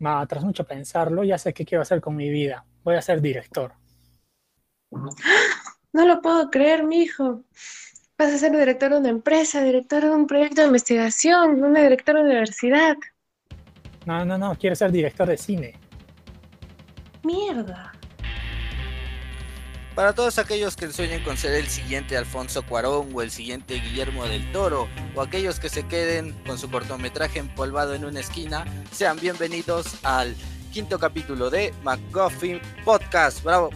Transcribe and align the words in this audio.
Ma, 0.00 0.26
tras 0.26 0.42
mucho 0.42 0.64
pensarlo, 0.64 1.22
ya 1.24 1.38
sé 1.38 1.52
qué 1.52 1.64
quiero 1.64 1.82
hacer 1.82 2.00
con 2.00 2.16
mi 2.16 2.30
vida. 2.30 2.64
Voy 2.82 2.96
a 2.96 3.02
ser 3.02 3.20
director. 3.20 3.72
No 5.92 6.06
lo 6.06 6.22
puedo 6.22 6.50
creer, 6.50 6.84
mi 6.84 7.02
hijo. 7.02 7.42
Vas 8.16 8.32
a 8.32 8.38
ser 8.38 8.52
director 8.52 8.92
de 8.92 8.98
una 8.98 9.08
empresa, 9.08 9.60
director 9.60 10.04
de 10.04 10.10
un 10.10 10.28
proyecto 10.28 10.60
de 10.60 10.68
investigación, 10.68 11.64
una 11.64 11.82
directora 11.82 12.20
de 12.20 12.26
universidad. 12.26 12.96
No, 14.06 14.24
no, 14.24 14.38
no, 14.38 14.54
quiero 14.54 14.76
ser 14.76 14.92
director 14.92 15.26
de 15.26 15.36
cine. 15.36 15.74
Mierda. 17.24 17.89
Para 20.00 20.14
todos 20.14 20.38
aquellos 20.38 20.76
que 20.76 20.90
sueñen 20.90 21.22
con 21.22 21.36
ser 21.36 21.52
el 21.52 21.68
siguiente 21.68 22.16
Alfonso 22.16 22.62
Cuarón 22.62 23.10
o 23.12 23.20
el 23.20 23.30
siguiente 23.30 23.74
Guillermo 23.74 24.24
del 24.24 24.50
Toro, 24.50 24.88
o 25.14 25.20
aquellos 25.20 25.60
que 25.60 25.68
se 25.68 25.82
queden 25.82 26.32
con 26.46 26.56
su 26.56 26.70
cortometraje 26.70 27.38
empolvado 27.38 27.92
en 27.92 28.06
una 28.06 28.20
esquina, 28.20 28.64
sean 28.90 29.20
bienvenidos 29.20 30.02
al 30.02 30.34
quinto 30.72 30.98
capítulo 30.98 31.50
de 31.50 31.74
McGuffin 31.82 32.62
Podcast. 32.82 33.42
Bravo. 33.42 33.68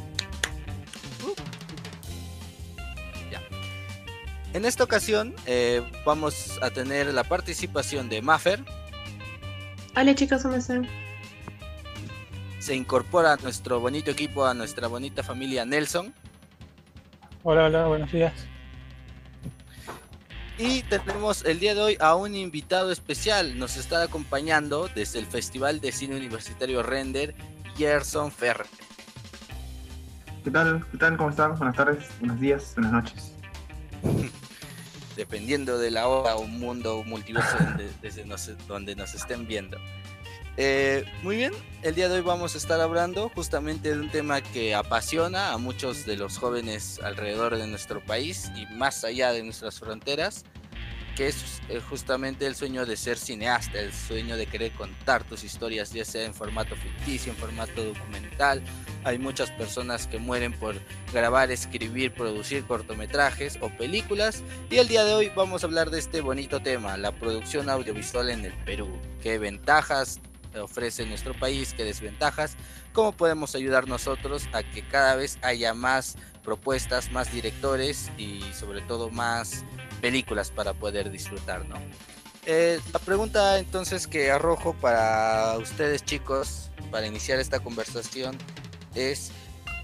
Ya. 3.31 3.43
En 4.55 4.65
esta 4.65 4.83
ocasión 4.83 5.35
eh, 5.45 5.83
vamos 6.07 6.59
a 6.63 6.71
tener 6.71 7.13
la 7.13 7.25
participación 7.25 8.09
de 8.09 8.23
Maffer. 8.23 8.65
Hola 9.95 10.15
chicos, 10.15 10.43
¿cómo 10.43 10.55
están? 10.55 10.89
Se 12.65 12.75
incorpora 12.75 13.35
a 13.35 13.37
nuestro 13.37 13.79
bonito 13.79 14.11
equipo, 14.11 14.47
a 14.47 14.55
nuestra 14.55 14.89
bonita 14.89 15.23
familia 15.23 15.67
Nelson. 15.67 16.15
Hola, 17.43 17.67
hola, 17.67 17.89
buenos 17.89 18.11
días. 18.11 18.33
Y 20.57 20.81
tenemos 20.85 21.45
el 21.45 21.61
día 21.61 21.75
de 21.75 21.83
hoy 21.83 21.97
a 22.01 22.15
un 22.15 22.35
invitado 22.35 22.91
especial. 22.91 23.59
Nos 23.59 23.77
está 23.77 24.03
acompañando 24.03 24.89
desde 24.95 25.19
el 25.19 25.27
Festival 25.27 25.83
de 25.83 25.93
Cine 25.93 26.17
Universitario 26.17 26.83
Render, 26.83 27.35
Gerson 27.77 28.33
Ferrer. 28.33 28.67
¿Qué 30.43 30.51
tal? 30.51 30.87
¿Qué 30.91 30.97
tal? 30.97 31.19
¿Cómo 31.19 31.29
están? 31.29 31.59
Buenas 31.59 31.77
tardes, 31.77 32.07
buenos 32.19 32.41
días, 32.41 32.73
buenas 32.77 32.93
noches. 32.93 33.33
Dependiendo 35.17 35.77
de 35.77 35.91
la 35.91 36.09
hora 36.09 36.37
o 36.37 36.47
mundo 36.47 36.97
o 36.97 37.05
multiverso 37.05 37.59
donde, 37.59 37.91
desde 38.01 38.25
nos, 38.25 38.51
donde 38.67 38.97
nos 38.97 39.13
estén 39.15 39.47
viendo. 39.47 39.77
Eh, 40.57 41.05
muy 41.23 41.37
bien, 41.37 41.53
el 41.83 41.97
día 41.97 42.09
de 42.09 42.17
hoy 42.17 42.21
vamos 42.21 42.55
a 42.55 42.59
estar 42.59 42.81
hablando 42.81 43.29
justamente 43.35 43.93
de 43.93 43.99
un 43.99 44.09
tema 44.09 44.41
que 44.41 44.75
apasiona 44.75 45.53
a 45.53 45.59
muchos 45.59 46.07
de 46.07 46.17
los 46.17 46.39
jóvenes 46.39 47.01
alrededor 47.03 47.57
de 47.57 47.67
nuestro 47.67 48.01
país 48.01 48.53
y 48.55 48.67
más 48.73 49.03
allá 49.03 49.33
de 49.33 49.43
nuestras 49.43 49.81
fronteras, 49.81 50.45
que 51.17 51.27
es 51.27 51.61
eh, 51.69 51.81
justamente 51.81 52.47
el 52.47 52.55
sueño 52.55 52.87
de 52.87 52.97
ser 52.97 53.19
cineasta, 53.19 53.81
el 53.81 53.93
sueño 53.93 54.37
de 54.37 54.47
querer 54.47 54.71
contar 54.73 55.25
tus 55.25 55.43
historias, 55.43 55.93
ya 55.93 56.05
sea 56.05 56.25
en 56.25 56.35
formato 56.35 56.77
ficticio, 56.77 57.33
en 57.33 57.39
formato 57.39 57.85
documental. 57.85 58.63
Hay 59.03 59.19
muchas 59.19 59.51
personas 59.51 60.07
que 60.07 60.19
mueren 60.19 60.53
por 60.53 60.77
grabar, 61.13 61.51
escribir, 61.51 62.13
producir 62.15 62.65
cortometrajes 62.65 63.59
o 63.61 63.71
películas. 63.71 64.43
Y 64.71 64.77
el 64.77 64.87
día 64.87 65.05
de 65.05 65.15
hoy 65.15 65.33
vamos 65.35 65.65
a 65.65 65.67
hablar 65.67 65.91
de 65.91 65.99
este 65.99 66.21
bonito 66.21 66.61
tema, 66.61 66.97
la 66.97 67.11
producción 67.11 67.69
audiovisual 67.69 68.31
en 68.31 68.45
el 68.45 68.53
Perú. 68.65 68.89
¿Qué 69.21 69.39
ventajas 69.39 70.21
ofrece 70.61 71.07
nuestro 71.07 71.35
país, 71.35 71.75
qué 71.77 71.85
desventajas, 71.85 72.57
cómo 72.93 73.13
podemos 73.13 73.55
ayudar 73.55 73.89
nosotros 73.89 74.49
a 74.53 74.63
que 74.63 74.87
cada 74.87 75.17
vez 75.17 75.39
haya 75.43 75.75
más 75.75 76.17
propuestas, 76.43 77.11
más 77.11 77.33
directores 77.33 78.11
y 78.19 78.41
sobre 78.53 78.83
todo 78.83 79.11
más 79.11 79.65
películas 80.01 80.51
para 80.51 80.75
poder 80.75 81.11
disfrutar, 81.11 81.67
¿no? 81.67 81.77
Eh, 82.47 82.79
la 82.93 82.99
pregunta 82.99 83.59
entonces 83.59 84.07
que 84.07 84.31
arrojo 84.31 84.75
para 84.75 85.57
ustedes 85.59 86.05
chicos, 86.05 86.71
para 86.91 87.07
iniciar 87.07 87.41
esta 87.41 87.61
conversación, 87.61 88.37
es 88.95 89.33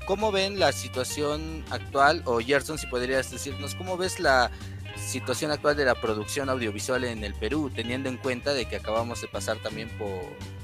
¿cómo 0.06 0.30
ven 0.30 0.58
la 0.58 0.72
situación 0.72 1.64
actual? 1.70 2.22
O 2.26 2.41
Gerson, 2.41 2.78
si 2.78 2.86
podrías 2.86 3.30
decirnos, 3.30 3.74
¿cómo 3.74 3.96
ves 3.96 4.20
la 4.20 4.50
situación 4.96 5.50
actual 5.50 5.76
de 5.76 5.84
la 5.84 5.94
producción 5.94 6.48
audiovisual 6.48 7.04
en 7.04 7.24
el 7.24 7.34
Perú, 7.34 7.70
teniendo 7.74 8.08
en 8.08 8.16
cuenta 8.16 8.52
de 8.52 8.66
que 8.66 8.76
acabamos 8.76 9.20
de 9.20 9.28
pasar 9.28 9.58
también 9.58 9.88
por 9.98 10.08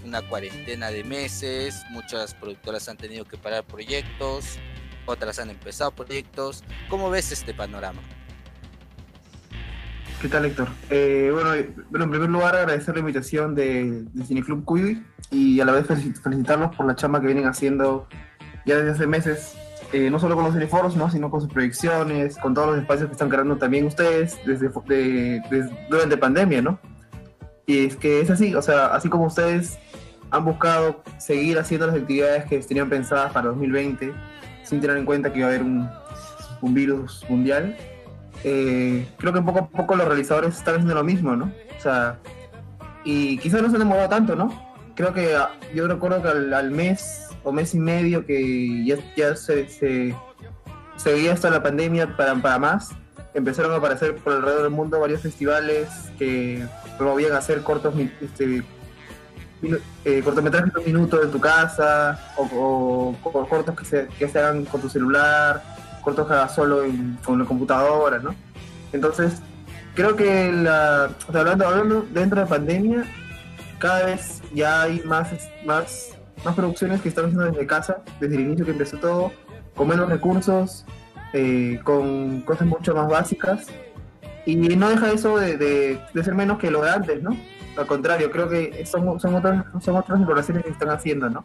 una 0.05 0.23
cuarentena 0.23 0.91
de 0.91 1.05
meses, 1.05 1.85
muchas 1.91 2.35
productoras 2.35 2.89
han 2.89 2.97
tenido 2.97 3.25
que 3.25 3.37
parar 3.37 3.65
proyectos, 3.65 4.59
otras 5.07 5.39
han 5.39 5.51
empezado 5.51 5.91
proyectos. 5.91 6.65
¿Cómo 6.89 7.11
ves 7.11 7.33
este 7.33 7.55
panorama? 7.55 8.01
¿Qué 10.21 10.29
tal, 10.29 10.47
Héctor? 10.47 10.69
Eh, 10.89 11.31
bueno, 11.33 11.51
bueno, 11.91 12.05
en 12.05 12.11
primer 12.11 12.31
lugar 12.31 12.57
agradecer 12.57 12.95
la 12.95 13.01
invitación 13.01 13.55
de, 13.55 14.05
Cineclub 14.27 14.65
Cuy 14.65 15.05
y 15.31 15.61
a 15.61 15.65
la 15.65 15.73
vez 15.73 15.87
felicitarlos 15.87 16.75
por 16.75 16.87
la 16.87 16.97
chamba 16.97 17.21
que 17.21 17.27
vienen 17.27 17.47
haciendo 17.47 18.09
ya 18.65 18.77
desde 18.77 18.91
hace 18.93 19.07
meses, 19.07 19.55
eh, 19.93 20.11
no 20.11 20.19
solo 20.19 20.35
con 20.35 20.45
los 20.45 20.55
cineforos, 20.55 20.97
¿no? 20.97 21.11
sino 21.11 21.31
con 21.31 21.41
sus 21.41 21.53
proyecciones, 21.53 22.37
con 22.37 22.55
todos 22.55 22.69
los 22.69 22.79
espacios 22.79 23.09
que 23.09 23.13
están 23.13 23.29
creando 23.29 23.57
también 23.57 23.87
ustedes 23.87 24.39
desde, 24.45 24.69
de, 24.69 25.71
durante 25.89 26.17
pandemia, 26.17 26.63
¿no? 26.63 26.79
Y 27.67 27.87
es 27.87 27.97
que 27.97 28.21
es 28.21 28.31
así, 28.31 28.55
o 28.55 28.63
sea, 28.63 28.87
así 28.87 29.09
como 29.09 29.27
ustedes 29.27 29.79
han 30.31 30.45
buscado 30.45 31.03
seguir 31.19 31.59
haciendo 31.59 31.87
las 31.87 31.97
actividades 31.97 32.45
que 32.45 32.59
tenían 32.61 32.89
pensadas 32.89 33.33
para 33.33 33.49
2020, 33.49 34.13
sin 34.63 34.81
tener 34.81 34.97
en 34.97 35.05
cuenta 35.05 35.33
que 35.33 35.39
iba 35.39 35.49
a 35.49 35.51
haber 35.51 35.63
un, 35.63 35.89
un 36.63 36.75
virus 36.75 37.25
mundial, 37.29 37.77
eh, 38.45 39.09
creo 39.19 39.33
que 39.33 39.43
poco 39.43 39.59
a 39.59 39.69
poco 39.69 39.97
los 39.97 40.07
realizadores 40.07 40.57
están 40.57 40.75
haciendo 40.75 40.95
lo 40.95 41.05
mismo, 41.05 41.35
¿no? 41.37 41.53
O 41.77 41.81
sea, 41.81 42.19
y 43.05 43.39
quizás 43.39 43.63
no 43.63 43.69
se 43.69 43.77
han 43.77 43.81
demorado 43.81 44.09
tanto, 44.09 44.37
¿no? 44.37 44.53
Creo 44.95 45.13
que 45.13 45.35
ah, 45.35 45.51
yo 45.75 45.87
recuerdo 45.87 46.23
que 46.23 46.29
al, 46.29 46.71
mes 46.71 47.26
o 47.47 47.53
mes 47.53 47.75
y 47.75 47.79
medio 47.79 48.27
que 48.27 48.85
ya, 48.85 48.97
ya 49.17 49.37
se, 49.37 49.69
se, 49.69 51.31
hasta 51.31 51.49
la 51.49 51.63
pandemia 51.63 52.17
para, 52.17 52.35
para 52.35 52.59
más, 52.59 52.91
empezaron 53.35 53.71
a 53.71 53.77
aparecer 53.77 54.17
por 54.17 54.33
alrededor 54.33 54.63
del 54.63 54.73
mundo 54.73 54.99
varios 54.99 55.23
festivales 55.23 55.89
que 56.19 56.67
promovían 56.99 57.35
hacer 57.35 57.63
cortos 57.63 57.95
este, 58.21 58.65
eh, 60.05 60.23
cortometrajes 60.25 60.75
de 60.75 60.81
un 60.81 60.87
minuto 60.87 61.23
en 61.23 61.31
tu 61.31 61.39
casa 61.39 62.19
o, 62.37 63.15
cortos 63.49 63.77
que 63.77 63.85
se, 63.85 64.09
que 64.19 64.29
se 64.29 64.41
hagan 64.41 64.65
con 64.65 64.81
tu 64.81 64.89
celular 64.89 65.63
cortos 66.03 66.27
que 66.27 66.35
hagas 66.35 66.53
solo 66.53 66.83
con 67.25 67.39
la 67.39 67.45
computadora, 67.45 68.19
¿no? 68.19 68.35
Entonces, 68.93 69.41
creo 69.95 70.17
que 70.17 70.51
la, 70.51 71.11
hablando, 71.29 71.67
hablando 71.67 72.07
dentro 72.11 72.41
de 72.41 72.47
pandemia, 72.47 73.05
cada 73.79 74.07
vez 74.07 74.43
ya 74.53 74.83
hay 74.83 75.01
más, 75.05 75.29
más, 75.65 76.16
más 76.45 76.55
producciones 76.55 77.01
que 77.01 77.09
están 77.09 77.27
haciendo 77.27 77.47
desde 77.47 77.67
casa, 77.67 78.03
desde 78.21 78.37
el 78.37 78.43
inicio 78.43 78.65
que 78.65 78.73
empezó 78.73 78.99
todo, 78.99 79.33
con 79.75 79.89
menos 79.89 80.09
recursos, 80.09 80.85
eh, 81.33 81.81
con 81.85 82.41
cosas 82.43 82.67
mucho 82.67 82.95
más 82.95 83.09
básicas. 83.09 83.67
Y 84.45 84.55
no 84.57 84.89
deja 84.89 85.11
eso 85.11 85.39
de, 85.39 85.57
de, 85.57 86.25
ser 86.25 86.35
menos 86.35 86.59
que 86.59 86.71
lo 86.71 86.83
de 86.83 86.91
antes, 86.91 87.23
¿no? 87.23 87.37
Al 87.77 87.87
contrario, 87.87 88.31
creo 88.31 88.49
que 88.49 88.87
son, 88.87 89.19
son, 89.19 89.35
otras, 89.35 89.65
son 89.83 89.97
otras 89.97 90.19
exploraciones 90.19 90.65
que 90.65 90.71
están 90.71 90.91
haciendo, 90.91 91.29
¿no? 91.29 91.45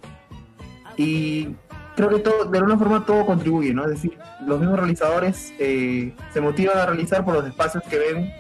Y 0.97 1.56
creo 1.96 2.09
que 2.09 2.19
todo, 2.19 2.46
de 2.46 2.58
alguna 2.59 2.78
forma 2.78 3.06
todo 3.06 3.25
contribuye, 3.25 3.73
¿no? 3.73 3.85
Es 3.85 3.91
decir, 3.91 4.18
los 4.46 4.59
mismos 4.59 4.78
realizadores 4.78 5.52
eh, 5.59 6.13
se 6.31 6.41
motivan 6.41 6.78
a 6.78 6.85
realizar 6.85 7.25
por 7.25 7.34
los 7.34 7.47
espacios 7.47 7.84
que 7.90 7.97
ven 7.97 8.31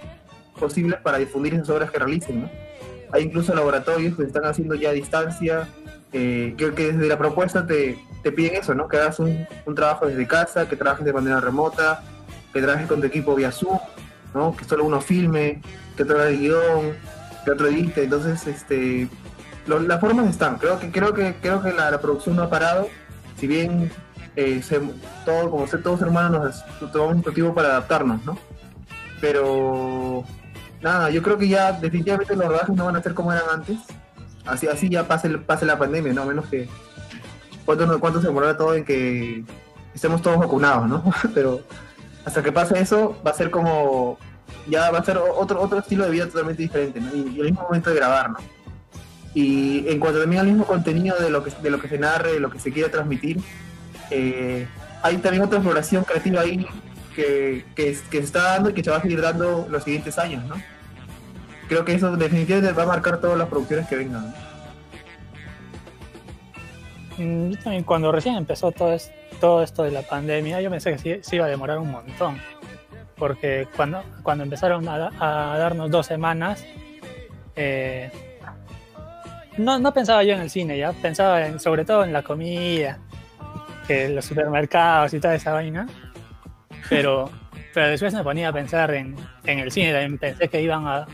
posibles 0.59 0.99
para 1.01 1.17
difundir 1.17 1.55
esas 1.55 1.69
obras 1.69 1.89
que 1.89 1.97
realicen, 1.97 2.43
¿no? 2.43 2.49
Hay 3.11 3.23
incluso 3.23 3.53
laboratorios 3.53 4.15
que 4.15 4.23
están 4.23 4.45
haciendo 4.45 4.75
ya 4.75 4.89
a 4.89 4.93
distancia, 4.93 5.67
eh, 6.13 6.55
que, 6.57 6.71
desde 6.71 7.07
la 7.07 7.17
propuesta 7.17 7.65
te, 7.65 7.97
te, 8.23 8.31
piden 8.31 8.55
eso, 8.55 8.75
¿no? 8.75 8.87
Que 8.87 8.97
hagas 8.97 9.19
un, 9.19 9.47
un, 9.65 9.75
trabajo 9.75 10.07
desde 10.07 10.27
casa, 10.27 10.67
que 10.67 10.75
trabajes 10.75 11.05
de 11.05 11.13
manera 11.13 11.39
remota, 11.39 12.03
que 12.53 12.61
trabajes 12.61 12.87
con 12.87 12.99
tu 12.99 13.07
equipo 13.07 13.35
vía 13.35 13.51
Zoom, 13.51 13.79
¿no? 14.33 14.55
Que 14.55 14.65
solo 14.65 14.85
uno 14.85 15.01
filme, 15.01 15.61
que 15.95 16.03
otro 16.03 16.17
haga 16.17 16.29
el 16.29 16.39
guion, 16.39 16.95
que 17.45 17.51
otro 17.51 17.67
edite, 17.67 18.03
entonces, 18.03 18.45
este... 18.47 19.07
las 19.65 19.99
formas 19.99 20.29
están, 20.29 20.57
creo 20.57 20.79
que 20.79 20.91
creo 20.91 21.13
que 21.13 21.35
creo 21.41 21.61
que 21.61 21.71
la, 21.71 21.99
producción 22.01 22.35
no 22.35 22.43
ha 22.43 22.49
parado 22.49 22.87
si 23.37 23.47
bien 23.47 23.91
eh, 24.35 24.61
todo, 25.25 25.49
como 25.49 25.67
ser 25.67 25.81
todos 25.81 26.01
hermanos, 26.01 26.63
nos 26.79 26.91
tomamos 26.91 27.15
un 27.15 27.23
motivo 27.25 27.53
para 27.53 27.69
adaptarnos, 27.69 28.23
¿no? 28.25 28.37
Pero 29.19 30.23
nada, 30.81 31.09
yo 31.09 31.21
creo 31.21 31.37
que 31.37 31.47
ya 31.47 31.71
definitivamente 31.71 32.35
los 32.35 32.47
rodajes 32.47 32.75
no 32.75 32.85
van 32.85 32.95
a 32.95 33.01
ser 33.01 33.13
como 33.13 33.31
eran 33.31 33.45
antes. 33.51 33.77
Así, 34.45 34.67
así 34.67 34.89
ya 34.89 35.07
pase, 35.07 35.29
pase 35.29 35.65
la 35.65 35.77
pandemia, 35.77 36.13
¿no? 36.13 36.25
Menos 36.25 36.45
que 36.47 36.67
cuánto, 37.65 37.99
cuánto 37.99 38.21
se 38.21 38.27
demorará 38.27 38.57
todo 38.57 38.75
en 38.75 38.85
que 38.85 39.43
estemos 39.93 40.21
todos 40.21 40.39
vacunados, 40.39 40.87
¿no? 40.87 41.03
Pero 41.33 41.61
hasta 42.25 42.43
que 42.43 42.51
pase 42.51 42.79
eso, 42.79 43.19
va 43.25 43.31
a 43.31 43.35
ser 43.35 43.51
como, 43.51 44.17
ya 44.67 44.91
va 44.91 44.99
a 44.99 45.03
ser 45.03 45.17
otro, 45.17 45.61
otro 45.61 45.79
estilo 45.79 46.05
de 46.05 46.11
vida 46.11 46.27
totalmente 46.27 46.61
diferente, 46.61 46.99
¿no? 46.99 47.13
Y, 47.13 47.39
el 47.39 47.45
mismo 47.45 47.63
momento 47.63 47.89
de 47.89 47.95
grabar, 47.95 48.31
¿no? 48.31 48.37
Y 49.33 49.87
en 49.87 49.99
cuanto 49.99 50.19
también 50.19 50.41
al 50.41 50.47
mismo 50.47 50.65
contenido 50.65 51.17
de 51.17 51.29
lo 51.29 51.43
que, 51.43 51.51
de 51.61 51.69
lo 51.69 51.79
que 51.79 51.87
se 51.87 51.97
narre, 51.97 52.33
de 52.33 52.39
lo 52.39 52.49
que 52.49 52.59
se 52.59 52.71
quiere 52.71 52.89
transmitir, 52.89 53.39
eh, 54.09 54.67
hay 55.01 55.17
también 55.17 55.43
otra 55.43 55.57
exploración 55.57 56.03
creativa 56.03 56.41
ahí 56.41 56.67
que, 57.15 57.65
que, 57.75 57.95
se 57.95 58.17
está 58.17 58.43
dando 58.43 58.69
y 58.69 58.73
que 58.73 58.83
se 58.83 58.91
va 58.91 58.97
a 58.97 59.01
seguir 59.01 59.21
dando 59.21 59.67
los 59.69 59.83
siguientes 59.83 60.17
años, 60.17 60.43
¿no? 60.45 60.55
Creo 61.71 61.85
que 61.85 61.93
eso 61.93 62.17
definitivamente 62.17 62.73
va 62.73 62.83
a 62.83 62.85
marcar 62.85 63.21
todas 63.21 63.37
las 63.37 63.47
producciones 63.47 63.87
que 63.87 63.95
vengan. 63.95 64.33
Mm, 67.17 67.53
también 67.63 67.85
cuando 67.85 68.11
recién 68.11 68.35
empezó 68.35 68.73
todo, 68.73 68.93
esto 69.63 69.83
de 69.83 69.91
la 69.91 70.01
pandemia, 70.01 70.59
yo 70.59 70.69
pensé 70.69 70.97
que 70.97 71.23
se 71.23 71.35
iba 71.37 71.45
a 71.45 71.47
demorar 71.47 71.77
un 71.77 71.89
montón. 71.89 72.41
Porque 73.15 73.69
cuando, 73.73 74.03
cuando 74.21 74.43
empezaron 74.43 74.85
a, 74.89 75.55
darnos 75.57 75.89
dos 75.89 76.07
semanas, 76.07 76.65
eh, 77.55 78.11
no, 79.57 79.79
no, 79.79 79.93
pensaba 79.93 80.25
yo 80.25 80.33
en 80.33 80.41
el 80.41 80.49
cine, 80.49 80.77
ya 80.77 80.91
pensaba 80.91 81.47
en, 81.47 81.57
sobre 81.57 81.85
todo 81.85 82.03
en 82.03 82.11
la 82.11 82.21
comida, 82.21 82.99
que 83.87 84.09
los 84.09 84.25
supermercados 84.25 85.13
y 85.13 85.21
toda 85.21 85.35
esa 85.35 85.53
vaina. 85.53 85.87
Pero, 86.89 87.31
pero 87.73 87.87
después 87.87 88.13
me 88.13 88.25
ponía 88.25 88.49
a 88.49 88.51
pensar 88.51 88.93
en, 88.93 89.15
en 89.45 89.59
el 89.59 89.71
cine, 89.71 90.17
pensé 90.19 90.49
que 90.49 90.61
iban 90.61 90.85
a, 90.85 91.07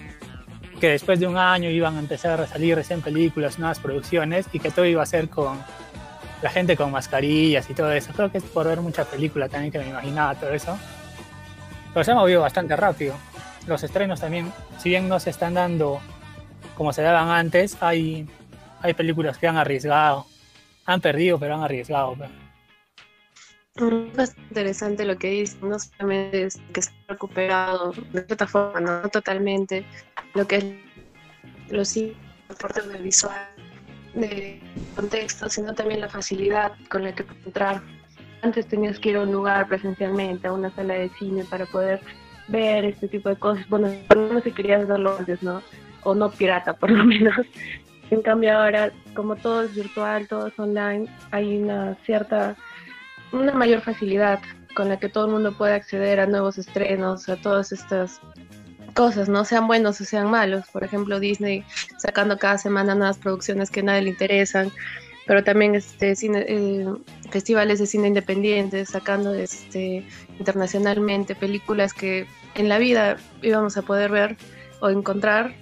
que 0.80 0.90
después 0.90 1.20
de 1.20 1.28
un 1.28 1.38
año 1.38 1.70
iban 1.70 1.96
a 1.96 2.00
empezar 2.00 2.40
a 2.40 2.48
salir 2.48 2.76
recién 2.76 3.02
películas, 3.02 3.58
nuevas 3.60 3.80
producciones 3.80 4.48
y 4.54 4.60
que 4.60 4.72
todo 4.72 4.86
iba 4.86 5.02
a 5.02 5.06
ser 5.06 5.30
con 5.30 5.60
la 6.42 6.50
gente 6.50 6.78
con 6.78 6.92
mascarillas 6.92 7.70
y 7.70 7.74
todo 7.74 7.92
eso. 7.92 8.12
Creo 8.14 8.32
que 8.32 8.38
es 8.38 8.44
por 8.44 8.68
ver 8.68 8.82
muchas 8.82 9.08
películas 9.08 9.50
también 9.50 9.72
que 9.72 9.80
me 9.80 9.90
imaginaba 9.90 10.36
todo 10.36 10.52
eso. 10.52 10.78
Pero 11.94 12.04
se 12.04 12.12
ha 12.12 12.16
movido 12.16 12.42
bastante 12.42 12.76
rápido. 12.76 13.16
Los 13.66 13.84
estrenos 13.84 14.22
también, 14.22 14.52
si 14.78 14.90
bien 14.90 15.10
no 15.10 15.20
se 15.20 15.32
están 15.32 15.56
dando 15.56 16.00
como 16.76 16.94
se 16.94 17.02
daban 17.02 17.30
antes, 17.30 17.78
hay, 17.82 18.28
hay 18.82 18.94
películas 18.94 19.38
que 19.38 19.48
han 19.48 19.58
arriesgado. 19.58 20.28
Han 20.86 21.02
perdido, 21.02 21.40
pero 21.40 21.56
han 21.56 21.64
arriesgado. 21.64 22.14
Pues. 22.16 22.30
Es 24.18 24.36
interesante 24.50 25.06
lo 25.06 25.18
que 25.18 25.30
dice, 25.30 25.58
no 25.62 25.78
solamente 25.78 26.46
es 26.46 26.60
que 26.74 26.82
se 26.82 26.90
ha 26.90 27.14
recuperado 27.14 27.94
de 28.12 28.24
cierta 28.24 28.48
forma, 28.48 28.80
no 28.80 29.08
totalmente, 29.10 29.86
lo 30.34 30.48
que 30.48 30.56
es 30.58 30.66
los 31.70 31.96
soportes 32.48 32.88
de 32.88 32.98
visual, 33.00 33.48
de 34.16 34.60
contexto, 34.96 35.48
sino 35.50 35.76
también 35.76 36.02
la 36.02 36.10
facilidad 36.10 36.72
con 36.90 37.04
la 37.04 37.14
que 37.14 37.24
entrar. 37.46 37.84
Antes 38.42 38.68
tenías 38.68 38.98
que 38.98 39.10
ir 39.10 39.18
a 39.18 39.22
un 39.22 39.32
lugar 39.32 39.68
presencialmente, 39.68 40.48
a 40.48 40.54
una 40.54 40.74
sala 40.74 40.96
de 40.96 41.10
cine 41.20 41.44
para 41.44 41.66
poder 41.68 42.02
ver 42.48 42.86
este 42.86 43.08
tipo 43.08 43.30
de 43.30 43.36
cosas. 43.36 43.68
Bueno, 43.70 43.94
no 44.16 44.42
si 44.42 44.52
querías 44.52 44.88
verlo 44.88 45.18
antes, 45.18 45.44
¿no? 45.44 45.62
O 46.04 46.16
no 46.16 46.32
pirata, 46.32 46.74
por 46.74 46.90
lo 46.90 47.04
menos. 47.04 47.46
En 48.10 48.22
cambio 48.22 48.58
ahora, 48.58 48.92
como 49.14 49.36
todo 49.36 49.64
es 49.64 49.76
virtual, 49.76 50.28
todo 50.28 50.48
es 50.48 50.58
online, 50.58 51.08
hay 51.32 51.58
una 51.58 51.96
cierta 52.06 52.56
una 53.32 53.54
mayor 53.54 53.82
facilidad 53.82 54.40
con 54.76 54.90
la 54.90 55.00
que 55.00 55.10
todo 55.10 55.26
el 55.26 55.32
mundo 55.32 55.58
puede 55.58 55.74
acceder 55.74 56.20
a 56.20 56.28
nuevos 56.28 56.58
estrenos, 56.58 57.28
a 57.30 57.36
todas 57.36 57.72
estas 57.72 58.22
cosas, 58.94 59.30
no 59.30 59.46
sean 59.46 59.68
buenos 59.68 60.00
o 60.02 60.06
sean 60.06 60.30
malos. 60.30 60.66
Por 60.72 60.84
ejemplo, 60.84 61.20
Disney 61.20 61.64
sacando 61.98 62.38
cada 62.38 62.58
semana 62.58 62.96
nuevas 62.96 63.18
producciones 63.18 63.70
que 63.70 63.82
a 63.82 63.84
nadie 63.84 64.04
le 64.04 64.10
interesan, 64.10 64.72
pero 65.26 65.44
también 65.44 65.76
este, 65.76 66.14
eh, 66.14 66.86
festivales 67.30 67.80
de 67.80 67.86
cine 67.86 68.08
independientes, 68.08 68.90
sacando 68.90 69.34
este, 69.34 70.06
internacionalmente 70.40 71.36
películas 71.36 71.94
que 71.94 72.26
en 72.56 72.70
la 72.70 72.78
vida 72.80 73.18
íbamos 73.42 73.78
a 73.78 73.82
poder 73.82 74.12
ver 74.12 74.38
o 74.80 74.90
encontrar 74.90 75.54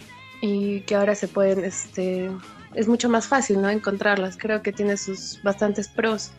y 0.41 0.81
que 0.81 0.95
ahora 0.95 1.15
se 1.15 1.27
pueden, 1.27 1.63
este, 1.65 2.29
es 2.73 2.87
mucho 2.87 3.09
más 3.09 3.27
fácil 3.27 3.61
¿no? 3.61 3.69
encontrarlas. 3.69 4.37
Creo 4.37 4.61
que 4.61 4.71
tiene 4.71 4.97
sus 4.97 5.41
bastantes 5.43 5.87
pros 5.87 6.31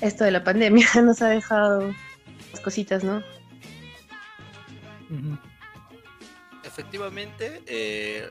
esto 0.00 0.24
de 0.24 0.30
la 0.30 0.44
pandemia 0.44 0.86
nos 1.02 1.22
ha 1.22 1.28
dejado 1.28 1.94
las 2.52 2.60
cositas, 2.60 3.04
¿no? 3.04 3.22
Efectivamente, 6.64 7.62
eh, 7.66 8.28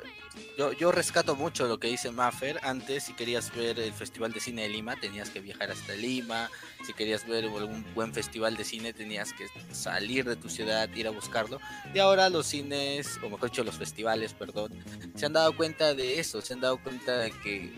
yo, 0.57 0.71
yo, 0.71 0.92
rescato 0.92 1.36
mucho 1.36 1.68
lo 1.68 1.80
que 1.80 1.88
dice 1.88 2.12
Maffer. 2.12 2.60
Antes, 2.63 3.04
si 3.04 3.13
querías 3.13 3.54
ver 3.54 3.80
el 3.80 3.92
Festival 3.92 4.31
de 4.31 4.39
Cine 4.39 4.63
de 4.63 4.69
Lima, 4.69 4.95
tenías 4.95 5.30
que 5.30 5.42
viajar 5.42 5.71
hasta 5.71 5.94
Lima. 5.94 6.50
Si 6.86 6.94
querías 6.94 7.27
ver 7.27 7.45
algún 7.45 7.86
buen 7.94 8.13
festival 8.13 8.56
de 8.56 8.63
cine, 8.63 8.94
tenías 8.94 9.33
que 9.33 9.48
salir 9.74 10.25
de 10.25 10.38
tu 10.38 10.50
ciudad, 10.50 10.89
ir 10.95 11.07
a 11.07 11.12
buscarlo. 11.12 11.60
Y 11.94 12.00
ahora 12.00 12.30
los 12.30 12.48
cines, 12.48 13.19
o 13.24 13.30
mejor 13.30 13.50
dicho, 13.50 13.63
los 13.63 13.77
festivales, 13.77 14.33
perdón, 14.33 14.74
se 15.16 15.25
han 15.25 15.33
dado 15.33 15.56
cuenta 15.56 15.94
de 15.94 16.19
eso. 16.19 16.42
Se 16.42 16.54
han 16.54 16.62
dado 16.62 16.81
cuenta 16.81 17.18
de 17.18 17.31
que 17.31 17.74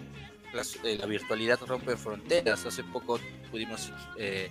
eh, 0.83 0.97
la, 0.97 1.05
virtualidad 1.05 1.59
rompe 1.65 1.95
fronteras. 1.95 2.65
Hace 2.65 2.83
poco 2.83 3.19
pudimos 3.51 3.92
eh, 4.18 4.50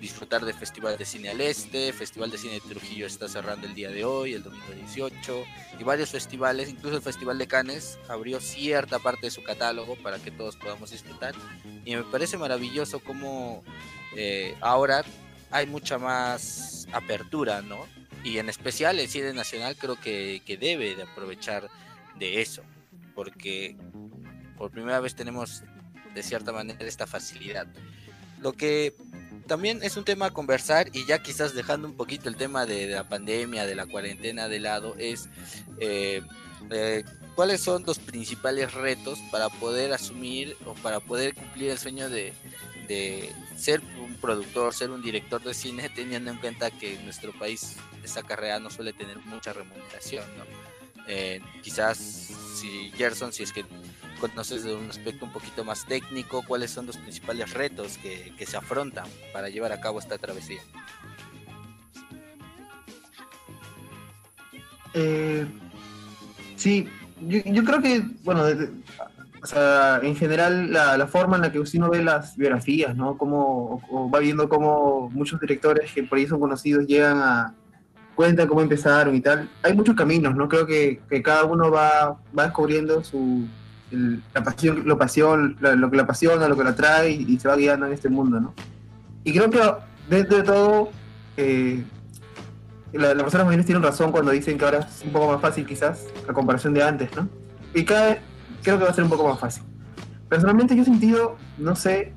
disfrutar 0.00 0.44
del 0.44 0.54
Festival 0.54 0.96
de 0.96 1.04
Cine 1.04 1.30
al 1.30 1.40
Este, 1.40 1.92
Festival 1.92 2.30
de 2.30 2.38
Cine 2.38 2.54
de 2.54 2.60
Trujillo 2.60 3.06
está 3.06 3.28
cerrando 3.28 3.66
el 3.66 3.74
día 3.74 3.90
de 3.90 4.04
hoy, 4.04 4.34
el 4.34 4.42
domingo 4.42 4.72
18, 4.72 5.44
y 5.80 5.84
varios 5.84 6.10
festivales, 6.10 6.68
incluso 6.68 6.96
el 6.96 7.02
Festival 7.02 7.38
de 7.38 7.46
Cannes 7.46 7.98
abrió 8.08 8.40
cierta 8.40 8.98
parte 8.98 9.26
de 9.26 9.30
su 9.30 9.42
catálogo 9.42 9.96
para 9.96 10.18
que 10.18 10.30
todos 10.30 10.56
podamos 10.56 10.90
disfrutar. 10.90 11.34
Y 11.84 11.96
me 11.96 12.04
parece 12.04 12.38
maravilloso 12.38 13.00
cómo 13.00 13.64
eh, 14.16 14.56
ahora 14.60 15.04
hay 15.50 15.66
mucha 15.66 15.98
más 15.98 16.86
apertura, 16.92 17.62
¿no? 17.62 17.86
Y 18.24 18.38
en 18.38 18.48
especial 18.48 18.98
el 18.98 19.08
cine 19.08 19.32
nacional 19.32 19.76
creo 19.76 19.96
que, 19.96 20.42
que 20.44 20.56
debe 20.56 20.94
de 20.94 21.04
aprovechar 21.04 21.68
de 22.18 22.40
eso, 22.40 22.62
porque 23.14 23.76
por 24.56 24.70
primera 24.70 25.00
vez 25.00 25.14
tenemos 25.14 25.62
de 26.14 26.22
cierta 26.22 26.52
manera 26.52 26.84
esta 26.84 27.06
facilidad. 27.06 27.66
Lo 28.40 28.52
que 28.52 28.94
también 29.46 29.80
es 29.82 29.96
un 29.96 30.04
tema 30.04 30.26
a 30.26 30.30
conversar 30.30 30.90
y 30.92 31.04
ya 31.06 31.20
quizás 31.22 31.54
dejando 31.54 31.88
un 31.88 31.94
poquito 31.94 32.28
el 32.28 32.36
tema 32.36 32.66
de, 32.66 32.86
la 32.86 33.08
pandemia, 33.08 33.66
de 33.66 33.74
la 33.74 33.86
cuarentena 33.86 34.48
de 34.48 34.60
lado, 34.60 34.94
es 34.98 35.28
eh, 35.80 36.22
eh, 36.70 37.04
cuáles 37.34 37.60
son 37.62 37.82
los 37.84 37.98
principales 37.98 38.74
retos 38.74 39.18
para 39.32 39.48
poder 39.48 39.92
asumir 39.92 40.56
o 40.66 40.74
para 40.74 41.00
poder 41.00 41.34
cumplir 41.34 41.70
el 41.70 41.78
sueño 41.78 42.08
de, 42.08 42.32
ser 43.56 43.82
un 44.00 44.14
productor, 44.16 44.72
ser 44.72 44.90
un 44.90 45.02
director 45.02 45.42
de 45.42 45.52
cine, 45.52 45.88
teniendo 45.88 46.30
en 46.30 46.38
cuenta 46.38 46.70
que 46.70 46.98
nuestro 47.00 47.32
país 47.32 47.76
esa 48.02 48.22
carrera 48.22 48.60
no 48.60 48.70
suele 48.70 48.92
tener 48.92 49.18
mucha 49.18 49.52
remuneración. 49.52 50.24
¿no? 50.36 50.67
Eh, 51.08 51.40
quizás 51.62 51.96
si 51.96 52.90
Gerson, 52.94 53.32
si 53.32 53.42
es 53.42 53.52
que 53.52 53.64
conoces 54.20 54.64
de 54.64 54.74
un 54.74 54.90
aspecto 54.90 55.24
un 55.24 55.32
poquito 55.32 55.64
más 55.64 55.86
técnico, 55.86 56.42
cuáles 56.46 56.70
son 56.70 56.86
los 56.86 56.98
principales 56.98 57.54
retos 57.54 57.96
que, 57.98 58.46
se 58.46 58.56
afrontan 58.56 59.06
para 59.32 59.48
llevar 59.48 59.72
a 59.72 59.80
cabo 59.80 59.98
esta 59.98 60.18
travesía. 60.18 60.60
Eh, 64.92 65.46
sí, 66.56 66.88
yo, 67.20 67.64
creo 67.64 67.80
que, 67.80 68.02
bueno, 68.24 68.46
en 68.46 70.16
general 70.16 70.72
la, 70.72 71.06
forma 71.06 71.36
en 71.36 71.42
la 71.42 71.52
que 71.52 71.60
uno 71.60 71.88
ve 71.88 72.02
las 72.02 72.36
biografías, 72.36 72.94
¿no? 72.94 73.16
Como, 73.16 74.10
va 74.12 74.18
viendo 74.18 74.48
cómo 74.48 75.08
muchos 75.10 75.40
directores 75.40 75.92
que 75.92 76.02
por 76.02 76.18
ahí 76.18 76.26
son 76.26 76.40
conocidos 76.40 76.86
llegan 76.86 77.18
a, 77.18 77.54
cuentan 78.18 78.48
cómo 78.48 78.62
empezaron 78.62 79.14
y 79.14 79.20
tal. 79.20 79.48
Hay 79.62 79.74
muchos 79.74 79.94
caminos, 79.94 80.34
¿no? 80.34 80.48
Creo 80.48 80.66
que, 80.66 81.00
que 81.08 81.22
cada 81.22 81.44
uno 81.44 81.70
va, 81.70 82.18
va 82.36 82.42
descubriendo 82.46 83.04
su, 83.04 83.46
la 83.92 84.42
pasión, 84.42 84.82
lo, 84.84 84.98
pasión 84.98 85.56
lo, 85.60 85.88
que 85.88 85.96
la 85.96 86.02
apasiona, 86.02 86.48
lo 86.48 86.56
que 86.56 86.64
la 86.64 86.74
trae 86.74 87.12
y, 87.12 87.38
se 87.38 87.46
va 87.46 87.54
guiando 87.54 87.86
en 87.86 87.92
este 87.92 88.08
mundo, 88.08 88.40
¿no? 88.40 88.54
Y 89.22 89.32
creo 89.32 89.48
que 89.48 89.60
dentro 90.10 90.36
de 90.36 90.42
todo, 90.42 90.90
eh, 91.36 91.84
las 92.92 93.14
personas 93.14 93.46
mayores 93.46 93.66
tienen 93.66 93.84
razón 93.84 94.10
cuando 94.10 94.32
dicen 94.32 94.58
que 94.58 94.64
ahora 94.64 94.80
es 94.80 95.04
un 95.04 95.12
poco 95.12 95.30
más 95.30 95.40
fácil 95.40 95.64
quizás 95.64 96.04
a 96.28 96.32
comparación 96.32 96.74
de 96.74 96.82
antes, 96.82 97.14
¿no? 97.14 97.28
Y 97.72 97.84
cada 97.84 98.06
vez 98.06 98.18
creo 98.64 98.78
que 98.78 98.84
va 98.84 98.90
a 98.90 98.94
ser 98.94 99.04
un 99.04 99.10
poco 99.10 99.28
más 99.28 99.38
fácil. 99.38 99.62
Personalmente 100.28 100.74
yo 100.74 100.82
he 100.82 100.84
sentido, 100.84 101.36
no 101.56 101.76
sé, 101.76 102.12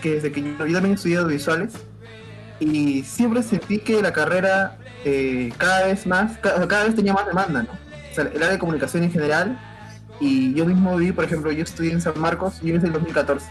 que 0.00 0.14
desde 0.14 0.32
que 0.32 0.40
yo, 0.42 0.56
también 0.56 0.92
he 0.92 0.94
estudiado 0.94 1.26
visuales 1.26 1.74
y 2.60 3.02
siempre 3.02 3.42
sentí 3.42 3.78
que 3.78 4.00
la 4.02 4.12
carrera 4.12 4.76
eh, 5.04 5.52
cada 5.56 5.86
vez 5.86 6.06
más, 6.06 6.38
cada, 6.38 6.68
cada, 6.68 6.84
vez 6.84 6.94
tenía 6.94 7.14
más 7.14 7.26
demanda, 7.26 7.62
¿no? 7.62 7.70
O 7.72 8.14
sea, 8.14 8.24
el 8.24 8.36
área 8.36 8.50
de 8.50 8.58
comunicación 8.58 9.02
en 9.02 9.10
general 9.10 9.58
y 10.20 10.52
yo 10.54 10.66
mismo 10.66 10.96
vi, 10.96 11.12
por 11.12 11.24
ejemplo, 11.24 11.50
yo 11.50 11.64
estudié 11.64 11.92
en 11.92 12.02
San 12.02 12.18
Marcos 12.20 12.60
y 12.62 12.70
en 12.70 12.84
el 12.84 12.92
2014. 12.92 13.46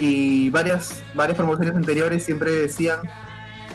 Y 0.00 0.50
varias, 0.50 1.02
varias 1.14 1.36
promociones 1.36 1.76
anteriores 1.76 2.24
siempre 2.24 2.50
decían 2.50 3.00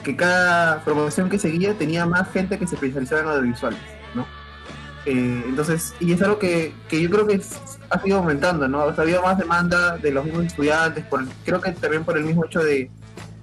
que 0.03 0.15
cada 0.15 0.83
promoción 0.83 1.29
que 1.29 1.37
seguía 1.37 1.75
tenía 1.75 2.07
más 2.07 2.31
gente 2.31 2.57
que 2.57 2.65
se 2.65 2.75
especializaba 2.75 3.21
en 3.21 3.27
audiovisuales, 3.27 3.79
¿no? 4.15 4.25
Eh, 5.05 5.43
entonces, 5.47 5.93
y 5.99 6.11
es 6.13 6.21
algo 6.21 6.39
que, 6.39 6.73
que 6.89 7.01
yo 7.01 7.09
creo 7.09 7.27
que 7.27 7.39
ha 7.89 7.99
sido 7.99 8.17
aumentando, 8.17 8.67
¿no? 8.67 8.85
O 8.85 8.93
sea, 8.93 8.99
ha 8.99 9.01
habido 9.03 9.21
más 9.21 9.37
demanda 9.37 9.97
de 9.97 10.11
los 10.11 10.25
mismos 10.25 10.45
estudiantes, 10.45 11.05
por, 11.05 11.23
creo 11.45 11.61
que 11.61 11.71
también 11.71 12.03
por 12.03 12.17
el 12.17 12.23
mismo 12.23 12.45
hecho 12.45 12.63
de 12.63 12.89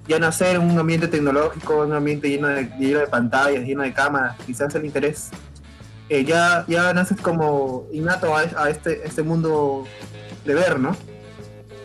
ya 0.09 0.19
nacer 0.19 0.57
en 0.57 0.63
un 0.63 0.79
ambiente 0.79 1.07
tecnológico, 1.07 1.85
un 1.85 1.93
ambiente 1.93 2.29
lleno 2.29 2.49
de, 2.49 2.65
lleno 2.79 3.01
de 3.01 3.07
pantallas, 3.07 3.65
lleno 3.65 3.83
de 3.83 3.93
cámaras, 3.93 4.37
quizás 4.47 4.75
el 4.75 4.87
interés 4.87 5.31
eh, 6.09 6.25
ya, 6.25 6.65
ya 6.67 6.93
naces 6.95 7.21
como 7.21 7.87
innato 7.93 8.35
a, 8.35 8.71
este, 8.71 9.07
este 9.07 9.23
mundo 9.23 9.85
de 10.45 10.55
ver, 10.55 10.81
¿no? 10.81 10.97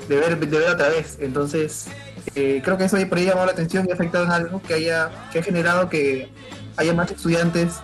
De 0.07 0.15
ver, 0.15 0.39
de 0.39 0.45
ver 0.45 0.69
otra 0.69 0.87
vez. 0.87 1.17
Entonces, 1.19 1.87
eh, 2.35 2.61
creo 2.63 2.77
que 2.77 2.85
eso 2.85 2.97
por 3.09 3.17
ahí 3.17 3.25
llamado 3.25 3.47
la 3.47 3.51
atención 3.51 3.85
y 3.85 3.91
ha 3.91 3.95
afectado 3.95 4.23
en 4.23 4.31
algo 4.31 4.61
que 4.61 4.73
haya 4.73 5.11
que 5.31 5.39
ha 5.39 5.43
generado 5.43 5.89
que 5.89 6.29
haya 6.77 6.93
más 6.93 7.11
estudiantes 7.11 7.81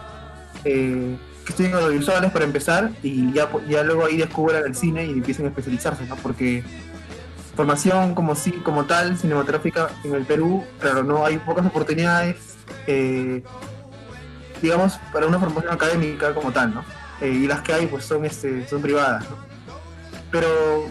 eh, 0.64 1.18
que 1.46 1.52
estudien 1.52 1.74
audiovisuales 1.74 2.32
para 2.32 2.46
empezar 2.46 2.92
y 3.04 3.34
ya, 3.34 3.50
ya 3.68 3.84
luego 3.84 4.06
ahí 4.06 4.16
descubran 4.16 4.64
el 4.66 4.76
cine 4.76 5.06
y 5.06 5.12
empiecen 5.12 5.46
a 5.46 5.50
especializarse, 5.50 6.06
¿no? 6.06 6.16
Porque 6.16 6.64
formación 7.60 8.16
como 8.16 8.36
sí, 8.36 8.52
como 8.52 8.86
tal, 8.86 9.18
cinematográfica 9.18 9.90
en 10.06 10.16
el 10.16 10.24
Perú, 10.24 10.64
claro, 10.80 11.04
no 11.04 11.26
hay 11.26 11.40
pocas 11.40 11.66
oportunidades, 11.66 12.56
eh, 12.88 13.44
digamos, 14.62 14.98
para 15.12 15.28
una 15.28 15.40
formación 15.40 15.74
académica 15.74 16.34
como 16.34 16.54
tal, 16.54 16.74
¿no? 16.74 16.86
Eh, 17.20 17.32
y 17.32 17.48
las 17.48 17.60
que 17.60 17.74
hay, 17.74 17.88
pues 17.88 18.06
son, 18.06 18.24
este, 18.24 18.66
son 18.66 18.82
privadas, 18.82 19.30
¿no? 19.30 19.36
Pero, 20.32 20.86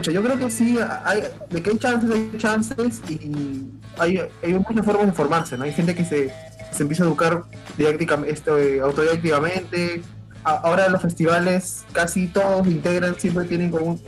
yo 0.00 0.22
creo 0.22 0.38
que 0.38 0.50
sí, 0.50 0.78
hay, 1.04 1.24
de 1.50 1.62
que 1.62 1.68
hay 1.68 1.78
chances, 1.78 2.10
hay 2.10 2.38
chances 2.38 3.00
y 3.10 3.70
hay, 3.98 4.22
hay 4.42 4.54
muchas 4.54 4.86
formas 4.86 5.04
de 5.04 5.12
formarse, 5.12 5.58
¿no? 5.58 5.64
Hay 5.64 5.74
gente 5.74 5.94
que 5.94 6.06
se, 6.06 6.32
se 6.72 6.84
empieza 6.84 7.02
a 7.02 7.06
educar 7.06 7.44
didácticamente, 7.76 8.32
esto, 8.32 8.56
autodidactivamente, 8.82 10.00
ahora 10.42 10.88
los 10.88 11.02
festivales 11.02 11.84
casi 11.92 12.28
todos 12.28 12.66
integran, 12.66 13.14
siempre 13.18 13.44
tienen 13.44 13.70
como 13.70 13.84
un, 13.84 14.00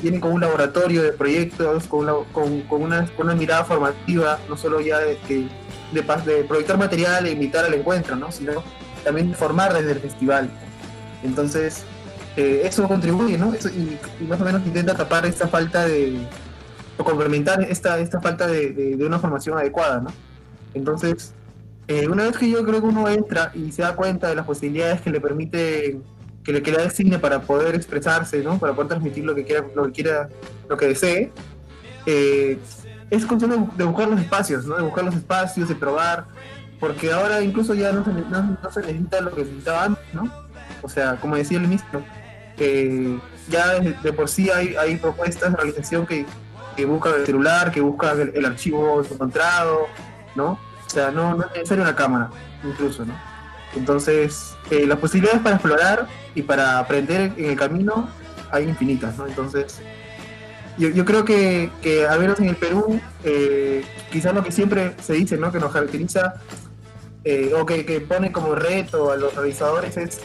tienen 0.00 0.20
como 0.20 0.34
un 0.34 0.40
laboratorio 0.40 1.02
de 1.02 1.12
proyectos, 1.12 1.84
con 1.84 2.00
una, 2.00 2.12
con, 2.32 2.62
una, 2.82 3.06
con 3.16 3.26
una 3.26 3.34
mirada 3.34 3.64
formativa, 3.64 4.38
no 4.48 4.56
solo 4.56 4.80
ya 4.80 4.98
de, 4.98 5.18
de, 5.28 5.48
de, 5.92 6.44
proyectar 6.44 6.78
material 6.78 7.26
e 7.26 7.32
invitar 7.32 7.64
al 7.64 7.74
encuentro, 7.74 8.16
¿no? 8.16 8.30
sino 8.32 8.62
también 9.04 9.34
formar 9.34 9.72
desde 9.74 9.92
el 9.92 10.00
festival. 10.00 10.50
Entonces, 11.22 11.84
eh, 12.36 12.62
eso 12.64 12.86
contribuye, 12.86 13.36
¿no? 13.36 13.54
y, 13.54 14.24
más 14.24 14.40
o 14.40 14.44
menos 14.44 14.64
intenta 14.66 14.94
tapar 14.94 15.26
esta 15.26 15.48
falta 15.48 15.84
de, 15.86 16.18
o 16.96 17.04
complementar 17.04 17.62
esta, 17.62 17.98
esta 17.98 18.20
falta 18.20 18.46
de, 18.46 18.96
de 18.96 19.04
una 19.04 19.18
formación 19.18 19.58
adecuada, 19.58 20.00
¿no? 20.00 20.10
Entonces, 20.74 21.34
eh, 21.88 22.06
una 22.06 22.24
vez 22.24 22.36
que 22.36 22.50
yo 22.50 22.62
creo 22.66 22.82
que 22.82 22.86
uno 22.86 23.08
entra 23.08 23.50
y 23.54 23.72
se 23.72 23.80
da 23.80 23.96
cuenta 23.96 24.28
de 24.28 24.34
las 24.34 24.44
posibilidades 24.44 25.00
que 25.00 25.10
le 25.10 25.22
permite, 25.22 25.98
que 26.48 26.54
le, 26.54 26.62
que 26.62 26.70
el 26.70 26.90
cine 26.90 27.18
para 27.18 27.42
poder 27.42 27.74
expresarse, 27.74 28.42
¿no? 28.42 28.58
Para 28.58 28.72
poder 28.72 28.88
transmitir 28.88 29.22
lo 29.22 29.34
que 29.34 29.44
quiera, 29.44 29.66
lo 29.74 29.84
que 29.84 29.92
quiera, 29.92 30.30
lo 30.66 30.78
que 30.78 30.86
desee, 30.86 31.30
eh, 32.06 32.58
es 33.10 33.26
cuestión 33.26 33.70
de, 33.76 33.84
buscar 33.84 34.08
los 34.08 34.18
espacios, 34.18 34.64
¿no? 34.64 34.76
De 34.76 34.82
buscar 34.82 35.04
los 35.04 35.14
espacios, 35.14 35.68
de 35.68 35.74
probar, 35.74 36.24
porque 36.80 37.12
ahora 37.12 37.42
incluso 37.42 37.74
ya 37.74 37.92
no 37.92 38.02
se, 38.02 38.12
no, 38.12 38.58
necesita 38.62 39.20
lo 39.20 39.34
que 39.34 39.42
necesitaba 39.42 39.84
antes, 39.84 40.04
¿no? 40.14 40.32
O 40.80 40.88
sea, 40.88 41.16
como 41.16 41.36
decía 41.36 41.58
el 41.58 41.64
inicio, 41.64 42.02
eh, 42.56 43.18
ya 43.50 43.80
de, 43.80 44.12
por 44.14 44.30
sí 44.30 44.48
hay, 44.48 44.96
propuestas 44.96 45.50
de 45.50 45.56
realización 45.58 46.06
que, 46.06 46.24
que 46.76 46.86
buscan 46.86 47.12
el 47.16 47.26
celular, 47.26 47.70
que 47.72 47.82
buscan 47.82 48.22
el, 48.22 48.32
el 48.34 48.46
archivo 48.46 49.02
encontrado, 49.02 49.86
¿no? 50.34 50.58
O 50.86 50.90
sea, 50.90 51.10
no, 51.10 51.34
no 51.34 51.44
es 51.44 51.52
necesario 51.52 51.84
una 51.84 51.94
cámara, 51.94 52.30
incluso, 52.64 53.04
¿no? 53.04 53.37
Entonces, 53.76 54.56
eh, 54.70 54.86
las 54.86 54.98
posibilidades 54.98 55.42
para 55.42 55.56
explorar 55.56 56.06
y 56.34 56.42
para 56.42 56.78
aprender 56.78 57.32
en 57.36 57.50
el 57.50 57.56
camino 57.56 58.08
hay 58.50 58.64
infinitas, 58.64 59.16
¿no? 59.18 59.26
Entonces, 59.26 59.80
yo, 60.78 60.88
yo 60.88 61.04
creo 61.04 61.24
que, 61.24 61.70
que, 61.82 62.06
al 62.06 62.20
menos 62.20 62.38
en 62.40 62.46
el 62.46 62.56
Perú, 62.56 63.00
eh, 63.24 63.84
quizás 64.10 64.34
lo 64.34 64.42
que 64.42 64.52
siempre 64.52 64.94
se 65.02 65.14
dice, 65.14 65.36
¿no? 65.36 65.52
Que 65.52 65.58
nos 65.58 65.72
caracteriza 65.72 66.34
eh, 67.24 67.52
o 67.54 67.66
que, 67.66 67.84
que, 67.84 68.00
pone 68.00 68.32
como 68.32 68.54
reto 68.54 69.10
a 69.10 69.16
los 69.16 69.34
realizadores 69.34 69.96
es, 69.96 70.20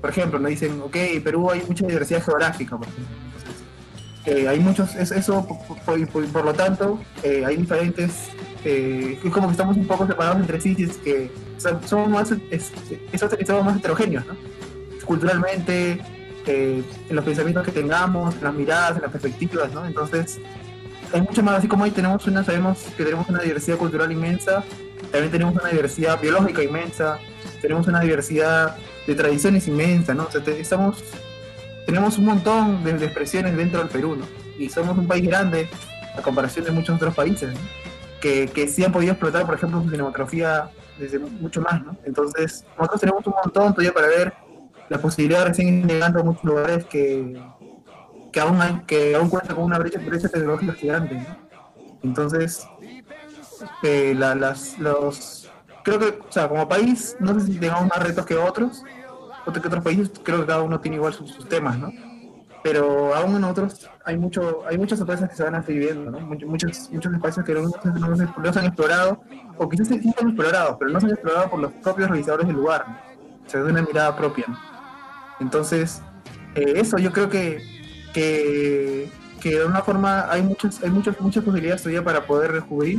por 0.00 0.10
ejemplo, 0.10 0.38
nos 0.38 0.50
dicen, 0.50 0.80
ok, 0.82 0.96
Perú 1.24 1.50
hay 1.50 1.62
mucha 1.66 1.86
diversidad 1.86 2.22
geográfica. 2.22 2.76
Entonces, 2.76 4.46
hay 4.46 4.60
muchos, 4.60 4.94
eso, 4.94 5.46
por 5.84 6.44
lo 6.44 6.54
tanto, 6.54 7.00
hay 7.24 7.56
diferentes 7.56 8.28
eh, 8.64 9.18
es 9.22 9.30
como 9.30 9.48
que 9.48 9.52
estamos 9.52 9.76
un 9.76 9.86
poco 9.86 10.06
separados 10.06 10.40
entre 10.40 10.60
sí, 10.60 10.74
es 10.78 10.96
que 10.96 11.30
somos 11.86 12.08
más, 12.08 12.32
es, 12.50 12.72
somos 13.46 13.64
más 13.64 13.76
heterogéneos, 13.76 14.26
¿no? 14.26 14.34
Culturalmente, 15.04 16.00
eh, 16.46 16.82
en 17.08 17.16
los 17.16 17.24
pensamientos 17.24 17.62
que 17.62 17.72
tengamos, 17.72 18.34
en 18.36 18.44
las 18.44 18.54
miradas, 18.54 18.96
en 18.96 19.02
las 19.02 19.10
perspectivas, 19.10 19.70
¿no? 19.72 19.84
Entonces, 19.84 20.40
hay 21.12 21.20
mucho 21.20 21.42
más, 21.42 21.58
así 21.58 21.68
como 21.68 21.84
ahí 21.84 21.90
tenemos 21.90 22.26
una, 22.26 22.42
sabemos 22.42 22.78
que 22.96 23.04
tenemos 23.04 23.28
una 23.28 23.40
diversidad 23.40 23.76
cultural 23.76 24.10
inmensa, 24.10 24.64
también 25.12 25.30
tenemos 25.30 25.54
una 25.54 25.68
diversidad 25.68 26.18
biológica 26.20 26.62
inmensa, 26.62 27.18
tenemos 27.60 27.86
una 27.86 28.00
diversidad 28.00 28.76
de 29.06 29.14
tradiciones 29.14 29.68
inmensa, 29.68 30.14
¿no? 30.14 30.24
O 30.24 30.30
sea, 30.30 30.42
estamos, 30.54 31.04
tenemos 31.84 32.16
un 32.16 32.24
montón 32.24 32.82
de, 32.82 32.94
de, 32.94 33.04
expresiones 33.04 33.54
dentro 33.56 33.80
del 33.80 33.88
Perú, 33.90 34.16
¿no? 34.16 34.26
Y 34.58 34.70
somos 34.70 34.96
un 34.96 35.06
país 35.06 35.26
grande 35.26 35.68
a 36.16 36.22
comparación 36.22 36.64
de 36.64 36.70
muchos 36.70 36.96
otros 36.96 37.14
países, 37.14 37.52
¿no? 37.52 37.60
Que, 38.24 38.68
sí 38.68 38.82
han 38.82 38.92
podido 38.92 39.12
explotar, 39.12 39.44
por 39.44 39.54
ejemplo, 39.54 39.82
su 39.82 39.90
cinematografía 39.90 40.70
desde 40.98 41.18
mucho 41.18 41.60
más, 41.60 41.84
¿no? 41.84 41.96
Entonces, 42.04 42.64
nosotros 42.78 43.00
tenemos 43.00 43.26
un 43.26 43.34
montón 43.42 43.74
todavía 43.74 43.92
para 43.92 44.06
ver 44.08 44.32
la 44.88 44.98
posibilidad 44.98 45.40
de 45.40 45.44
recién 45.46 45.86
llegando 45.86 46.20
a 46.20 46.22
muchos 46.22 46.44
lugares 46.44 46.84
que, 46.86 47.38
que 48.32 48.40
aún 48.40 48.60
hay, 48.62 48.80
que 48.86 49.14
aún 49.14 49.28
cuentan 49.28 49.56
con 49.56 49.64
una 49.66 49.78
brecha, 49.78 50.00
brecha 50.00 50.28
tecnológica 50.28 50.72
gigante, 50.72 51.14
¿no? 51.16 51.44
Entonces, 52.02 52.66
eh, 53.82 54.14
la, 54.16 54.34
las, 54.34 54.78
los, 54.78 55.50
creo 55.82 55.98
que, 55.98 56.18
o 56.26 56.32
sea, 56.32 56.48
como 56.48 56.66
país, 56.68 57.16
no 57.20 57.38
sé 57.38 57.46
si 57.46 57.58
tengamos 57.58 57.88
más 57.88 58.02
retos 58.02 58.24
que 58.24 58.36
otros, 58.36 58.84
otros 59.44 59.60
que 59.60 59.68
otros 59.68 59.84
países, 59.84 60.10
creo 60.22 60.40
que 60.40 60.46
cada 60.46 60.62
uno 60.62 60.80
tiene 60.80 60.96
igual 60.96 61.12
sus, 61.12 61.30
sus 61.30 61.46
temas, 61.48 61.78
¿no? 61.78 61.92
Pero 62.64 63.14
aún 63.14 63.36
en 63.36 63.44
otros 63.44 63.90
hay 64.06 64.16
mucho 64.16 64.62
hay 64.66 64.78
muchas 64.78 64.98
sorpresas 64.98 65.28
que 65.28 65.36
se 65.36 65.44
van 65.44 65.54
a 65.54 65.62
seguir 65.62 65.82
viendo, 65.82 66.10
¿no? 66.10 66.20
muchos, 66.20 66.90
muchos 66.90 67.12
espacios 67.12 67.44
que 67.44 67.52
no, 67.52 67.60
no, 67.62 68.52
se 68.52 68.58
han 68.58 68.64
explorado, 68.64 69.22
o 69.58 69.68
quizás 69.68 69.88
sí 69.88 70.00
han 70.18 70.28
explorado, 70.28 70.78
pero 70.78 70.90
no 70.90 70.98
se 70.98 71.04
han 71.04 71.12
explorado 71.12 71.50
por 71.50 71.60
los 71.60 71.72
propios 71.72 72.08
realizadores 72.08 72.46
del 72.46 72.56
lugar, 72.56 72.88
¿no? 72.88 72.94
o 73.46 73.50
sea, 73.50 73.62
de 73.62 73.70
una 73.70 73.82
mirada 73.82 74.16
propia. 74.16 74.46
Entonces, 75.40 76.00
eh, 76.54 76.72
eso 76.76 76.96
yo 76.96 77.12
creo 77.12 77.28
que, 77.28 77.60
que, 78.14 79.10
que, 79.42 79.50
de 79.50 79.58
alguna 79.58 79.82
forma 79.82 80.30
hay, 80.30 80.40
muchas 80.40 80.82
hay 80.82 80.88
muchas, 80.88 81.20
muchas 81.20 81.44
posibilidades 81.44 81.82
todavía 81.82 82.02
para 82.02 82.26
poder 82.26 82.52
descubrir. 82.52 82.98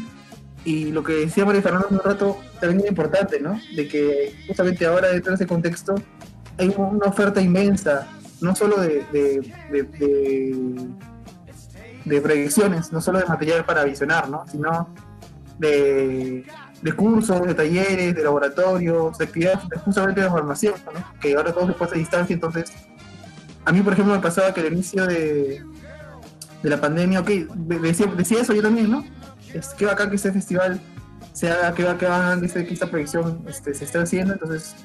Y 0.64 0.92
lo 0.92 1.04
que 1.04 1.14
decía 1.14 1.44
María 1.44 1.64
Fernanda 1.64 1.88
hace 1.88 1.96
un 1.96 2.02
rato 2.04 2.38
también 2.60 2.82
es 2.82 2.90
importante, 2.90 3.40
¿no? 3.40 3.60
De 3.76 3.88
que 3.88 4.36
justamente 4.46 4.86
ahora, 4.86 5.08
dentro 5.08 5.32
de 5.32 5.36
ese 5.36 5.48
contexto, 5.48 5.96
hay 6.60 6.72
una 6.78 7.08
oferta 7.08 7.42
inmensa 7.42 8.08
no 8.42 8.56
solo 8.56 8.80
de, 8.82 9.06
de, 9.12 9.88
de, 12.06 12.22
proyecciones, 12.22 12.92
no 12.92 13.02
solo 13.02 13.20
de 13.20 13.26
material 13.26 13.66
para 13.66 13.84
visionar, 13.84 14.30
¿no? 14.30 14.46
sino 14.48 14.90
de, 15.58 16.46
cursos, 16.96 17.46
de 17.48 17.54
talleres, 17.54 18.16
de 18.16 18.24
laboratorios, 18.24 19.18
de 19.18 19.26
actividades 19.26 19.60
justamente 19.84 20.22
de 20.22 20.30
formación, 20.30 20.76
¿no? 20.86 21.20
que 21.20 21.36
ahora 21.36 21.54
todo 21.54 21.68
se 21.68 21.74
puede 21.74 21.92
a 21.96 21.98
distancia, 21.98 22.34
entonces 22.34 22.72
a 23.64 23.72
mí 23.72 23.82
por 23.82 23.94
ejemplo 23.94 24.14
me 24.14 24.22
pasaba 24.22 24.54
que 24.54 24.62
al 24.62 24.74
inicio 24.74 25.06
de, 25.08 25.64
de 26.62 26.70
la 26.70 26.80
pandemia, 26.80 27.22
ok, 27.22 27.30
decía, 27.82 28.08
decía 28.08 28.42
eso 28.42 28.54
yo 28.54 28.62
también, 28.62 28.92
¿no? 28.92 29.04
Es 29.54 29.70
que 29.70 29.86
bacán 29.86 30.10
que 30.10 30.18
este 30.18 30.32
festival 30.32 30.80
se 31.34 31.50
haga, 31.50 31.74
que, 31.74 31.84
que, 31.84 32.48
que, 32.48 32.66
que 32.68 32.74
esta 32.74 32.88
proyección 32.88 33.44
este, 33.48 33.74
se 33.74 33.86
esté 33.86 34.00
haciendo, 34.00 34.34
entonces 34.34 34.76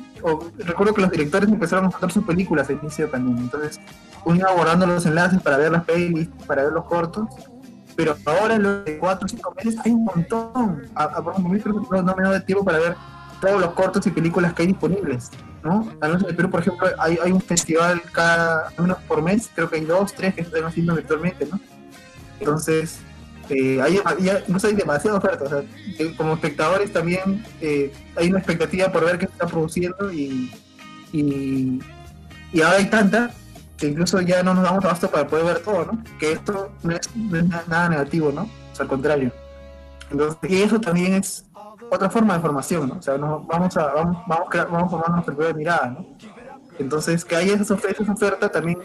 recuerdo 0.59 0.95
que 0.95 1.03
los 1.03 1.11
directores 1.11 1.49
empezaron 1.49 1.87
a 1.87 1.89
mostrar 1.89 2.12
sus 2.12 2.25
películas 2.25 2.69
al 2.69 2.79
inicio 2.83 3.11
pandemia, 3.11 3.43
entonces 3.43 3.81
uno 4.25 4.37
iba 4.37 4.50
abordando 4.50 4.87
los 4.87 5.07
enlaces 5.07 5.41
para 5.43 5.57
ver 5.57 5.73
las 5.73 5.85
pelis, 5.85 6.29
para 6.47 6.65
ver 6.65 6.73
los 6.73 6.85
cortos, 6.85 7.29
pero 7.97 8.17
ahora 8.25 8.55
en 8.55 8.62
los 8.62 8.85
de 8.85 8.99
4 8.99 9.27
o 9.27 9.29
5 9.29 9.55
meses 9.57 9.81
hay 9.85 9.93
un 9.93 10.05
montón, 10.05 10.83
a, 10.95 11.05
a, 11.05 11.25
por 11.25 11.35
ejemplo, 11.35 12.03
no, 12.03 12.15
me 12.17 12.23
da 12.23 12.41
tiempo 12.41 12.65
para 12.65 12.79
ver 12.79 12.97
todos 13.41 13.61
los 13.61 13.73
cortos 13.73 14.07
y 14.07 14.11
películas 14.11 14.53
que 14.53 14.62
hay 14.62 14.69
disponibles, 14.69 15.31
¿no? 15.62 15.87
Al 16.00 16.19
Perú, 16.35 16.50
por 16.50 16.61
ejemplo, 16.61 16.89
hay, 16.99 17.33
un 17.33 17.41
festival 17.41 18.03
cada, 18.12 18.71
menos 18.79 18.99
por 19.09 19.23
mes, 19.23 19.50
creo 19.55 19.69
que 19.69 19.77
hay 19.77 19.85
dos, 19.85 20.15
tres 20.15 20.35
que 20.35 20.43
están 20.43 20.65
haciendo 20.65 20.95
virtualmente, 20.95 21.47
¿no? 21.50 21.59
Entonces, 22.39 23.00
eh, 23.50 23.80
hay, 23.83 24.00
incluso 24.47 24.69
hay 24.69 24.75
demasiada 24.75 25.19
oferta. 25.19 25.45
O 25.45 25.49
sea, 25.49 25.62
como 26.16 26.35
espectadores 26.35 26.92
también 26.92 27.45
eh, 27.61 27.92
hay 28.16 28.28
una 28.28 28.38
expectativa 28.38 28.90
por 28.92 29.04
ver 29.04 29.19
qué 29.19 29.26
se 29.26 29.33
está 29.33 29.47
produciendo 29.47 30.12
y, 30.12 30.52
y, 31.12 31.80
ahora 32.62 32.76
hay 32.76 32.87
tanta 32.87 33.33
que 33.76 33.88
incluso 33.88 34.21
ya 34.21 34.42
no 34.42 34.54
nos 34.54 34.62
damos 34.62 34.85
abasto 34.85 35.11
para 35.11 35.26
poder 35.26 35.47
ver 35.47 35.59
todo, 35.61 35.87
¿no? 35.87 36.04
Que 36.19 36.33
esto 36.33 36.71
no 36.83 36.95
es, 36.95 37.09
nada 37.66 37.88
negativo, 37.88 38.30
¿no? 38.30 38.42
O 38.42 38.75
sea, 38.75 38.85
al 38.85 38.88
contrario. 38.88 39.33
Entonces, 40.11 40.38
y 40.49 40.62
eso 40.62 40.80
también 40.80 41.14
es 41.14 41.45
otra 41.90 42.11
forma 42.11 42.35
de 42.35 42.40
formación, 42.40 42.88
¿no? 42.88 42.97
O 42.97 43.02
sea, 43.02 43.16
vamos 43.16 43.76
a 43.76 43.87
vamos, 43.95 44.19
vamos, 44.28 44.49
vamos 44.52 44.90
formando 44.90 45.16
nuestra 45.16 45.35
propia 45.35 45.54
mirada, 45.54 45.87
¿no? 45.90 46.07
Entonces, 46.78 47.25
que 47.25 47.37
haya 47.37 47.54
esa 47.54 47.75
oferta, 47.75 48.02
esa 48.02 48.12
oferta 48.12 48.49
también 48.49 48.78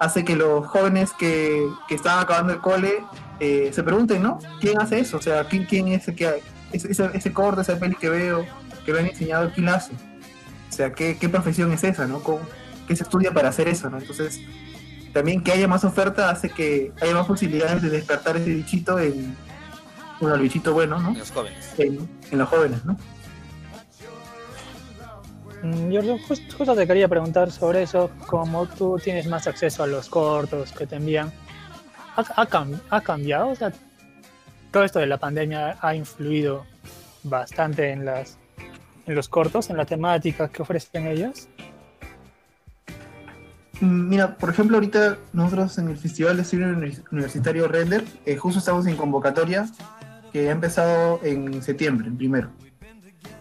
hace 0.00 0.24
que 0.24 0.34
los 0.34 0.66
jóvenes 0.66 1.12
que, 1.12 1.68
que 1.86 1.94
están 1.94 2.18
acabando 2.18 2.52
el 2.52 2.60
cole 2.60 3.04
eh, 3.40 3.70
se 3.72 3.82
pregunten, 3.82 4.22
¿no? 4.22 4.38
¿Quién 4.60 4.80
hace 4.80 5.00
eso? 5.00 5.18
O 5.18 5.22
sea, 5.22 5.44
¿quién, 5.44 5.64
quién 5.64 5.88
es 5.88 6.06
el 6.08 6.14
que 6.14 6.42
ese, 6.72 6.90
ese, 6.90 7.10
ese 7.12 7.32
corte, 7.32 7.62
esa 7.62 7.78
peli 7.78 7.94
que 7.94 8.08
veo, 8.08 8.46
que 8.84 8.92
me 8.92 9.00
han 9.00 9.06
enseñado, 9.06 9.50
quién 9.54 9.68
hace? 9.68 9.92
O 9.92 10.72
sea, 10.72 10.92
¿qué, 10.92 11.16
qué 11.18 11.28
profesión 11.28 11.72
es 11.72 11.84
esa, 11.84 12.06
¿no? 12.06 12.22
¿Qué 12.86 12.96
se 12.96 13.04
estudia 13.04 13.32
para 13.32 13.48
hacer 13.48 13.68
eso, 13.68 13.88
¿no? 13.90 13.98
Entonces, 13.98 14.40
también 15.12 15.42
que 15.42 15.52
haya 15.52 15.68
más 15.68 15.84
oferta 15.84 16.30
hace 16.30 16.50
que 16.50 16.92
haya 17.00 17.14
más 17.14 17.26
posibilidades 17.26 17.82
de 17.82 17.90
despertar 17.90 18.36
ese 18.36 18.50
bichito 18.50 18.98
en, 18.98 19.36
bueno, 20.20 20.34
el 20.34 20.42
bichito 20.42 20.72
bueno, 20.72 20.98
¿no? 20.98 21.10
En 21.10 21.18
los 21.18 21.30
jóvenes. 21.30 21.74
En, 21.78 22.08
en 22.30 22.38
los 22.38 22.48
jóvenes, 22.48 22.84
¿no? 22.84 22.96
Mm, 25.62 25.90
yo 25.90 26.18
justo, 26.26 26.56
justo 26.58 26.74
te 26.74 26.86
quería 26.86 27.08
preguntar 27.08 27.50
sobre 27.50 27.82
eso, 27.82 28.10
como 28.26 28.66
tú 28.66 29.00
tienes 29.02 29.26
más 29.26 29.46
acceso 29.46 29.82
a 29.82 29.86
los 29.86 30.08
cortos 30.08 30.72
que 30.72 30.86
te 30.86 30.96
envían, 30.96 31.32
ha, 32.16 33.00
cambiado, 33.00 33.52
todo 34.70 34.84
esto 34.84 34.98
de 34.98 35.06
la 35.06 35.18
pandemia 35.18 35.76
ha 35.80 35.94
influido 35.94 36.64
bastante 37.22 37.90
en 37.90 38.04
las 38.04 38.38
en 39.06 39.14
los 39.14 39.28
cortos, 39.28 39.70
en 39.70 39.76
la 39.76 39.84
temática 39.84 40.48
que 40.48 40.62
ofrecen 40.62 41.06
ellos. 41.06 41.48
Mm, 43.80 44.08
mira, 44.08 44.36
por 44.36 44.50
ejemplo, 44.50 44.76
ahorita 44.76 45.18
nosotros 45.32 45.78
en 45.78 45.88
el 45.88 45.96
Festival 45.96 46.36
de 46.36 46.44
Cine 46.44 46.66
Universitario 47.10 47.68
Render, 47.68 48.04
eh, 48.24 48.36
justo 48.36 48.58
estamos 48.58 48.86
en 48.86 48.96
convocatoria 48.96 49.66
que 50.32 50.48
ha 50.48 50.52
empezado 50.52 51.20
en 51.22 51.62
septiembre, 51.62 52.08
en 52.08 52.16
primero. 52.16 52.50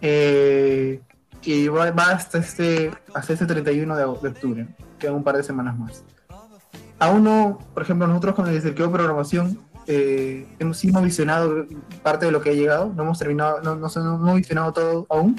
Eh, 0.01 1.01
y 1.43 1.67
va, 1.67 1.87
hasta 2.11 2.37
este, 2.37 2.91
hasta 3.13 3.33
este 3.33 3.45
31 3.45 3.95
de, 3.95 4.03
octubre, 4.03 4.67
quedan 4.99 5.15
un 5.15 5.23
par 5.23 5.37
de 5.37 5.43
semanas 5.43 5.77
más. 5.77 6.03
Aún 7.03 7.25
no, 7.25 7.59
por 7.73 7.83
ejemplo, 7.83 8.07
nosotros 8.07 8.33
con 8.33 8.47
el 8.47 8.61
Cerqueo 8.61 8.89
Programación 8.89 9.59
eh, 9.87 10.47
hemos, 10.57 10.81
hemos 10.85 11.03
visionado 11.03 11.65
parte 12.01 12.25
de 12.25 12.31
lo 12.31 12.39
que 12.39 12.51
ha 12.51 12.53
llegado, 12.53 12.93
no 12.95 13.03
hemos 13.03 13.19
terminado, 13.19 13.61
no, 13.61 13.75
no, 13.75 13.89
no 13.93 14.15
hemos 14.15 14.35
visionado 14.35 14.71
todo 14.71 15.05
aún, 15.09 15.35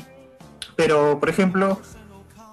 pero 0.76 1.18
por 1.18 1.30
ejemplo, 1.30 1.80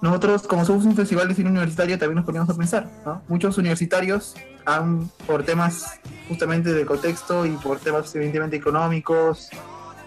nosotros 0.00 0.44
como 0.44 0.64
somos 0.64 0.86
un 0.86 0.96
festival 0.96 1.28
de 1.28 1.34
cine 1.34 1.50
universitario 1.50 1.98
también 1.98 2.16
nos 2.16 2.24
poníamos 2.24 2.48
a 2.48 2.54
pensar, 2.54 2.88
¿no? 3.04 3.20
Muchos 3.28 3.58
universitarios 3.58 4.34
han, 4.64 5.10
por 5.26 5.42
temas 5.42 6.00
justamente 6.26 6.72
de 6.72 6.86
contexto 6.86 7.44
y 7.44 7.50
por 7.50 7.80
temas 7.80 8.14
evidentemente 8.14 8.56
económicos, 8.56 9.50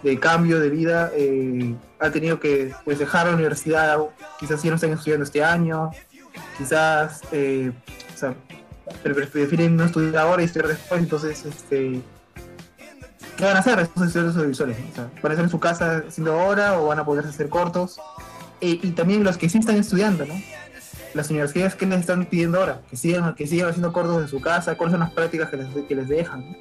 de 0.01 0.19
cambio 0.19 0.59
de 0.59 0.69
vida, 0.71 1.11
eh, 1.13 1.75
han 1.99 2.11
tenido 2.11 2.39
que 2.39 2.73
pues, 2.83 2.97
dejar 2.97 3.27
la 3.27 3.35
universidad, 3.35 3.99
quizás 4.39 4.63
ya 4.63 4.71
no 4.71 4.77
están 4.77 4.93
estudiando 4.93 5.25
este 5.25 5.43
año, 5.43 5.91
quizás 6.57 7.21
eh, 7.31 7.71
o 8.15 8.17
sea, 8.17 8.33
prefieren 9.03 9.75
no 9.75 9.85
estudiar 9.85 10.17
ahora 10.17 10.41
y 10.41 10.45
estudiar 10.45 10.69
después, 10.69 11.01
entonces, 11.01 11.45
este, 11.45 12.01
¿qué 13.37 13.45
van 13.45 13.57
a 13.57 13.59
hacer 13.59 13.79
estos 13.79 14.07
estudios 14.07 14.35
audiovisuales? 14.35 14.77
O 14.91 14.95
sea, 14.95 15.03
¿Van 15.21 15.31
a 15.31 15.33
estar 15.33 15.45
en 15.45 15.49
su 15.49 15.59
casa 15.59 16.03
haciendo 16.07 16.39
ahora 16.39 16.79
o 16.79 16.87
van 16.87 16.99
a 16.99 17.05
poder 17.05 17.25
hacer 17.25 17.49
cortos? 17.49 17.99
y 18.61 18.77
también 18.91 19.23
los 19.23 19.37
que 19.37 19.47
sí 19.47 19.59
están 19.59 19.75
estudiando, 19.75 20.25
¿no? 20.25 20.33
Las 21.13 21.29
universidades 21.29 21.75
que 21.75 21.85
les 21.85 21.99
están 21.99 22.25
pidiendo 22.25 22.59
ahora, 22.59 22.81
que 22.89 22.97
sigan, 22.97 23.35
que 23.35 23.45
sigan 23.45 23.69
haciendo 23.69 23.93
cortos 23.93 24.19
en 24.23 24.27
su 24.27 24.41
casa, 24.41 24.75
cuáles 24.75 24.93
son 24.93 25.01
las 25.01 25.11
prácticas 25.11 25.49
que 25.49 25.57
les, 25.57 25.67
que 25.87 25.95
les 25.95 26.07
dejan. 26.07 26.39
¿no? 26.39 26.57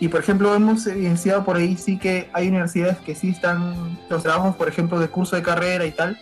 Y 0.00 0.08
por 0.08 0.20
ejemplo, 0.20 0.54
hemos 0.54 0.86
evidenciado 0.86 1.44
por 1.44 1.56
ahí 1.56 1.76
sí 1.76 1.98
que 1.98 2.28
hay 2.32 2.48
universidades 2.48 2.98
que 2.98 3.14
sí 3.14 3.30
están, 3.30 3.98
los 4.10 4.22
trabajos, 4.22 4.56
por 4.56 4.68
ejemplo, 4.68 4.98
de 4.98 5.08
curso 5.08 5.36
de 5.36 5.42
carrera 5.42 5.86
y 5.86 5.92
tal, 5.92 6.18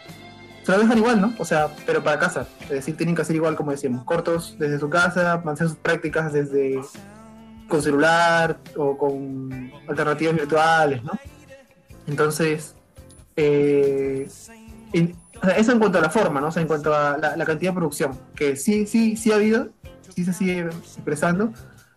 dejan 0.67 0.99
igual, 0.99 1.21
¿no? 1.21 1.35
O 1.39 1.45
sea, 1.45 1.69
pero 1.87 2.03
para 2.03 2.19
casa. 2.19 2.47
Es 2.63 2.71
decir, 2.71 2.97
tienen 2.97 3.15
que 3.15 3.23
hacer 3.23 3.37
igual, 3.37 3.57
como 3.57 3.73
decíamos, 3.73 4.05
cortos 4.05 4.57
desde 4.59 4.79
su 4.79 4.89
casa, 4.89 5.35
hacer 5.35 5.69
sus 5.69 5.77
prácticas 5.77 6.33
desde 6.33 6.81
con 7.69 7.83
celular 7.83 8.59
o 8.77 8.97
con 8.97 9.73
alternativas 9.89 10.35
virtuales, 10.35 11.03
¿no? 11.03 11.13
Entonces, 12.07 12.75
eh, 13.37 14.29
eso 15.57 15.73
en 15.73 15.79
cuanto 15.79 15.99
a 15.99 16.03
la 16.03 16.11
forma, 16.11 16.41
¿no? 16.41 16.49
O 16.49 16.51
sea, 16.51 16.63
en 16.63 16.69
cuanto 16.69 16.95
a 16.95 17.17
la, 17.17 17.37
la, 17.37 17.45
cantidad 17.45 17.73
de 17.73 17.77
producción, 17.77 18.19
que 18.35 18.57
sí, 18.57 18.87
sí, 18.87 19.17
sí 19.17 19.33
ha 19.33 19.37
habido, 19.37 19.71
sí 20.15 20.25
se 20.25 20.33
sigue 20.33 20.61
expresando, 20.61 21.53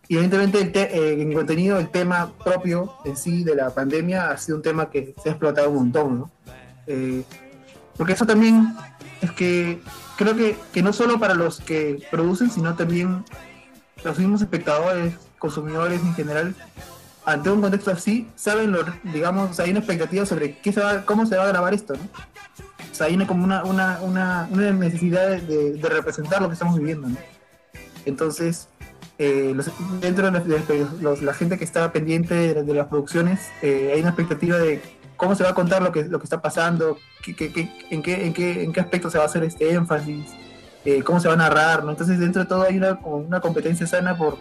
y 0.08 0.14
evidentemente 0.14 0.60
el 0.60 0.70
eh, 0.76 1.22
en 1.22 1.32
contenido, 1.32 1.78
el 1.78 1.90
tema 1.90 2.32
propio 2.44 2.94
en 3.04 3.16
sí 3.16 3.42
de 3.42 3.56
la 3.56 3.70
pandemia 3.70 4.30
ha 4.30 4.38
sido 4.38 4.56
un 4.56 4.62
tema 4.62 4.88
que 4.88 5.14
se 5.22 5.28
ha 5.28 5.32
explotado 5.32 5.70
un 5.70 5.76
montón, 5.76 6.18
¿no? 6.20 6.30
Eh, 6.86 7.24
porque 7.96 8.12
eso 8.12 8.26
también 8.26 8.74
es 9.20 9.30
que 9.32 9.80
creo 10.16 10.36
que, 10.36 10.56
que, 10.72 10.82
no 10.82 10.92
solo 10.92 11.18
para 11.18 11.34
los 11.34 11.60
que 11.60 12.06
producen, 12.10 12.50
sino 12.50 12.74
también 12.74 13.24
los 14.04 14.18
mismos 14.18 14.42
espectadores, 14.42 15.14
consumidores 15.38 16.00
en 16.02 16.14
general, 16.14 16.54
ante 17.24 17.50
un 17.50 17.60
contexto 17.60 17.90
así, 17.90 18.28
saben, 18.36 18.72
lo, 18.72 18.84
digamos, 19.02 19.58
hay 19.58 19.70
una 19.70 19.80
expectativa 19.80 20.24
sobre 20.24 20.58
cómo 21.04 21.26
se 21.26 21.36
va 21.36 21.44
a 21.44 21.48
grabar 21.48 21.74
esto, 21.74 21.94
¿no? 21.94 23.04
Hay 23.04 23.14
una, 23.14 23.26
como 23.26 23.44
una, 23.44 23.64
una, 23.64 23.98
una, 24.00 24.48
necesidad 24.72 25.28
de, 25.28 25.72
de, 25.74 25.88
representar 25.88 26.40
lo 26.40 26.48
que 26.48 26.54
estamos 26.54 26.78
viviendo, 26.78 27.08
¿no? 27.08 27.16
Entonces, 28.06 28.68
eh, 29.18 29.54
dentro 30.00 30.30
de, 30.30 30.86
la 31.22 31.34
gente 31.34 31.58
que 31.58 31.64
está 31.64 31.90
pendiente 31.92 32.54
de, 32.54 32.74
las 32.74 32.86
producciones, 32.86 33.40
eh, 33.62 33.92
hay 33.94 34.00
una 34.00 34.10
expectativa 34.10 34.58
de 34.58 34.82
cómo 35.16 35.34
se 35.34 35.44
va 35.44 35.50
a 35.50 35.54
contar 35.54 35.82
lo 35.82 35.92
que, 35.92 36.04
lo 36.04 36.18
que 36.18 36.24
está 36.24 36.40
pasando, 36.40 36.98
qué, 37.22 37.34
qué, 37.34 37.70
en, 37.90 38.02
qué, 38.02 38.26
en, 38.26 38.32
qué, 38.32 38.62
en 38.62 38.72
qué 38.72 38.80
aspecto 38.80 39.10
se 39.10 39.18
va 39.18 39.24
a 39.24 39.26
hacer 39.26 39.44
este 39.44 39.72
énfasis, 39.72 40.26
eh, 40.84 41.02
cómo 41.02 41.20
se 41.20 41.28
va 41.28 41.34
a 41.34 41.38
narrar, 41.38 41.84
¿no? 41.84 41.90
Entonces 41.90 42.18
dentro 42.18 42.42
de 42.42 42.48
todo 42.48 42.62
hay 42.62 42.76
una, 42.76 42.98
una 43.04 43.40
competencia 43.40 43.86
sana 43.86 44.16
por, 44.16 44.38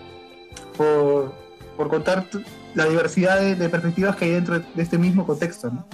por, 0.78 1.34
por 1.76 1.90
contar 1.90 2.26
la 2.74 2.86
diversidad 2.86 3.40
de, 3.40 3.70
perspectivas 3.70 4.16
que 4.16 4.26
hay 4.26 4.32
dentro 4.32 4.60
de 4.60 4.84
este 4.84 4.98
mismo 4.98 5.26
contexto, 5.26 5.72
¿no? 5.72 5.88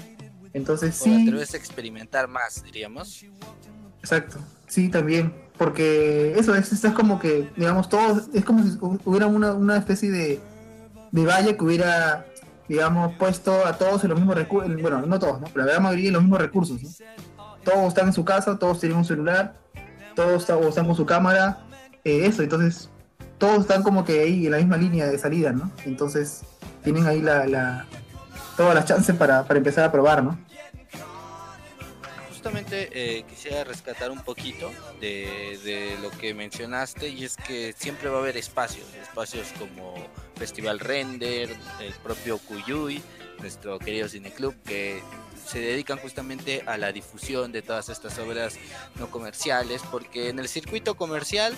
Entonces 0.54 0.96
sí... 0.96 1.24
Pero 1.26 1.41
es 1.41 1.54
experimentar 1.54 2.28
más, 2.28 2.63
diríamos. 2.63 3.26
Exacto, 4.02 4.39
sí, 4.67 4.89
también 4.89 5.34
porque 5.62 6.34
eso 6.39 6.56
es, 6.56 6.72
es 6.72 6.94
como 6.94 7.20
que, 7.20 7.48
digamos, 7.56 7.88
todo, 7.88 8.20
es 8.34 8.44
como 8.44 8.63
si 8.63 8.80
hubiera 8.82 9.28
una, 9.28 9.54
una 9.54 9.78
especie 9.78 10.10
de, 10.10 10.39
de 11.12 11.24
valla 11.24 11.56
que 11.56 11.63
hubiera, 11.63 12.26
digamos, 12.72 13.14
puesto 13.16 13.66
a 13.66 13.74
todos 13.78 14.02
en 14.06 14.12
los 14.12 14.18
mismos 14.18 14.34
recursos, 14.34 14.82
bueno, 14.82 15.02
no 15.02 15.20
todos, 15.20 15.42
¿no? 15.42 15.48
pero 15.54 15.66
la 15.66 15.74
gran 15.74 15.84
mayoría 15.84 16.08
en 16.08 16.14
los 16.14 16.22
mismos 16.22 16.40
recursos, 16.40 16.82
¿no? 16.82 16.90
Todos 17.66 17.90
están 17.90 18.08
en 18.08 18.14
su 18.14 18.24
casa, 18.24 18.58
todos 18.58 18.80
tienen 18.80 18.98
un 18.98 19.04
celular, 19.04 19.56
todos 20.16 20.50
están, 20.70 20.86
con 20.86 20.96
su 20.96 21.06
cámara, 21.06 21.66
eh, 22.06 22.26
eso, 22.28 22.44
entonces, 22.44 22.90
todos 23.38 23.60
están 23.60 23.84
como 23.84 24.06
que 24.06 24.22
ahí 24.22 24.46
en 24.46 24.54
la 24.54 24.58
misma 24.60 24.78
línea 24.78 25.06
de 25.08 25.18
salida, 25.18 25.52
¿no? 25.52 25.70
Entonces, 25.84 26.44
tienen 26.82 27.08
ahí 27.08 27.22
la, 27.22 27.46
la 27.46 27.86
todas 28.56 28.74
las 28.74 28.86
chances 28.86 29.18
para, 29.18 29.44
para 29.44 29.58
empezar 29.58 29.84
a 29.84 29.92
probar, 29.92 30.24
¿no? 30.24 30.40
Justamente 32.42 32.90
eh, 32.92 33.24
quisiera 33.30 33.64
rescatar 33.64 34.10
un 34.10 34.24
poquito 34.24 34.72
de, 35.00 35.96
lo 36.02 36.10
que 36.10 36.34
mencionaste 36.34 37.08
y 37.10 37.24
es 37.24 37.38
que 37.38 37.72
siempre 37.78 38.10
va 38.10 38.18
a 38.18 38.22
haber 38.22 38.36
espacios, 38.36 38.88
espacios 38.96 39.50
como 39.60 39.94
Festival 40.38 40.80
Render, 40.80 41.56
el 41.80 41.94
propio 42.02 42.40
Cuyuy, 42.40 43.00
nuestro 43.38 43.78
querido 43.78 44.10
cineclub, 44.10 44.56
que 44.64 45.04
se 45.46 45.60
dedican 45.60 46.00
justamente 46.00 46.64
a 46.66 46.80
la 46.80 46.92
difusión 46.92 47.52
de 47.52 47.62
todas 47.62 47.90
estas 47.90 48.18
obras 48.18 48.58
no 48.96 49.12
comerciales, 49.12 49.84
porque 49.92 50.30
en 50.30 50.40
el 50.40 50.48
circuito 50.48 50.96
comercial 50.96 51.54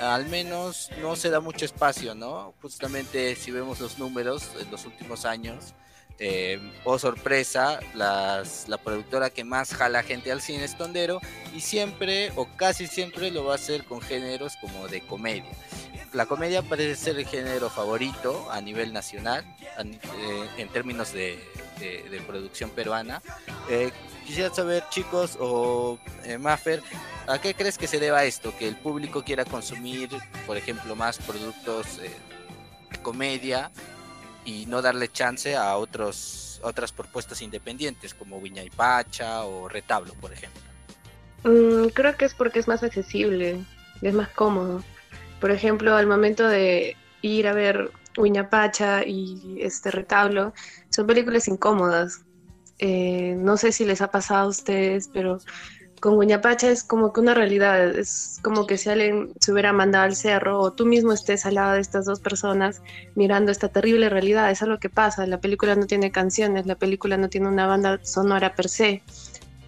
al 0.00 0.24
menos 0.28 0.88
no 1.02 1.14
se 1.14 1.28
da 1.28 1.40
mucho 1.40 1.66
espacio, 1.66 2.14
¿no? 2.14 2.54
Justamente 2.62 3.36
si 3.36 3.50
vemos 3.50 3.80
los 3.80 3.98
números 3.98 4.48
en 4.58 4.70
los 4.70 4.86
últimos 4.86 5.26
años, 5.26 5.74
eh, 6.18 6.60
oh 6.84 6.98
sorpresa, 6.98 7.80
la 7.94 8.44
productora 8.82 9.30
que 9.30 9.44
más 9.44 9.74
jala 9.74 10.02
gente 10.02 10.32
al 10.32 10.40
cine 10.40 10.64
es 10.64 10.76
Tondero 10.76 11.20
y 11.54 11.60
siempre 11.60 12.32
o 12.36 12.46
casi 12.56 12.86
siempre 12.86 13.30
lo 13.30 13.44
va 13.44 13.52
a 13.52 13.56
hacer 13.56 13.84
con 13.84 14.00
géneros 14.00 14.54
como 14.60 14.88
de 14.88 15.00
comedia. 15.06 15.50
La 16.12 16.26
comedia 16.26 16.60
parece 16.60 16.94
ser 16.94 17.18
el 17.18 17.26
género 17.26 17.70
favorito 17.70 18.50
a 18.50 18.60
nivel 18.60 18.92
nacional 18.92 19.44
eh, 19.78 20.48
en 20.58 20.68
términos 20.68 21.12
de, 21.14 21.38
producción 22.26 22.68
peruana. 22.68 23.22
Eh, 23.70 23.90
quisiera 24.26 24.54
saber, 24.54 24.84
chicos, 24.90 25.38
o 25.40 25.98
eh, 26.24 26.36
Maffer, 26.36 26.82
¿a 27.26 27.40
qué 27.40 27.54
crees 27.54 27.78
que 27.78 27.86
se 27.86 27.98
deba 27.98 28.24
esto? 28.24 28.54
Que 28.58 28.68
el 28.68 28.76
público 28.76 29.24
quiera 29.24 29.46
consumir, 29.46 30.10
por 30.46 30.58
ejemplo, 30.58 30.94
más 30.94 31.16
productos 31.16 31.96
de 31.96 32.10
comedia 33.02 33.70
y 34.44 34.66
no 34.66 34.82
darle 34.82 35.08
chance 35.08 35.56
a 35.56 35.76
otros 35.76 36.42
otras 36.62 36.92
propuestas 36.92 37.42
independientes 37.42 38.14
como 38.14 38.40
Viña 38.40 38.62
y 38.62 38.70
Pacha 38.70 39.44
o 39.44 39.68
Retablo, 39.68 40.14
por 40.14 40.32
ejemplo. 40.32 40.60
Mm, 41.44 41.88
creo 41.88 42.16
que 42.16 42.24
es 42.24 42.34
porque 42.34 42.60
es 42.60 42.68
más 42.68 42.82
accesible, 42.82 43.58
es 44.00 44.14
más 44.14 44.28
cómodo. 44.28 44.82
Por 45.40 45.50
ejemplo, 45.50 45.96
al 45.96 46.06
momento 46.06 46.46
de 46.46 46.96
ir 47.20 47.48
a 47.48 47.52
ver 47.52 47.90
Pacha 48.50 49.04
y 49.04 49.58
este 49.60 49.90
Retablo, 49.90 50.52
son 50.90 51.06
películas 51.06 51.48
incómodas. 51.48 52.20
Eh, 52.78 53.34
no 53.38 53.56
sé 53.56 53.72
si 53.72 53.84
les 53.84 54.02
ha 54.02 54.10
pasado 54.10 54.46
a 54.46 54.48
ustedes, 54.48 55.08
pero 55.12 55.38
con 56.02 56.16
Guñapacha 56.16 56.68
es 56.68 56.82
como 56.82 57.12
que 57.12 57.20
una 57.20 57.32
realidad, 57.32 57.96
es 57.96 58.40
como 58.42 58.66
que 58.66 58.76
si 58.76 58.90
alguien 58.90 59.32
se 59.38 59.52
hubiera 59.52 59.72
mandado 59.72 60.02
al 60.02 60.16
cerro 60.16 60.58
o 60.58 60.72
tú 60.72 60.84
mismo 60.84 61.12
estés 61.12 61.46
al 61.46 61.54
lado 61.54 61.74
de 61.74 61.80
estas 61.80 62.06
dos 62.06 62.18
personas 62.18 62.82
mirando 63.14 63.52
esta 63.52 63.68
terrible 63.68 64.08
realidad, 64.08 64.50
es 64.50 64.62
lo 64.62 64.80
que 64.80 64.90
pasa, 64.90 65.24
la 65.28 65.38
película 65.38 65.76
no 65.76 65.86
tiene 65.86 66.10
canciones, 66.10 66.66
la 66.66 66.74
película 66.74 67.16
no 67.18 67.28
tiene 67.28 67.46
una 67.46 67.68
banda 67.68 68.00
sonora 68.02 68.56
per 68.56 68.68
se, 68.68 69.04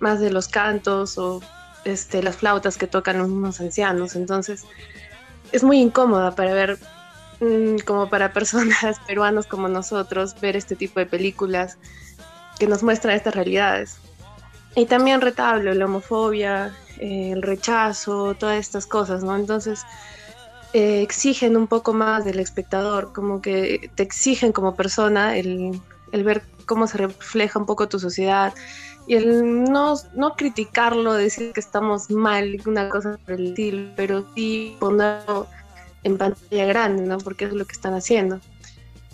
más 0.01 0.19
de 0.19 0.33
los 0.33 0.49
cantos 0.49 1.19
o 1.19 1.41
este, 1.85 2.21
las 2.21 2.35
flautas 2.35 2.79
que 2.79 2.89
tocan 2.89 3.23
mismos 3.23 3.61
ancianos, 3.61 4.17
entonces 4.17 4.65
es 5.53 5.63
muy 5.63 5.79
incómoda 5.79 6.35
para 6.35 6.53
ver, 6.53 6.81
mm, 7.39 7.85
como 7.87 8.11
para 8.11 8.33
personas 8.33 8.99
peruanos 9.07 9.47
como 9.47 9.69
nosotros, 9.69 10.35
ver 10.41 10.57
este 10.57 10.75
tipo 10.75 10.99
de 10.99 11.07
películas 11.07 11.79
que 12.59 12.67
nos 12.67 12.83
muestran 12.83 13.15
estas 13.15 13.37
realidades. 13.37 14.01
Y 14.77 14.87
también 14.87 15.21
retablo, 15.21 15.73
la 15.73 15.85
homofobia, 15.85 16.75
el 16.99 17.43
rechazo, 17.43 18.35
todas 18.35 18.59
estas 18.59 18.87
cosas, 18.87 19.23
¿no? 19.23 19.37
Entonces, 19.37 19.83
eh, 20.73 21.03
exigen 21.03 21.57
un 21.57 21.69
poco 21.69 21.93
más 21.93 22.25
del 22.25 22.41
espectador, 22.41 23.13
como 23.13 23.41
que 23.41 23.91
te 23.95 24.03
exigen 24.03 24.53
como 24.53 24.75
persona 24.75 25.37
el, 25.37 25.81
el 26.11 26.25
ver 26.25 26.43
cómo 26.67 26.87
se 26.87 26.99
refleja 26.99 27.59
un 27.59 27.67
poco 27.67 27.89
tu 27.89 28.01
sociedad 28.01 28.53
y 29.07 29.15
el 29.17 29.65
no, 29.65 29.95
no 30.15 30.35
criticarlo, 30.35 31.13
decir 31.13 31.53
que 31.53 31.61
estamos 31.61 32.11
mal, 32.11 32.61
una 32.67 32.89
cosa 32.89 33.19
por 33.25 33.35
el 33.35 33.49
estilo, 33.49 33.93
pero 33.97 34.25
sí 34.35 34.77
ponerlo 34.81 35.47
en 36.03 36.19
pantalla 36.19 36.65
grande, 36.67 37.03
¿no? 37.05 37.19
Porque 37.19 37.45
es 37.45 37.53
lo 37.53 37.67
que 37.67 37.73
están 37.73 37.95
haciendo. 37.95 38.41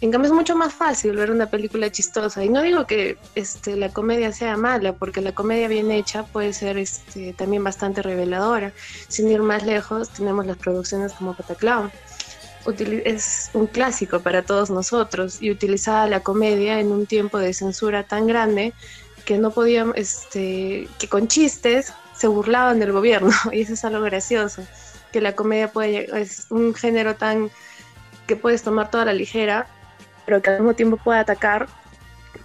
En 0.01 0.11
cambio 0.11 0.31
es 0.31 0.35
mucho 0.35 0.57
más 0.57 0.73
fácil 0.73 1.15
ver 1.15 1.31
una 1.31 1.47
película 1.47 1.91
chistosa. 1.93 2.43
Y 2.43 2.49
no 2.49 2.63
digo 2.63 2.87
que 2.87 3.19
este, 3.35 3.77
la 3.77 3.91
comedia 3.91 4.33
sea 4.33 4.57
mala, 4.57 4.95
porque 4.95 5.21
la 5.21 5.33
comedia 5.33 5.69
bien 5.69 5.91
hecha 5.91 6.25
puede 6.25 6.55
ser 6.55 6.79
este, 6.79 7.35
también 7.35 7.63
bastante 7.63 8.01
reveladora. 8.01 8.73
Sin 9.09 9.29
ir 9.29 9.43
más 9.43 9.65
lejos, 9.65 10.09
tenemos 10.11 10.47
las 10.47 10.57
producciones 10.57 11.13
como 11.13 11.35
Pataclown. 11.35 11.91
Es 13.05 13.51
un 13.53 13.67
clásico 13.67 14.21
para 14.21 14.43
todos 14.43 14.71
nosotros 14.71 15.43
y 15.43 15.51
utilizaba 15.51 16.07
la 16.07 16.21
comedia 16.21 16.79
en 16.79 16.93
un 16.93 17.07
tiempo 17.07 17.39
de 17.39 17.53
censura 17.53 18.05
tan 18.05 18.27
grande 18.27 18.75
que 19.25 19.39
no 19.39 19.51
podían, 19.51 19.93
este, 19.97 20.89
que 20.99 21.09
con 21.09 21.29
chistes 21.29 21.93
se 22.15 22.27
burlaban 22.27 22.79
del 22.79 22.93
gobierno 22.93 23.33
y 23.53 23.63
eso 23.63 23.75
es 23.75 23.85
algo 23.85 24.03
gracioso, 24.03 24.63
que 25.13 25.21
la 25.21 25.35
comedia 25.35 25.73
puede, 25.73 26.21
es 26.21 26.47
un 26.51 26.75
género 26.75 27.17
tan 27.17 27.51
que 28.27 28.37
puedes 28.37 28.63
tomar 28.63 28.91
toda 28.91 29.07
la 29.07 29.13
ligera, 29.13 29.67
pero 30.31 30.43
que 30.43 30.51
al 30.51 30.57
mismo 30.59 30.75
tiempo 30.75 30.97
puede 30.97 31.19
atacar 31.19 31.67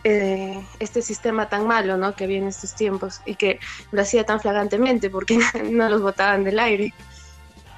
eh, 0.03 0.59
este 0.79 1.03
sistema 1.03 1.49
tan 1.49 1.67
malo 1.67 1.97
¿no? 1.97 2.15
que 2.15 2.23
había 2.23 2.39
en 2.39 2.47
estos 2.47 2.73
tiempos 2.73 3.21
y 3.27 3.35
que 3.35 3.59
lo 3.91 4.01
hacía 4.01 4.23
tan 4.23 4.39
flagrantemente 4.39 5.11
porque 5.11 5.37
no 5.71 5.87
los 5.87 6.01
botaban 6.01 6.43
del 6.43 6.57
aire. 6.57 6.95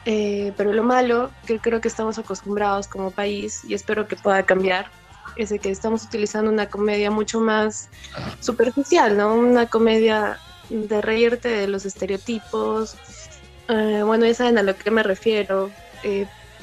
Eh, 0.06 0.54
pero 0.56 0.72
lo 0.72 0.84
malo 0.84 1.30
que 1.46 1.60
creo 1.60 1.82
que 1.82 1.89
estamos 1.89 2.17
acostumbrados 2.17 2.88
como 2.88 3.12
país 3.12 3.65
y 3.67 3.74
espero 3.74 4.08
que 4.08 4.15
pueda 4.15 4.43
cambiar 4.43 4.89
es 5.36 5.50
de 5.50 5.60
que 5.60 5.72
estamos 5.72 6.06
utilizando 6.06 6.50
una 6.50 6.67
comedia 6.70 7.12
mucho 7.12 7.41
más 7.41 7.89
superficial, 8.39 9.17
¿no? 9.17 9.36
Una 9.36 9.65
comedia 9.65 10.39
de 10.70 11.02
reírte 11.02 11.50
de 11.50 11.67
los 11.67 11.86
estereotipos. 11.86 12.96
Eh, 13.67 14.04
bueno, 14.06 14.26
ya 14.26 14.34
saben 14.34 14.58
a 14.58 14.63
lo 14.63 14.74
que 14.78 14.89
me 14.89 15.04
refiero. 15.04 15.70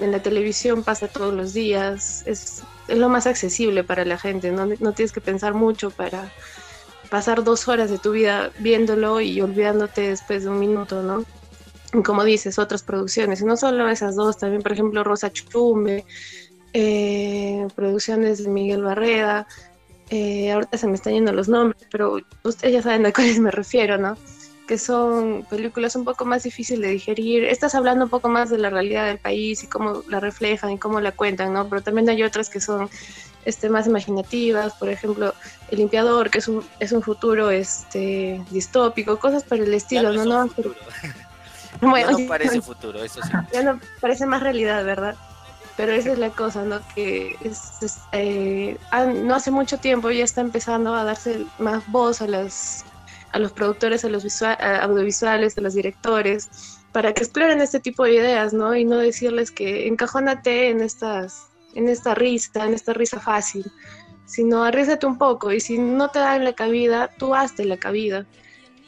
En 0.00 0.12
la 0.12 0.20
televisión 0.20 0.83
pasa 0.83 1.09
todos 1.09 1.33
los 1.33 1.54
días. 1.54 2.22
Es, 2.26 2.62
es, 2.88 2.96
lo 2.96 3.09
más 3.09 3.26
accesible 3.26 3.85
para 3.85 4.04
la 4.04 4.18
gente. 4.18 4.50
¿no? 4.50 4.66
no 4.66 4.92
tienes 4.92 5.12
que 5.12 5.20
pensar 5.20 5.54
mucho 5.54 5.90
para 5.90 6.30
pasar 7.11 7.44
dos 7.44 7.68
horas 7.68 7.90
de 7.90 7.98
tu 7.98 8.12
vida 8.12 8.50
viéndolo 8.59 9.20
y 9.20 9.40
olvidándote 9.40 10.09
después 10.09 10.44
de 10.44 10.50
un 10.50 10.59
minuto, 10.59 11.02
¿no? 11.02 11.24
como 12.02 12.24
dices, 12.24 12.59
otras 12.59 12.83
producciones, 12.83 13.40
y 13.40 13.44
no 13.44 13.57
solo 13.57 13.88
esas 13.88 14.16
dos, 14.16 14.38
también 14.38 14.62
por 14.62 14.72
ejemplo 14.72 15.04
Rosa 15.04 15.30
Chumbe, 15.30 16.04
eh, 16.72 17.68
producciones 17.76 18.42
de 18.42 18.50
Miguel 18.50 18.83
Barreda, 18.83 19.46
eh, 20.11 20.50
ahorita 20.50 20.76
se 20.76 20.87
me 20.87 20.94
están 20.94 21.12
yendo 21.12 21.33
los 21.33 21.48
nombres, 21.48 21.87
pero 21.90 22.18
ustedes 22.42 22.74
ya 22.74 22.83
saben 22.83 23.07
a 23.07 23.12
cuáles 23.12 23.38
me 23.38 23.50
refiero, 23.50 23.96
¿no? 23.98 24.16
Que 24.66 24.79
son 24.79 25.46
películas 25.50 25.94
un 25.94 26.05
poco 26.05 26.24
más 26.24 26.44
difíciles 26.44 26.83
de 26.83 26.92
digerir. 26.92 27.44
Estás 27.44 27.74
hablando 27.74 28.05
un 28.05 28.11
poco 28.11 28.29
más 28.29 28.48
de 28.50 28.59
la 28.59 28.70
realidad 28.70 29.07
del 29.07 29.18
país 29.18 29.62
y 29.62 29.66
cómo 29.66 30.03
la 30.09 30.20
reflejan 30.20 30.70
y 30.70 30.79
cómo 30.79 31.00
la 31.00 31.12
cuentan, 31.12 31.53
¿no? 31.53 31.68
Pero 31.68 31.83
también 31.83 32.09
hay 32.09 32.22
otras 32.22 32.48
que 32.48 32.61
son 32.61 32.88
este, 33.44 33.68
más 33.68 33.87
imaginativas, 33.87 34.74
por 34.74 34.88
ejemplo, 34.88 35.35
El 35.70 35.79
limpiador, 35.79 36.31
que 36.31 36.38
es 36.38 36.48
un, 36.48 36.64
es 36.81 36.92
un 36.92 37.03
futuro 37.03 37.50
este, 37.50 38.40
distópico, 38.50 39.18
cosas 39.18 39.44
por 39.44 39.59
el 39.59 39.72
estilo, 39.74 40.12
¿no? 40.12 40.24
no, 40.24 40.50
bueno, 41.81 42.18
no 42.18 42.27
parece 42.27 42.61
futuro, 42.61 43.03
eso 43.03 43.20
sí. 43.22 43.31
Ya 43.53 43.62
no 43.62 43.81
parece 44.00 44.27
más 44.27 44.42
realidad, 44.42 44.85
¿verdad? 44.85 45.16
Pero 45.77 45.92
esa 45.92 46.12
es 46.12 46.18
la 46.18 46.31
cosa, 46.31 46.62
¿no? 46.62 46.81
Que 46.94 47.37
es, 47.42 47.98
eh, 48.12 48.79
no 49.22 49.35
hace 49.35 49.50
mucho 49.50 49.79
tiempo 49.79 50.11
ya 50.11 50.22
está 50.22 50.40
empezando 50.40 50.94
a 50.94 51.03
darse 51.03 51.44
más 51.59 51.83
voz 51.88 52.22
a, 52.22 52.29
las, 52.29 52.85
a 53.34 53.38
los 53.40 53.52
productores 53.52 54.04
a 54.04 54.08
los 54.08 54.24
audiovisuales, 54.42 55.58
a 55.58 55.60
los 55.60 55.74
directores, 55.74 56.48
para 56.92 57.12
que 57.12 57.24
exploren 57.24 57.60
este 57.60 57.80
tipo 57.80 58.04
de 58.04 58.14
ideas, 58.14 58.52
¿no? 58.52 58.76
Y 58.76 58.84
no 58.84 58.96
decirles 58.96 59.50
que 59.50 59.88
encajónate 59.88 60.70
en, 60.70 60.80
estas, 60.80 61.48
en 61.74 61.88
esta 61.88 62.14
risa, 62.14 62.64
en 62.64 62.74
esta 62.74 62.92
risa 62.92 63.18
fácil, 63.18 63.64
sino 64.24 64.62
arrízate 64.62 65.04
un 65.04 65.18
poco 65.18 65.50
y 65.50 65.58
si 65.58 65.78
no 65.78 66.08
te 66.10 66.20
dan 66.20 66.44
la 66.44 66.52
cabida, 66.52 67.10
tú 67.18 67.34
hazte 67.34 67.64
la 67.64 67.76
cabida. 67.76 68.24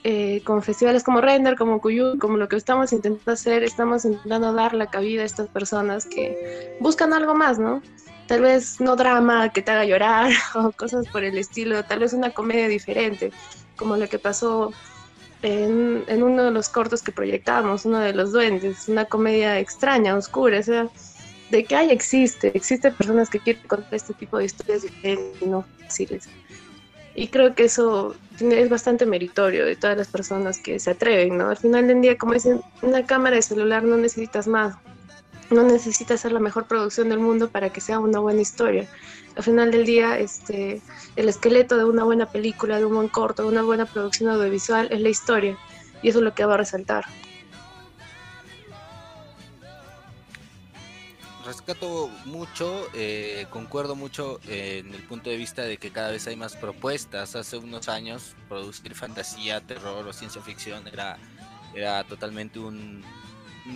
Eh, 0.04 0.40
con 0.44 0.62
festivales 0.62 1.02
como 1.02 1.20
Render, 1.20 1.56
como 1.56 1.80
Cuyu, 1.80 2.16
como 2.20 2.37
lo 2.37 2.48
que 2.48 2.54
estamos 2.54 2.92
intentando 2.92 3.32
hacer, 3.32 3.64
estamos 3.64 4.04
intentando 4.04 4.52
dar 4.52 4.72
la 4.72 4.87
cabida 4.87 5.22
a 5.22 5.24
estas 5.24 5.48
personas 5.48 6.06
que 6.06 6.76
buscan 6.78 7.12
algo 7.12 7.35
más, 7.35 7.59
¿no? 7.59 7.82
Tal 8.28 8.42
vez 8.42 8.80
no 8.80 8.94
drama 8.94 9.48
que 9.48 9.62
te 9.62 9.72
haga 9.72 9.85
llorar 9.85 10.30
o 10.54 10.70
cosas 10.70 11.09
por 11.09 11.24
el 11.24 11.37
estilo, 11.37 11.82
tal 11.82 11.98
vez 11.98 12.12
una 12.12 12.30
comedia 12.30 12.68
diferente, 12.68 13.32
como 13.77 13.97
lo 13.97 14.09
que 14.09 14.19
pasó 14.19 14.73
en, 15.43 16.05
en 16.07 16.23
uno 16.23 16.45
de 16.45 16.51
los 16.51 16.69
cortos 16.69 17.03
que 17.03 17.12
proyectamos, 17.12 17.85
uno 17.85 18.01
de 18.01 18.12
los 18.12 18.33
duendes, 18.33 18.89
una 18.89 19.05
comedia 19.05 19.59
extraña, 19.59 20.17
oscura, 20.17 20.61
o 20.61 20.62
sea, 20.62 20.89
de 21.51 21.65
que 21.65 21.77
hay, 21.77 21.91
existe, 21.91 22.51
existen 22.55 22.95
personas 22.95 23.31
que 23.31 23.39
quieren 23.39 23.62
contar 23.67 23.95
este 23.95 24.15
tipo 24.15 24.39
de 24.39 24.47
historias 24.47 24.83
diferentes 24.83 25.43
y 25.43 25.47
no 25.47 25.65
fáciles. 25.81 26.29
Y 27.15 27.29
creo 27.29 27.55
que 27.55 27.65
eso 27.65 28.15
es 28.39 28.69
bastante 28.69 29.07
meritorio 29.07 29.65
de 29.65 29.77
todas 29.77 29.97
las 29.97 30.09
personas 30.09 30.59
que 30.59 30.79
se 30.79 30.91
atreven, 30.91 31.39
¿no? 31.39 31.49
Al 31.49 31.57
final 31.57 31.87
del 31.87 32.03
día, 32.03 32.19
como 32.19 32.35
dicen, 32.35 32.61
una 32.83 33.07
cámara 33.07 33.37
de 33.37 33.43
celular 33.43 33.85
no 33.85 33.97
necesitas 33.97 34.47
más. 34.47 34.77
No 35.50 35.62
necesitas 35.62 36.20
ser 36.20 36.32
la 36.32 36.40
mejor 36.40 36.66
producción 36.66 37.09
del 37.09 37.18
mundo 37.18 37.48
para 37.48 37.70
que 37.70 37.80
sea 37.80 37.98
una 37.98 38.18
buena 38.18 38.40
historia. 38.40 38.88
Al 39.37 39.42
final 39.42 39.70
del 39.70 39.85
día, 39.85 40.18
este, 40.18 40.80
el 41.14 41.28
esqueleto 41.28 41.76
de 41.76 41.85
una 41.85 42.04
buena 42.04 42.26
película, 42.26 42.78
de 42.78 42.85
un 42.85 42.94
buen 42.94 43.09
corto, 43.09 43.42
de 43.42 43.48
una 43.48 43.62
buena 43.62 43.87
producción 43.87 44.30
audiovisual 44.30 44.88
es 44.90 45.00
la 45.00 45.09
historia. 45.09 45.56
Y 46.02 46.09
eso 46.09 46.18
es 46.18 46.24
lo 46.24 46.35
que 46.35 46.44
va 46.44 46.54
a 46.54 46.59
resaltar. 46.59 47.04
rescato 51.46 52.11
mucho, 52.24 52.88
eh, 52.92 53.46
concuerdo 53.50 53.94
mucho 53.94 54.40
eh, 54.48 54.82
en 54.85 54.92
el 54.92 55.02
punto 55.04 55.30
de 55.30 55.37
vista 55.37 55.62
de 55.62 55.78
que 55.78 55.90
cada 55.90 56.11
vez 56.11 56.26
hay 56.26 56.37
más 56.37 56.56
propuestas. 56.56 57.37
Hace 57.37 57.56
unos 57.56 57.88
años 57.88 58.35
producir 58.48 58.94
fantasía, 58.94 59.61
terror 59.61 60.06
o 60.06 60.12
ciencia 60.12 60.42
ficción 60.42 60.87
era, 60.88 61.18
era 61.74 62.04
totalmente 62.04 62.59
un, 62.59 63.02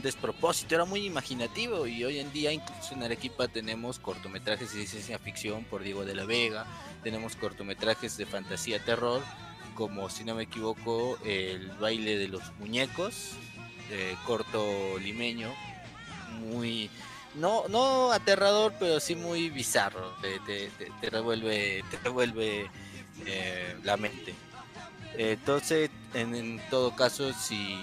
despropósito, 0.03 0.75
era 0.75 0.85
muy 0.85 1.05
imaginativo 1.05 1.87
y 1.87 2.05
hoy 2.05 2.19
en 2.19 2.33
día 2.33 2.53
incluso 2.53 2.95
en 2.95 3.03
Arequipa 3.03 3.49
tenemos 3.49 3.99
cortometrajes 3.99 4.75
de 4.75 4.87
ciencia 4.87 5.19
ficción 5.19 5.65
por 5.65 5.83
Diego 5.83 6.05
de 6.05 6.15
la 6.15 6.25
Vega, 6.25 6.67
tenemos 7.03 7.37
cortometrajes 7.37 8.17
de 8.17 8.27
fantasía, 8.27 8.85
terror, 8.85 9.23
como 9.75 10.09
si 10.09 10.25
no 10.25 10.35
me 10.35 10.45
equivoco 10.45 11.19
el 11.25 11.69
baile 11.81 12.19
de 12.19 12.29
los 12.29 12.53
muñecos, 12.59 13.33
corto 14.25 14.99
limeño, 14.99 15.53
muy 16.39 16.91
no, 17.35 17.69
no 17.69 18.13
aterrador, 18.13 18.75
pero 18.79 19.01
sí 19.01 19.15
muy 19.15 19.51
bizarro. 19.51 20.15
Te, 20.21 20.71
te, 21.01 21.11
revuelve, 21.11 21.85
te 21.91 21.99
revuelve 21.99 22.71
eh, 23.27 23.77
la 23.85 23.97
mente. 23.97 24.35
Entonces, 25.17 25.91
en, 26.15 26.61
todo 26.71 26.95
caso, 26.95 27.33
si 27.33 27.77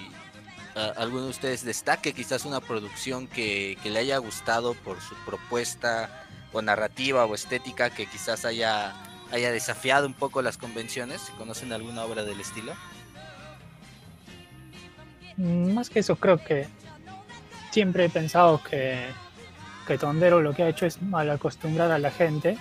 alguno 0.95 1.23
de 1.23 1.29
ustedes 1.29 1.63
destaque 1.63 2.13
quizás 2.13 2.45
una 2.45 2.61
producción 2.61 3.27
que, 3.27 3.77
le 3.83 3.99
haya 3.99 4.17
gustado 4.17 4.73
por 4.73 5.01
su 5.01 5.15
propuesta 5.25 6.25
o 6.53 6.61
narrativa 6.61 7.25
o 7.25 7.35
estética 7.35 7.89
que 7.89 8.05
quizás 8.05 8.45
haya, 8.45 8.93
haya 9.31 9.51
desafiado 9.51 10.07
un 10.07 10.13
poco 10.13 10.41
las 10.41 10.57
convenciones, 10.57 11.31
¿conocen 11.37 11.73
alguna 11.73 12.03
obra 12.03 12.23
del 12.23 12.39
estilo? 12.39 12.73
Mm, 15.37 15.73
más 15.73 15.89
que 15.89 15.99
eso, 15.99 16.15
creo 16.15 16.43
que 16.43 16.67
siempre 17.71 18.05
he 18.05 18.09
pensado 18.09 18.61
que 18.63 19.07
que 19.87 19.97
Tondero 19.97 20.41
lo 20.41 20.53
que 20.53 20.63
ha 20.63 20.69
hecho 20.69 20.85
es 20.85 21.01
mal 21.01 21.29
acostumbrar 21.31 21.89
a 21.91 21.97
la 21.97 22.11
gente, 22.11 22.57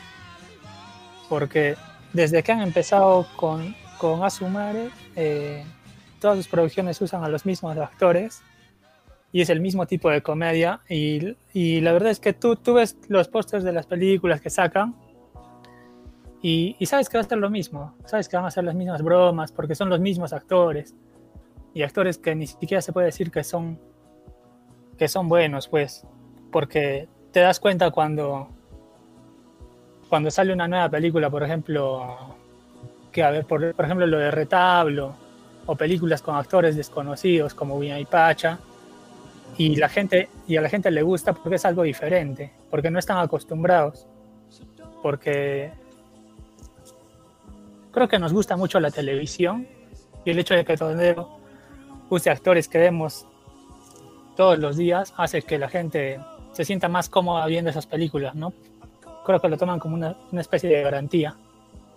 porque 1.29 1.77
desde 2.13 2.43
que 2.43 2.53
han 2.53 2.63
empezado 2.63 3.27
con, 3.37 3.75
con 3.99 4.25
Asumare, 4.25 4.91
eh, 5.17 5.65
todas 6.21 6.37
sus 6.39 6.49
producciones 6.49 7.01
usan 7.01 7.25
a 7.25 7.29
los 7.29 7.47
mismos 7.47 7.77
actores 7.77 8.43
y 9.33 9.43
es 9.43 9.51
el 9.51 9.61
mismo 9.61 9.87
tipo 9.87 10.11
de 10.11 10.23
comedia 10.23 10.81
y, 10.89 11.37
y 11.53 11.81
la 11.81 11.93
verdad 11.93 12.11
es 12.11 12.21
que 12.21 12.33
tú, 12.33 12.57
tú 12.57 12.75
ves 12.75 12.97
los 13.09 13.29
pósters 13.29 13.65
de 13.65 13.73
las 13.73 13.87
películas 13.87 14.41
que 14.41 14.51
sacan 14.51 14.95
y, 16.43 16.77
y, 16.79 16.87
sabes 16.87 17.09
que 17.09 17.19
va 17.19 17.25
a 17.25 17.27
ser 17.27 17.39
lo 17.39 17.51
mismo, 17.51 17.95
sabes 18.05 18.29
que 18.29 18.37
van 18.37 18.47
a 18.47 18.51
ser 18.51 18.65
las 18.65 18.75
mismas 18.75 19.03
bromas 19.03 19.53
porque 19.53 19.75
son 19.75 19.89
los 19.89 20.01
mismos 20.01 20.33
actores 20.33 20.95
y 21.75 21.83
actores 21.83 22.19
que 22.19 22.35
ni 22.35 22.47
siquiera 22.47 22.81
se 22.81 22.93
puede 22.93 23.07
decir 23.07 23.31
que 23.31 23.43
son 23.43 23.79
que 24.97 25.09
son 25.09 25.29
buenos 25.29 25.69
pues 25.69 26.07
porque 26.51 27.09
te 27.37 27.41
das 27.41 27.61
cuenta 27.61 27.91
cuando, 27.91 28.49
cuando 30.09 30.31
sale 30.31 30.55
una 30.55 30.67
nueva 30.69 30.89
película, 30.89 31.29
por 31.29 31.43
ejemplo, 31.43 32.35
que 33.13 33.23
a 33.23 33.31
ver, 33.31 33.45
por, 33.45 33.63
ejemplo, 33.63 34.07
lo 34.07 34.19
de 34.19 34.31
Retablo, 34.31 35.15
o 35.67 35.75
películas 35.75 36.23
con 36.23 36.37
actores 36.37 36.77
desconocidos 36.77 37.55
como 37.55 37.83
y 37.83 38.05
Pacha, 38.05 38.59
y 39.59 39.77
la 39.77 39.89
gente 39.89 40.29
y 40.47 40.57
a 40.57 40.61
la 40.61 40.69
gente 40.69 40.91
le 40.91 41.03
gusta 41.03 41.33
porque 41.33 41.57
es 41.57 41.65
algo 41.65 41.83
diferente, 41.83 42.53
porque 42.71 42.91
no 42.91 42.99
están 42.99 43.19
acostumbrados, 43.19 44.07
porque 45.03 45.73
creo 47.91 48.09
que 48.09 48.19
nos 48.19 48.33
gusta 48.33 48.57
mucho 48.57 48.79
la 48.81 48.91
televisión 48.91 49.67
y 50.25 50.31
el 50.31 50.39
hecho 50.39 50.55
de 50.55 50.65
que 50.65 50.77
Tonero 50.77 51.39
use 52.11 52.31
actores 52.31 52.69
que 52.69 52.79
vemos 52.79 53.27
todos 54.37 54.59
los 54.59 54.77
días 54.77 55.15
hace 55.17 55.43
que 55.43 55.59
la 55.59 55.69
gente 55.69 56.21
se 56.53 56.65
sienta 56.65 56.89
más 56.89 57.09
cómoda 57.09 57.47
viendo 57.47 57.71
esas 57.71 57.87
películas, 57.87 58.35
¿no? 58.35 58.53
Creo 59.25 59.41
que 59.41 59.49
lo 59.49 59.57
toman 59.57 59.79
como 59.79 59.95
una, 59.95 60.17
una 60.31 60.41
especie 60.41 60.71
de 60.71 60.83
garantía. 60.83 61.37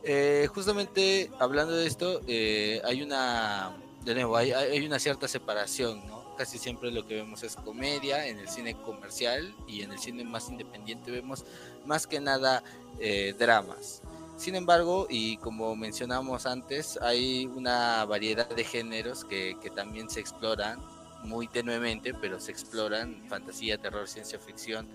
Eh, 0.03 0.47
justamente 0.53 1.29
hablando 1.39 1.73
de 1.73 1.87
esto, 1.87 2.21
eh, 2.27 2.81
hay 2.85 3.01
una, 3.01 3.75
hay, 4.07 4.85
una 4.85 4.99
cierta 4.99 5.27
separación, 5.27 6.05
¿no? 6.07 6.35
Casi 6.37 6.57
siempre 6.57 6.91
lo 6.91 7.05
que 7.05 7.15
vemos 7.15 7.43
es 7.43 7.55
comedia 7.57 8.25
en 8.27 8.39
el 8.39 8.47
cine 8.47 8.73
comercial 8.73 9.53
y 9.67 9.81
en 9.81 9.91
el 9.91 9.99
cine 9.99 10.23
más 10.23 10.49
independiente 10.49 11.11
vemos 11.11 11.43
más 11.85 12.07
que 12.07 12.21
nada 12.21 12.63
eh, 12.99 13.35
dramas. 13.37 14.01
Sin 14.37 14.55
embargo, 14.55 15.05
y 15.09 15.35
como 15.37 15.75
mencionamos 15.75 16.45
antes, 16.45 16.97
hay 17.01 17.45
una 17.47 18.05
variedad 18.05 18.47
de 18.47 18.63
géneros 18.63 19.25
que, 19.25 19.57
que 19.61 19.69
también 19.69 20.09
se 20.09 20.21
exploran 20.21 20.79
muy 21.23 21.47
tenuemente, 21.47 22.13
pero 22.13 22.39
se 22.39 22.51
exploran 22.51 23.21
fantasía, 23.27 23.77
terror, 23.77 24.07
ciencia 24.07 24.39
ficción. 24.39 24.87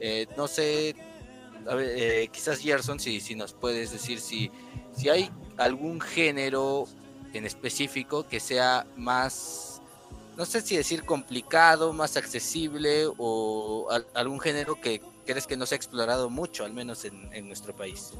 Eh, 0.00 0.26
no 0.36 0.46
sé, 0.46 0.94
a 1.66 1.74
ver, 1.74 1.92
eh, 1.96 2.28
quizás 2.32 2.58
Gerson, 2.60 3.00
si, 3.00 3.20
si 3.20 3.34
nos 3.34 3.52
puedes 3.52 3.90
decir 3.90 4.20
si, 4.20 4.50
si 4.92 5.08
hay 5.08 5.30
algún 5.56 6.00
género 6.00 6.86
en 7.32 7.44
específico 7.44 8.26
que 8.26 8.40
sea 8.40 8.86
más, 8.96 9.82
no 10.36 10.44
sé 10.44 10.60
si 10.60 10.76
decir 10.76 11.04
complicado, 11.04 11.92
más 11.92 12.16
accesible 12.16 13.06
o 13.18 13.88
al, 13.90 14.06
algún 14.14 14.40
género 14.40 14.80
que 14.80 15.00
crees 15.26 15.46
que 15.46 15.56
no 15.56 15.66
se 15.66 15.74
ha 15.74 15.76
explorado 15.76 16.30
mucho, 16.30 16.64
al 16.64 16.72
menos 16.72 17.04
en, 17.04 17.28
en 17.32 17.46
nuestro 17.46 17.74
país. 17.74 18.12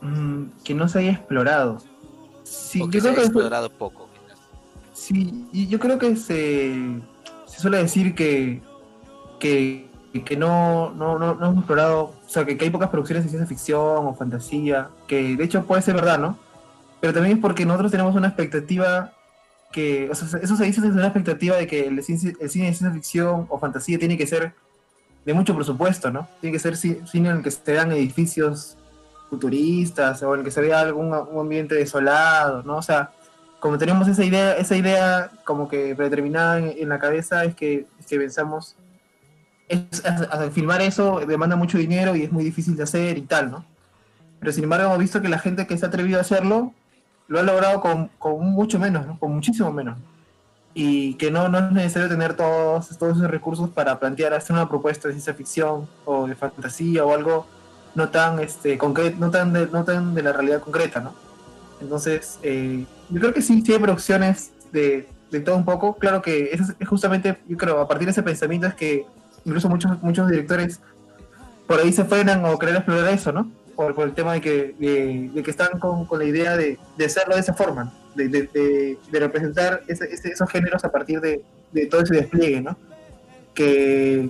Mm, 0.00 0.44
que 0.64 0.74
no 0.74 0.88
se 0.88 1.00
haya 1.00 1.12
explorado. 1.12 1.82
Sí, 2.44 2.80
o 2.80 2.88
que 2.88 2.98
yo 2.98 3.00
se 3.02 3.08
creo 3.08 3.12
haya 3.12 3.20
que 3.20 3.26
explorado 3.26 3.70
poco. 3.70 4.08
quizás. 4.14 4.38
Sí, 4.94 5.44
y 5.52 5.66
yo 5.66 5.78
creo 5.78 5.98
que 5.98 6.16
se, 6.16 6.74
se 7.46 7.60
suele 7.60 7.78
decir 7.78 8.14
que, 8.14 8.62
que, 9.38 9.88
que 10.12 10.36
no, 10.36 10.90
no, 10.94 11.18
no, 11.18 11.34
no 11.34 11.46
hemos 11.46 11.58
explorado, 11.58 12.00
o 12.02 12.14
sea, 12.28 12.44
que, 12.44 12.56
que 12.56 12.64
hay 12.64 12.70
pocas 12.70 12.88
producciones 12.88 13.24
de 13.24 13.30
ciencia 13.30 13.46
ficción 13.46 14.06
o 14.06 14.14
fantasía, 14.14 14.88
que 15.06 15.36
de 15.36 15.44
hecho 15.44 15.64
puede 15.64 15.82
ser 15.82 15.94
verdad, 15.94 16.18
¿no? 16.18 16.36
Pero 17.00 17.12
también 17.12 17.36
es 17.36 17.42
porque 17.42 17.64
nosotros 17.64 17.90
tenemos 17.92 18.14
una 18.16 18.28
expectativa 18.28 19.12
que, 19.70 20.08
o 20.10 20.14
sea, 20.14 20.40
eso 20.40 20.56
se 20.56 20.64
dice 20.64 20.80
desde 20.80 20.94
una 20.96 21.06
expectativa 21.08 21.56
de 21.56 21.66
que 21.66 21.86
el, 21.86 22.02
ciencia- 22.02 22.32
el 22.40 22.50
cine 22.50 22.66
de 22.66 22.74
ciencia 22.74 22.90
ficción 22.90 23.46
o 23.50 23.58
fantasía 23.58 23.98
tiene 23.98 24.16
que 24.16 24.26
ser 24.26 24.54
de 25.26 25.34
mucho 25.34 25.54
presupuesto, 25.54 26.10
¿no? 26.10 26.26
Tiene 26.40 26.54
que 26.54 26.58
ser 26.58 26.74
ci- 26.74 27.06
cine 27.06 27.28
en 27.28 27.36
el 27.36 27.42
que 27.42 27.50
se 27.50 27.70
vean 27.70 27.92
edificios 27.92 28.76
futuristas 29.28 30.22
o 30.22 30.32
en 30.34 30.40
el 30.40 30.44
que 30.44 30.50
se 30.50 30.60
vea 30.62 30.80
algún 30.80 31.12
un 31.12 31.40
ambiente 31.40 31.74
desolado, 31.74 32.62
¿no? 32.62 32.78
O 32.78 32.82
sea, 32.82 33.10
como 33.60 33.76
tenemos 33.76 34.08
esa 34.08 34.24
idea, 34.24 34.54
esa 34.56 34.74
idea 34.76 35.30
como 35.44 35.68
que 35.68 35.94
predeterminada 35.94 36.58
en, 36.58 36.74
en 36.78 36.88
la 36.88 36.98
cabeza, 36.98 37.44
es 37.44 37.54
que, 37.54 37.86
es 38.00 38.06
que 38.06 38.18
pensamos, 38.18 38.74
es, 39.68 40.02
filmar 40.52 40.80
eso 40.82 41.20
demanda 41.20 41.56
mucho 41.56 41.78
dinero 41.78 42.16
y 42.16 42.22
es 42.22 42.32
muy 42.32 42.44
difícil 42.44 42.76
de 42.76 42.82
hacer 42.82 43.18
y 43.18 43.22
tal, 43.22 43.50
¿no? 43.50 43.64
Pero 44.40 44.52
sin 44.52 44.64
embargo 44.64 44.86
hemos 44.86 44.98
visto 44.98 45.20
que 45.20 45.28
la 45.28 45.38
gente 45.38 45.66
que 45.66 45.76
se 45.76 45.84
ha 45.84 45.88
atrevido 45.88 46.18
a 46.18 46.22
hacerlo 46.22 46.72
lo 47.26 47.40
ha 47.40 47.42
logrado 47.42 47.80
con, 47.80 48.10
con 48.18 48.40
mucho 48.50 48.78
menos, 48.78 49.06
¿no? 49.06 49.18
Con 49.18 49.32
muchísimo 49.32 49.70
menos. 49.72 49.98
Y 50.74 51.14
que 51.14 51.30
no, 51.30 51.48
no 51.48 51.58
es 51.58 51.72
necesario 51.72 52.08
tener 52.08 52.34
todos, 52.34 52.96
todos 52.98 53.16
esos 53.16 53.30
recursos 53.30 53.68
para 53.70 53.98
plantear, 53.98 54.32
hacer 54.32 54.54
una 54.54 54.68
propuesta 54.68 55.08
de 55.08 55.14
ciencia 55.14 55.34
ficción 55.34 55.88
o 56.04 56.26
de 56.26 56.34
fantasía 56.34 57.04
o 57.04 57.12
algo 57.12 57.46
no 57.94 58.08
tan, 58.10 58.38
este, 58.38 58.78
concreto, 58.78 59.16
no 59.18 59.30
tan 59.30 59.52
de, 59.52 59.66
no 59.66 59.84
tan 59.84 60.14
de 60.14 60.22
la 60.22 60.32
realidad 60.32 60.60
concreta, 60.60 61.00
¿no? 61.00 61.14
Entonces, 61.80 62.38
eh, 62.42 62.84
yo 63.10 63.20
creo 63.20 63.34
que 63.34 63.42
sí, 63.42 63.62
sí 63.64 63.72
hay 63.72 63.78
producciones 63.78 64.52
de, 64.72 65.08
de 65.30 65.40
todo 65.40 65.56
un 65.56 65.64
poco. 65.64 65.96
Claro 65.96 66.22
que 66.22 66.50
es, 66.52 66.60
es 66.78 66.88
justamente, 66.88 67.38
yo 67.48 67.56
creo, 67.56 67.80
a 67.80 67.88
partir 67.88 68.06
de 68.06 68.12
ese 68.12 68.22
pensamiento 68.22 68.66
es 68.66 68.74
que 68.74 69.06
incluso 69.44 69.68
muchos, 69.68 70.02
muchos 70.02 70.28
directores 70.30 70.80
por 71.66 71.80
ahí 71.80 71.92
se 71.92 72.04
frenan 72.04 72.44
o 72.44 72.58
querer 72.58 72.76
explorar 72.76 73.12
eso, 73.12 73.32
¿no? 73.32 73.50
Por, 73.76 73.94
el 74.02 74.12
tema 74.14 74.32
de 74.32 74.40
que, 74.40 74.74
de, 74.78 75.42
que 75.42 75.50
están 75.50 75.78
con, 75.78 76.04
con 76.06 76.18
la 76.18 76.24
idea 76.24 76.56
de, 76.56 76.78
de 76.96 77.04
hacerlo 77.04 77.34
de 77.34 77.40
esa 77.42 77.54
forma, 77.54 77.92
de, 78.14 78.28
de, 78.28 78.98
representar 79.20 79.82
ese, 79.86 80.06
ese- 80.12 80.30
esos 80.32 80.50
géneros 80.50 80.84
a 80.84 80.90
partir 80.90 81.20
de, 81.20 81.42
todo 81.86 82.00
ese 82.00 82.14
despliegue, 82.14 82.60
¿no? 82.62 82.76
Que, 83.54 84.28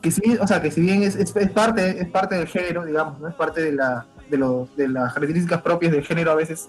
que 0.00 0.10
si, 0.10 0.36
o 0.36 0.46
sea, 0.46 0.60
que 0.62 0.70
si 0.70 0.80
bien 0.80 1.02
es, 1.02 1.16
es, 1.16 1.32
parte, 1.50 2.00
es 2.00 2.08
parte 2.08 2.36
del 2.36 2.46
género, 2.46 2.84
digamos, 2.84 3.18
¿no? 3.20 3.28
Es 3.28 3.34
parte 3.34 3.62
de, 3.62 3.72
la, 3.72 4.06
de, 4.30 4.36
los- 4.38 4.74
de 4.76 4.88
las 4.88 5.12
características 5.12 5.62
propias 5.62 5.90
del 5.92 6.04
género 6.04 6.30
a 6.30 6.34
veces, 6.34 6.68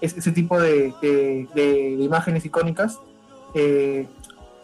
es 0.00 0.14
ese 0.16 0.32
tipo 0.32 0.60
de, 0.60 0.92
de- 1.54 1.96
imágenes 2.00 2.44
icónicas. 2.44 2.98
Eh, 3.54 4.06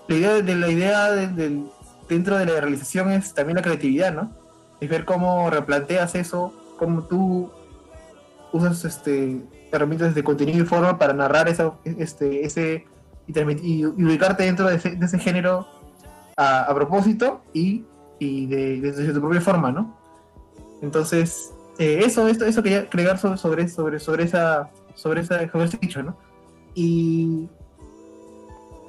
la 0.09 0.15
idea 0.17 0.35
de 0.43 0.55
la 0.57 0.69
idea 0.69 1.11
de- 1.13 1.29
del- 1.29 1.65
dentro 2.09 2.37
de 2.39 2.47
la 2.47 2.61
realización 2.61 3.11
es 3.13 3.35
también 3.35 3.57
la 3.57 3.63
creatividad, 3.63 4.13
¿no? 4.13 4.33
Es 4.81 4.89
ver 4.89 5.05
cómo 5.05 5.49
replanteas 5.51 6.15
eso, 6.15 6.53
cómo 6.79 7.05
tú 7.05 7.51
usas 8.53 8.85
este 8.85 9.41
herramientas 9.71 10.15
de 10.15 10.23
contenido 10.23 10.63
y 10.63 10.67
forma 10.67 10.99
para 10.99 11.15
narrar 11.15 11.49
esa, 11.49 11.73
este, 11.85 12.45
ese 12.45 12.85
y, 13.27 13.33
y- 13.63 13.87
ubicarte 13.87 14.45
dentro 14.45 14.67
de 14.69 14.77
ese, 14.77 14.91
de 14.97 15.07
ese 15.07 15.19
género 15.19 15.67
a, 16.37 16.63
a 16.65 16.75
propósito 16.75 17.41
y, 17.55 17.85
y 18.19 18.47
de, 18.47 18.81
desde 18.81 19.13
tu 19.15 19.21
propia 19.21 19.41
forma, 19.41 19.73
¿no? 19.73 19.97
Entonces, 20.83 21.55
eh, 21.79 22.03
eso, 22.05 22.29
esto, 22.29 22.45
eso 22.45 22.63
quería 22.63 22.81
agregar 22.81 23.19
sobre, 23.19 23.39
sobre, 23.39 23.69
sobre, 23.69 23.99
sobre 23.99 24.25
esa, 24.25 24.69
sobre 24.95 25.23
esa, 25.23 25.51
sobre 25.51 25.65
ese 25.65 25.79
dicho, 25.79 26.03
¿no? 26.03 26.17
Y 26.75 27.49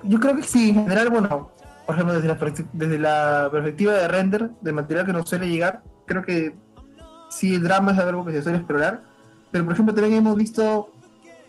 yo 0.03 0.19
creo 0.19 0.35
que 0.35 0.43
sí, 0.43 0.69
en 0.69 0.75
general, 0.83 1.09
bueno, 1.09 1.49
por 1.93 2.09
ejemplo, 2.09 2.13
desde 2.13 2.27
la, 2.27 2.65
desde 2.73 2.99
la 2.99 3.49
perspectiva 3.51 3.93
de 3.93 4.07
render, 4.07 4.49
del 4.61 4.73
material 4.73 5.05
que 5.05 5.13
nos 5.13 5.29
suele 5.29 5.47
llegar, 5.47 5.81
creo 6.05 6.23
que 6.23 6.55
sí, 7.29 7.55
el 7.55 7.63
drama 7.63 7.91
es 7.91 7.99
algo 7.99 8.25
que 8.25 8.31
se 8.31 8.41
suele 8.41 8.57
explorar, 8.57 9.01
pero 9.51 9.63
por 9.63 9.73
ejemplo 9.73 9.93
también 9.93 10.17
hemos 10.17 10.35
visto, 10.35 10.89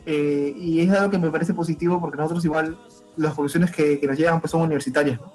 eh, 0.06 0.52
y 0.56 0.80
es 0.80 0.90
algo 0.90 1.10
que 1.10 1.18
me 1.18 1.30
parece 1.30 1.54
positivo, 1.54 2.00
porque 2.00 2.16
nosotros 2.18 2.44
igual 2.44 2.76
las 3.16 3.34
producciones 3.34 3.70
que, 3.70 3.98
que 3.98 4.06
nos 4.06 4.16
llegan 4.18 4.40
pues 4.40 4.50
son 4.50 4.62
universitarias, 4.62 5.20
¿no? 5.20 5.32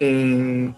Eh, 0.00 0.74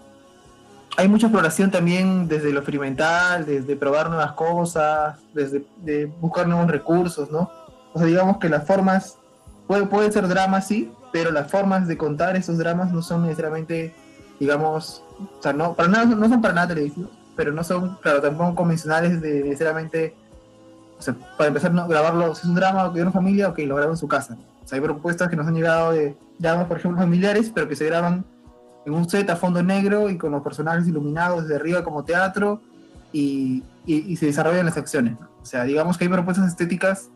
hay 0.95 1.07
mucha 1.07 1.27
exploración 1.27 1.69
también 1.69 2.27
desde 2.27 2.51
lo 2.51 2.59
experimental, 2.59 3.45
desde 3.45 3.75
probar 3.75 4.09
nuevas 4.09 4.31
cosas, 4.31 5.19
desde 5.33 5.63
de 5.77 6.05
buscar 6.05 6.47
nuevos 6.47 6.71
recursos, 6.71 7.29
¿no? 7.31 7.51
O 7.93 7.99
sea, 7.99 8.07
digamos 8.07 8.37
que 8.37 8.49
las 8.49 8.65
formas, 8.65 9.17
puede, 9.67 9.85
puede 9.85 10.11
ser 10.11 10.27
drama, 10.27 10.61
sí, 10.61 10.91
pero 11.11 11.31
las 11.31 11.49
formas 11.49 11.87
de 11.87 11.97
contar 11.97 12.35
esos 12.35 12.57
dramas 12.57 12.91
no 12.91 13.01
son 13.01 13.23
necesariamente, 13.23 13.93
digamos, 14.39 15.03
o 15.39 15.41
sea, 15.41 15.53
no, 15.53 15.73
para 15.73 15.89
nada, 15.89 16.05
no 16.05 16.27
son 16.29 16.41
para 16.41 16.53
nada 16.53 16.67
televisivos, 16.69 17.09
pero 17.35 17.51
no 17.51 17.63
son, 17.63 17.97
claro, 18.01 18.21
tampoco 18.21 18.55
convencionales 18.55 19.21
de 19.21 19.43
necesariamente, 19.43 20.15
o 20.97 21.01
sea, 21.01 21.15
para 21.37 21.47
empezar, 21.49 21.73
no, 21.73 21.87
grabarlo, 21.87 22.33
si 22.35 22.41
es 22.41 22.47
un 22.47 22.55
drama 22.55 22.89
de 22.89 23.01
una 23.01 23.11
familia, 23.11 23.49
ok, 23.49 23.59
lo 23.59 23.75
grabo 23.75 23.91
en 23.91 23.97
su 23.97 24.07
casa. 24.07 24.37
O 24.63 24.67
sea, 24.67 24.77
hay 24.77 24.81
propuestas 24.83 25.29
que 25.29 25.35
nos 25.35 25.47
han 25.47 25.55
llegado 25.55 25.91
de 25.91 26.17
dramas, 26.39 26.65
por 26.67 26.77
ejemplo, 26.77 26.99
familiares, 26.99 27.51
pero 27.53 27.67
que 27.67 27.75
se 27.75 27.85
graban 27.85 28.25
en 28.85 28.93
un 28.93 29.09
set 29.09 29.29
a 29.29 29.35
fondo 29.35 29.61
negro 29.63 30.09
y 30.09 30.17
con 30.17 30.31
los 30.31 30.41
personajes 30.41 30.87
iluminados 30.87 31.43
desde 31.43 31.55
arriba 31.55 31.83
como 31.83 32.03
teatro 32.03 32.61
y, 33.13 33.63
y- 33.85 34.11
y 34.11 34.15
se 34.17 34.25
desarrollan 34.27 34.65
las 34.65 34.77
acciones. 34.77 35.19
¿no? 35.19 35.27
O 35.41 35.45
sea, 35.45 35.63
digamos 35.63 35.97
que 35.97 36.05
hay 36.05 36.09
propuestas 36.09 36.47
estéticas 36.47 37.09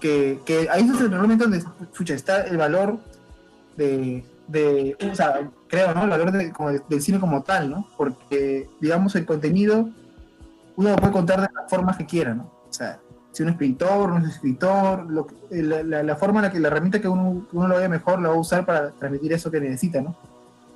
que, 0.00 0.40
que 0.46 0.68
ahí 0.70 0.82
es 0.88 0.98
realmente 1.10 1.44
donde 1.44 1.62
pucha, 1.96 2.14
está 2.14 2.42
el 2.42 2.56
valor 2.56 2.98
de, 3.76 4.24
de, 4.48 4.96
o 5.10 5.14
sea, 5.14 5.48
creo, 5.68 5.94
¿no? 5.94 6.04
El 6.04 6.10
valor 6.10 6.32
de- 6.32 6.52
como 6.52 6.70
de- 6.70 6.82
del 6.88 7.02
cine 7.02 7.20
como 7.20 7.42
tal, 7.42 7.70
¿no? 7.70 7.86
Porque, 7.96 8.68
digamos, 8.80 9.14
el 9.16 9.24
contenido 9.26 9.88
uno 10.76 10.90
lo 10.90 10.96
puede 10.96 11.12
contar 11.12 11.40
de 11.40 11.48
las 11.54 11.68
formas 11.70 11.96
que 11.96 12.06
quiera, 12.06 12.34
¿no? 12.34 12.44
O 12.68 12.72
sea, 12.72 12.98
si 13.32 13.42
un 13.42 13.50
escritor, 13.50 14.10
no 14.10 14.18
es 14.26 14.34
escritor, 14.34 15.06
lo 15.10 15.26
que- 15.26 15.62
la, 15.62 15.82
la- 15.82 16.02
la 16.02 16.16
forma 16.16 16.40
en 16.40 16.44
la 16.46 16.52
que 16.52 16.58
la 16.60 16.68
herramienta 16.68 17.00
que 17.00 17.08
uno, 17.08 17.46
que 17.50 17.56
uno 17.56 17.68
lo 17.68 17.76
vea 17.76 17.88
mejor 17.88 18.20
la 18.20 18.28
va 18.30 18.34
a 18.34 18.38
usar 18.38 18.64
para 18.66 18.90
transmitir 18.90 19.32
eso 19.32 19.50
que 19.50 19.60
necesita, 19.60 20.00
¿no? 20.00 20.14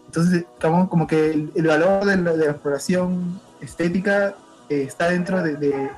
Entonces, 0.07 0.45
como, 0.61 0.89
como 0.89 1.07
que 1.07 1.31
el, 1.33 1.51
el 1.57 1.67
valor 1.67 2.05
de 2.05 2.17
la, 2.17 2.33
de 2.33 2.45
la 2.47 2.53
exploración 2.53 3.41
estética 3.61 4.35
eh, 4.69 4.83
está 4.83 5.09
dentro 5.11 5.43
de, 5.43 5.57
de, 5.57 5.91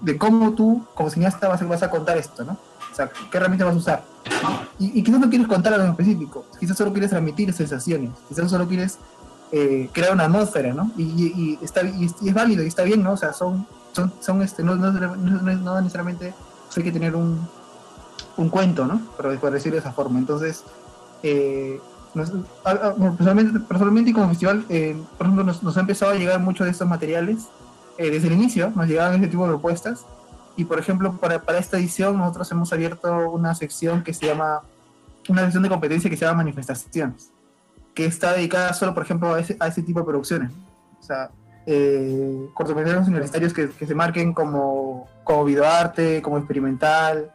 de- 0.00 0.18
cómo 0.18 0.52
tú, 0.54 0.84
como 0.94 1.10
cineasta, 1.10 1.46
vas, 1.48 1.66
vas 1.68 1.82
a 1.82 1.90
contar 1.90 2.16
esto, 2.16 2.44
¿no? 2.44 2.52
O 2.90 2.94
sea, 2.94 3.08
qué 3.30 3.36
herramienta 3.36 3.64
vas 3.66 3.74
a 3.74 3.78
usar. 3.78 4.02
Y, 4.78 5.02
quizás 5.02 5.20
no 5.20 5.28
quieres 5.28 5.48
contar 5.48 5.72
algo 5.74 5.86
en 5.86 5.90
específico, 5.92 6.44
quizás 6.60 6.76
solo 6.76 6.92
quieres 6.92 7.10
transmitir 7.10 7.52
sensaciones, 7.52 8.10
quizás 8.28 8.50
solo 8.50 8.66
quieres 8.68 8.98
eh, 9.50 9.88
crear 9.92 10.12
una 10.12 10.24
atmósfera, 10.24 10.72
¿no? 10.72 10.90
Y, 10.96 11.58
está, 11.62 11.80
es- 11.80 12.34
válido 12.34 12.62
y 12.62 12.66
está 12.68 12.82
bien, 12.84 13.02
¿no? 13.02 13.12
O 13.12 13.16
sea, 13.16 13.32
son, 13.32 13.66
son, 13.92 14.12
son 14.20 14.42
este, 14.42 14.62
no, 14.62 14.76
no, 14.76 14.92
no- 14.92 15.16
no- 15.16 15.80
necesariamente 15.80 16.34
hay 16.76 16.82
que 16.84 16.92
tener 16.92 17.16
un, 17.16 17.40
un 18.36 18.48
cuento, 18.50 18.86
¿no? 18.86 19.00
Por, 19.16 19.36
por 19.38 19.50
decirlo 19.50 19.74
de 19.76 19.80
esa 19.80 19.92
forma. 19.92 20.18
Entonces, 20.18 20.62
eh, 21.22 21.80
personalmente, 23.16 23.60
personalmente 23.60 24.12
como 24.12 24.28
festival, 24.28 24.64
eh, 24.68 24.96
por 25.16 25.26
ejemplo, 25.26 25.44
nos, 25.44 25.76
ha 25.76 25.80
empezado 25.80 26.12
a 26.12 26.14
llegar 26.14 26.40
mucho 26.40 26.64
de 26.64 26.70
estos 26.70 26.86
materiales. 26.88 27.48
Eh, 27.96 28.10
desde 28.10 28.28
el 28.28 28.34
inicio 28.34 28.70
nos 28.76 28.86
llegaban 28.86 29.14
este 29.16 29.28
tipo 29.28 29.42
de 29.42 29.48
propuestas. 29.48 30.04
Y 30.58 30.64
por 30.64 30.80
ejemplo, 30.80 31.12
para, 31.12 31.40
para 31.40 31.58
esta 31.58 31.78
edición 31.78 32.18
nosotros 32.18 32.50
hemos 32.50 32.72
abierto 32.72 33.30
una 33.30 33.54
sección 33.54 34.02
que 34.02 34.12
se 34.12 34.26
llama, 34.26 34.62
una 35.28 35.42
sección 35.42 35.62
de 35.62 35.68
competencia 35.68 36.10
que 36.10 36.16
se 36.16 36.24
llama 36.24 36.38
manifestaciones, 36.38 37.30
que 37.94 38.06
está 38.06 38.32
dedicada 38.32 38.74
solo, 38.74 38.92
por 38.92 39.04
ejemplo, 39.04 39.34
a 39.34 39.38
ese, 39.38 39.56
a 39.60 39.68
ese 39.68 39.82
tipo 39.82 40.00
de 40.00 40.06
producciones. 40.06 40.50
O 40.98 41.02
sea, 41.04 41.30
eh, 41.64 42.48
cortometrajes 42.54 43.06
universitarios 43.06 43.52
que, 43.52 43.70
que, 43.70 43.86
se 43.86 43.94
marquen 43.94 44.32
como, 44.34 45.06
como 45.22 45.44
videoarte, 45.44 46.20
como 46.22 46.38
experimental, 46.38 47.30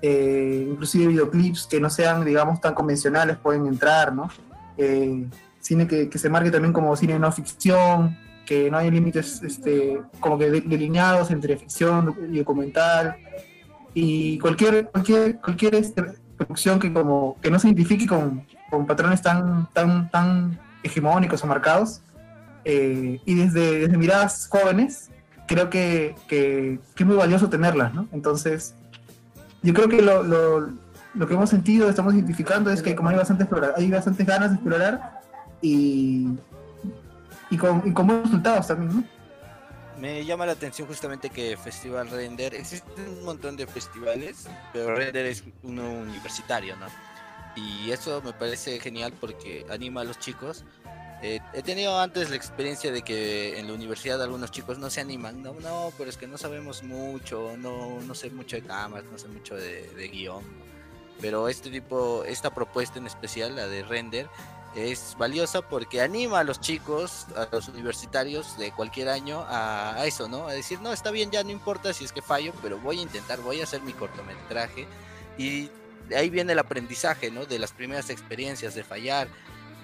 eh, 0.00 0.68
inclusive 0.70 1.08
videoclips 1.08 1.66
que 1.66 1.80
no 1.80 1.90
sean, 1.90 2.24
digamos, 2.24 2.60
tan 2.60 2.74
convencionales 2.74 3.38
pueden 3.38 3.66
entrar, 3.66 4.14
¿no? 4.14 4.30
Eh, 4.76 5.28
cine 5.58 5.88
que, 5.88 6.08
que, 6.08 6.16
se 6.16 6.28
marque 6.28 6.52
también 6.52 6.72
como 6.72 6.94
cine 6.94 7.18
no 7.18 7.32
ficción, 7.32 8.16
que 8.46 8.70
no 8.70 8.78
hay 8.78 8.90
límites 8.90 9.42
este, 9.42 10.00
como 10.20 10.38
que 10.38 10.50
delineados 10.50 11.30
entre 11.30 11.56
ficción 11.56 12.14
y 12.30 12.38
documental, 12.38 13.16
y 13.94 14.38
cualquier, 14.38 14.88
cualquier, 14.88 15.40
cualquier 15.40 15.74
este, 15.74 16.04
producción 16.36 16.78
que, 16.78 16.92
como, 16.92 17.36
que 17.40 17.50
no 17.50 17.58
se 17.58 17.68
identifique 17.68 18.06
con, 18.06 18.46
con 18.70 18.86
patrones 18.86 19.22
tan, 19.22 19.68
tan, 19.72 20.10
tan 20.10 20.58
hegemónicos 20.82 21.42
o 21.44 21.46
marcados, 21.46 22.00
eh, 22.64 23.20
y 23.24 23.34
desde, 23.34 23.80
desde, 23.80 23.98
miradas 23.98 24.48
jóvenes, 24.48 25.10
creo 25.46 25.68
que, 25.68 26.14
que, 26.28 26.78
que, 26.94 27.02
es 27.02 27.06
muy 27.06 27.16
valioso 27.16 27.48
tenerlas, 27.48 27.92
¿no? 27.92 28.08
Entonces, 28.12 28.74
yo 29.62 29.74
creo 29.74 29.88
que 29.88 30.00
lo, 30.00 30.22
lo, 30.22 30.68
lo, 31.14 31.26
que 31.26 31.34
hemos 31.34 31.50
sentido, 31.50 31.88
estamos 31.88 32.14
identificando, 32.14 32.70
es 32.70 32.82
que 32.82 32.94
como 32.94 33.08
hay 33.08 33.16
bastante 33.16 33.46
hay 33.76 33.90
bastantes 33.90 34.26
ganas 34.26 34.50
de 34.50 34.54
explorar 34.56 35.20
y, 35.60 36.28
y, 37.52 37.56
con, 37.58 37.82
y 37.86 37.92
con 37.92 38.06
buenos 38.06 38.24
resultados 38.24 38.66
también, 38.66 38.96
¿no? 38.96 39.04
Me 40.00 40.24
llama 40.24 40.46
la 40.46 40.52
atención 40.52 40.88
justamente 40.88 41.30
que 41.30 41.56
Festival 41.56 42.10
Render, 42.10 42.54
existen 42.54 43.08
un 43.08 43.24
montón 43.24 43.56
de 43.56 43.66
festivales, 43.66 44.48
pero 44.72 44.96
Render 44.96 45.26
es 45.26 45.44
uno 45.62 45.88
universitario, 45.88 46.74
¿no? 46.76 46.86
Y 47.54 47.90
eso 47.90 48.22
me 48.22 48.32
parece 48.32 48.80
genial 48.80 49.12
porque 49.20 49.66
anima 49.70 50.00
a 50.00 50.04
los 50.04 50.18
chicos 50.18 50.64
eh, 51.22 51.38
he 51.52 51.62
tenido 51.62 52.00
antes 52.00 52.30
la 52.30 52.36
experiencia 52.36 52.90
de 52.90 53.02
que 53.02 53.60
en 53.60 53.68
la 53.68 53.74
universidad 53.74 54.20
algunos 54.20 54.50
chicos 54.50 54.78
no 54.78 54.90
se 54.90 55.00
animan, 55.00 55.40
no, 55.40 55.54
no, 55.60 55.92
pero 55.96 56.10
es 56.10 56.16
que 56.16 56.26
no 56.26 56.36
sabemos 56.36 56.82
mucho, 56.82 57.52
no, 57.58 58.00
no 58.00 58.14
sé 58.14 58.28
mucho 58.30 58.56
de 58.56 58.62
cámaras, 58.62 59.04
no 59.12 59.18
sé 59.18 59.28
mucho 59.28 59.54
de, 59.54 60.08
guion. 60.12 60.42
Pero 61.20 61.48
este 61.48 61.70
tipo, 61.70 62.24
esta 62.24 62.52
propuesta 62.52 62.98
en 62.98 63.06
especial, 63.06 63.54
la 63.54 63.68
de 63.68 63.84
render, 63.84 64.28
es 64.74 65.16
valiosa 65.18 65.62
porque 65.62 66.00
anima 66.00 66.40
a 66.40 66.44
los 66.44 66.60
chicos, 66.60 67.26
a 67.36 67.48
los 67.52 67.68
universitarios 67.68 68.56
de 68.58 68.72
cualquier 68.72 69.08
año 69.08 69.44
a, 69.48 70.06
eso, 70.06 70.28
¿no? 70.28 70.48
A 70.48 70.52
decir, 70.52 70.80
no, 70.80 70.92
está 70.92 71.10
bien, 71.10 71.30
ya 71.30 71.44
no 71.44 71.50
importa 71.50 71.92
si 71.92 72.04
es 72.04 72.12
que 72.12 72.22
fallo, 72.22 72.52
pero 72.62 72.78
voy 72.78 72.98
a 72.98 73.02
intentar, 73.02 73.40
voy 73.40 73.60
a 73.60 73.64
hacer 73.64 73.82
mi 73.82 73.92
cortometraje. 73.92 74.86
Y 75.36 75.70
ahí 76.16 76.30
viene 76.30 76.52
el 76.52 76.58
aprendizaje, 76.58 77.30
¿no? 77.30 77.44
De 77.44 77.58
las 77.58 77.72
primeras 77.72 78.08
experiencias, 78.08 78.74
de 78.74 78.84
fallar, 78.84 79.28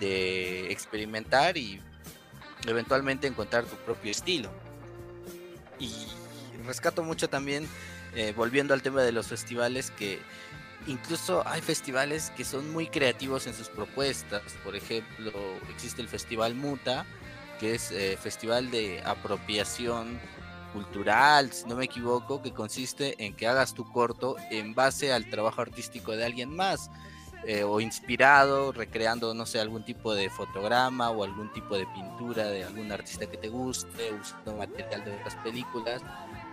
de 0.00 0.72
experimentar 0.72 1.56
y 1.56 1.82
eventualmente 2.66 3.26
encontrar 3.26 3.64
tu 3.64 3.76
propio 3.76 4.10
estilo. 4.10 4.50
Y 5.78 6.06
rescato 6.66 7.02
mucho 7.02 7.28
también, 7.28 7.68
eh, 8.14 8.32
volviendo 8.36 8.74
al 8.74 8.82
tema 8.82 9.02
de 9.02 9.12
los 9.12 9.26
festivales, 9.26 9.90
que 9.90 10.18
incluso 10.88 11.46
hay 11.46 11.60
festivales 11.60 12.32
que 12.36 12.44
son 12.44 12.72
muy 12.72 12.88
creativos 12.88 13.46
en 13.46 13.54
sus 13.54 13.68
propuestas. 13.68 14.42
Por 14.64 14.74
ejemplo, 14.74 15.32
existe 15.70 16.02
el 16.02 16.08
Festival 16.08 16.54
Muta, 16.54 17.06
que 17.60 17.74
es 17.74 17.92
eh, 17.92 18.16
festival 18.20 18.70
de 18.70 19.02
apropiación 19.04 20.18
cultural, 20.72 21.52
si 21.52 21.66
no 21.66 21.76
me 21.76 21.84
equivoco, 21.84 22.42
que 22.42 22.52
consiste 22.52 23.14
en 23.24 23.34
que 23.34 23.46
hagas 23.46 23.74
tu 23.74 23.90
corto 23.90 24.36
en 24.50 24.74
base 24.74 25.12
al 25.12 25.28
trabajo 25.30 25.60
artístico 25.62 26.12
de 26.12 26.24
alguien 26.24 26.54
más. 26.54 26.90
Eh, 27.46 27.62
o 27.62 27.80
inspirado, 27.80 28.72
recreando, 28.72 29.32
no 29.32 29.46
sé, 29.46 29.60
algún 29.60 29.84
tipo 29.84 30.12
de 30.12 30.28
fotograma 30.28 31.10
o 31.10 31.22
algún 31.22 31.52
tipo 31.52 31.76
de 31.76 31.86
pintura 31.86 32.48
de 32.48 32.64
algún 32.64 32.90
artista 32.90 33.26
que 33.26 33.36
te 33.36 33.48
guste, 33.48 34.12
usando 34.12 34.56
material 34.56 35.04
de 35.04 35.14
otras 35.14 35.36
películas, 35.36 36.02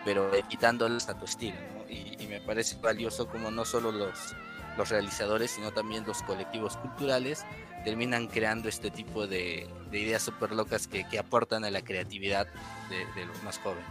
pero 0.06 0.30
quitándoles 0.48 1.10
a 1.10 1.18
tu 1.18 1.26
estilo. 1.26 1.58
Y, 1.90 2.28
me 2.28 2.42
parece 2.42 2.78
valioso 2.82 3.28
como 3.28 3.52
no 3.52 3.66
solo 3.66 3.92
los, 3.92 4.36
los 4.78 4.90
realizadores, 4.90 5.52
sino 5.52 5.72
también 5.72 6.06
los 6.06 6.22
colectivos 6.24 6.76
culturales 6.78 7.46
terminan 7.84 8.28
creando 8.28 8.68
este 8.68 8.90
tipo 8.92 9.28
de, 9.28 9.70
ideas 9.92 10.24
súper 10.24 10.52
locas 10.52 10.88
que, 10.88 11.08
que, 11.08 11.20
aportan 11.20 11.64
a 11.64 11.70
la 11.70 11.82
creatividad 11.82 12.48
de, 12.90 13.26
los 13.26 13.42
más 13.44 13.60
jóvenes. 13.60 13.86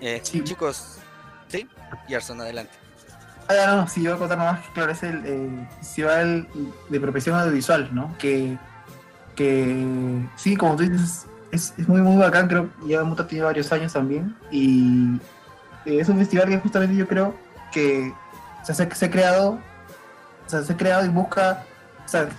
Eh, 0.00 0.20
Chicos, 0.22 0.98
¿sí? 1.48 1.68
Yarson, 2.08 2.40
adelante. 2.40 2.72
Ah, 3.48 3.76
no, 3.76 3.88
si 3.88 4.02
yo 4.02 4.10
voy 4.10 4.16
a 4.16 4.18
contar 4.18 4.38
más, 4.38 4.68
claro, 4.74 4.92
es 4.92 5.02
el 5.02 5.22
eh, 5.24 5.68
festival 5.78 6.46
de 6.90 7.00
profesión 7.00 7.34
audiovisual, 7.34 7.88
¿no? 7.94 8.14
Que, 8.18 8.58
que 9.34 10.22
sí, 10.36 10.54
como 10.54 10.76
tú 10.76 10.82
dices, 10.82 11.26
es, 11.50 11.72
es 11.78 11.88
muy, 11.88 12.02
muy 12.02 12.18
bacán, 12.18 12.46
creo, 12.46 12.68
lleva 12.86 13.04
Muta 13.04 13.26
tiene 13.26 13.44
varios 13.44 13.72
años 13.72 13.94
también, 13.94 14.36
y 14.50 15.18
eh, 15.84 15.98
es 16.00 16.08
un 16.08 16.18
festival 16.18 16.48
que 16.48 16.58
justamente 16.58 16.96
yo 16.96 17.06
creo 17.06 17.34
que 17.72 18.12
se, 18.62 18.82
ha 18.82 19.10
creado, 19.10 19.58
se 20.46 20.56
ha 20.56 20.76
creado 20.76 21.04
y 21.04 21.08
busca, 21.08 21.64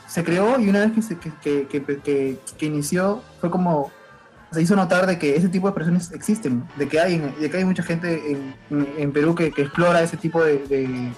se 0.08 0.24
creó 0.24 0.60
y 0.60 0.70
una 0.70 0.80
vez 0.80 0.92
que, 0.94 1.02
se, 1.02 1.18
que, 1.18 1.68
que, 1.68 2.38
que, 2.58 2.66
inició 2.66 3.22
fue 3.40 3.52
como 3.52 3.92
se 4.52 4.62
hizo 4.62 4.76
notar 4.76 5.06
de 5.06 5.20
que 5.20 5.36
ese 5.36 5.48
tipo 5.48 5.68
de 5.68 5.74
personas 5.74 6.12
existen, 6.12 6.68
de 6.76 6.88
que 6.88 7.00
hay, 7.00 7.20
de 7.20 7.50
que 7.50 7.58
hay 7.58 7.66
mucha 7.66 7.84
gente 7.84 8.38
en, 8.70 9.12
Perú 9.12 9.36
que, 9.36 9.52
que, 9.52 9.64
explora 9.64 10.02
ese 10.02 10.18
tipo 10.18 10.44
de, 10.44 10.58
de, 10.68 11.12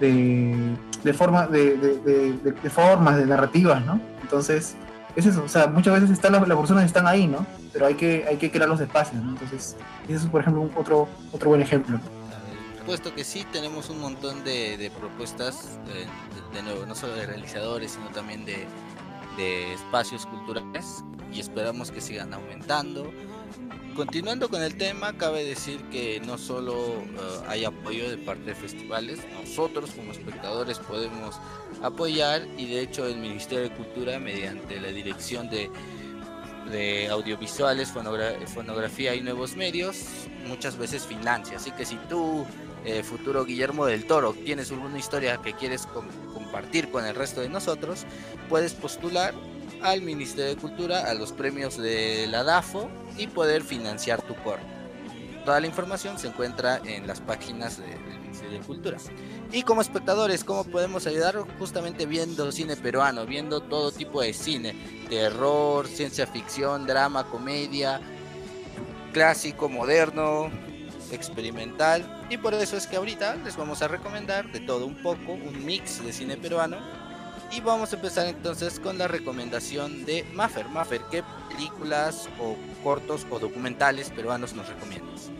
de, 0.00 0.76
de, 1.02 1.12
forma, 1.14 1.46
de, 1.46 2.70
formas, 2.70 3.16
de 3.16 3.26
narrativas, 3.26 3.84
¿no? 3.86 4.00
Entonces, 4.20 4.76
es 5.16 5.26
eso, 5.26 5.42
o 5.44 5.48
sea, 5.48 5.66
muchas 5.66 5.94
veces 5.94 6.10
están 6.10 6.32
las, 6.32 6.46
las, 6.46 6.58
personas 6.58 6.84
están 6.84 7.06
ahí, 7.06 7.26
¿no? 7.26 7.46
Pero 7.72 7.86
hay 7.86 7.94
que, 7.94 8.24
hay 8.28 8.36
que 8.36 8.50
crear 8.50 8.68
los 8.68 8.80
espacios, 8.80 9.22
¿no? 9.22 9.32
Entonces, 9.32 9.76
eso 10.08 10.24
es, 10.24 10.30
por 10.30 10.40
ejemplo, 10.40 10.62
un, 10.62 10.72
otro, 10.76 11.08
otro 11.32 11.50
buen 11.50 11.62
ejemplo. 11.62 11.98
Puesto 12.86 13.14
que 13.14 13.22
sí, 13.22 13.46
tenemos 13.52 13.90
un 13.90 14.00
montón 14.00 14.42
de, 14.44 14.90
propuestas, 14.98 15.78
eh, 15.88 16.06
de 16.54 16.62
nuevo, 16.62 16.84
no 16.86 16.94
solo 16.94 17.14
de 17.14 17.26
realizadores, 17.26 17.92
sino 17.92 18.08
también 18.08 18.44
de, 18.44 18.66
de 19.36 19.74
espacios 19.74 20.26
culturales 20.26 21.04
y 21.32 21.40
esperamos 21.40 21.90
que 21.90 22.00
sigan 22.00 22.34
aumentando. 22.34 23.10
Continuando 23.94 24.48
con 24.48 24.62
el 24.62 24.76
tema, 24.76 25.12
cabe 25.18 25.44
decir 25.44 25.82
que 25.90 26.20
no 26.20 26.38
solo 26.38 26.72
uh, 26.74 27.48
hay 27.48 27.64
apoyo 27.66 28.08
de 28.08 28.16
parte 28.16 28.44
de 28.44 28.54
festivales, 28.54 29.20
nosotros 29.38 29.90
como 29.90 30.12
espectadores 30.12 30.78
podemos 30.78 31.38
apoyar 31.82 32.46
y 32.56 32.66
de 32.66 32.80
hecho 32.80 33.06
el 33.06 33.16
Ministerio 33.16 33.68
de 33.68 33.74
Cultura 33.74 34.18
mediante 34.18 34.80
la 34.80 34.88
dirección 34.88 35.48
de, 35.50 35.70
de 36.70 37.08
audiovisuales, 37.08 37.90
fonografía 37.90 39.14
y 39.14 39.20
nuevos 39.20 39.56
medios 39.56 40.04
muchas 40.46 40.76
veces 40.76 41.06
financia. 41.06 41.56
Así 41.56 41.70
que 41.72 41.84
si 41.84 41.96
tú, 42.08 42.44
eh, 42.84 43.02
futuro 43.02 43.44
Guillermo 43.44 43.86
del 43.86 44.06
Toro, 44.06 44.32
tienes 44.32 44.70
alguna 44.70 44.98
historia 44.98 45.38
que 45.38 45.52
quieres 45.54 45.86
compartir 46.32 46.90
con 46.90 47.04
el 47.04 47.14
resto 47.14 47.40
de 47.40 47.48
nosotros, 47.48 48.04
puedes 48.48 48.74
postular 48.74 49.34
al 49.82 50.02
Ministerio 50.02 50.54
de 50.54 50.56
Cultura, 50.56 51.10
a 51.10 51.14
los 51.14 51.32
premios 51.32 51.76
de 51.76 52.26
la 52.28 52.44
DAFO 52.44 52.88
y 53.18 53.26
poder 53.26 53.62
financiar 53.62 54.22
tu 54.22 54.34
corto. 54.36 54.64
Toda 55.44 55.60
la 55.60 55.66
información 55.66 56.18
se 56.18 56.28
encuentra 56.28 56.80
en 56.84 57.06
las 57.06 57.20
páginas 57.20 57.78
del 57.78 58.21
Ministerio 58.42 58.58
de 58.60 58.66
Cultura. 58.66 58.98
Y 59.52 59.62
como 59.62 59.80
espectadores, 59.80 60.44
¿cómo 60.44 60.64
podemos 60.64 61.06
ayudar? 61.06 61.36
Justamente 61.58 62.06
viendo 62.06 62.50
cine 62.52 62.76
peruano, 62.76 63.26
viendo 63.26 63.60
todo 63.60 63.92
tipo 63.92 64.20
de 64.20 64.32
cine, 64.32 64.74
terror, 65.08 65.86
ciencia 65.86 66.26
ficción, 66.26 66.86
drama, 66.86 67.24
comedia, 67.24 68.00
clásico, 69.12 69.68
moderno, 69.68 70.50
experimental. 71.10 72.26
Y 72.30 72.38
por 72.38 72.54
eso 72.54 72.76
es 72.76 72.86
que 72.86 72.96
ahorita 72.96 73.36
les 73.36 73.56
vamos 73.56 73.82
a 73.82 73.88
recomendar 73.88 74.50
de 74.52 74.60
todo 74.60 74.86
un 74.86 75.02
poco, 75.02 75.32
un 75.32 75.64
mix 75.64 76.04
de 76.04 76.12
cine 76.12 76.36
peruano 76.36 76.78
y 77.52 77.60
vamos 77.60 77.92
a 77.92 77.96
empezar 77.96 78.26
entonces 78.26 78.80
con 78.80 78.96
la 78.96 79.08
recomendación 79.08 80.06
de 80.06 80.24
Maffer. 80.32 80.68
Maffer, 80.68 81.02
¿qué 81.10 81.22
películas 81.50 82.28
o 82.40 82.56
cortos 82.82 83.26
o 83.30 83.38
documentales 83.38 84.10
peruanos 84.10 84.54
nos 84.54 84.68
recomiendas? 84.68 85.30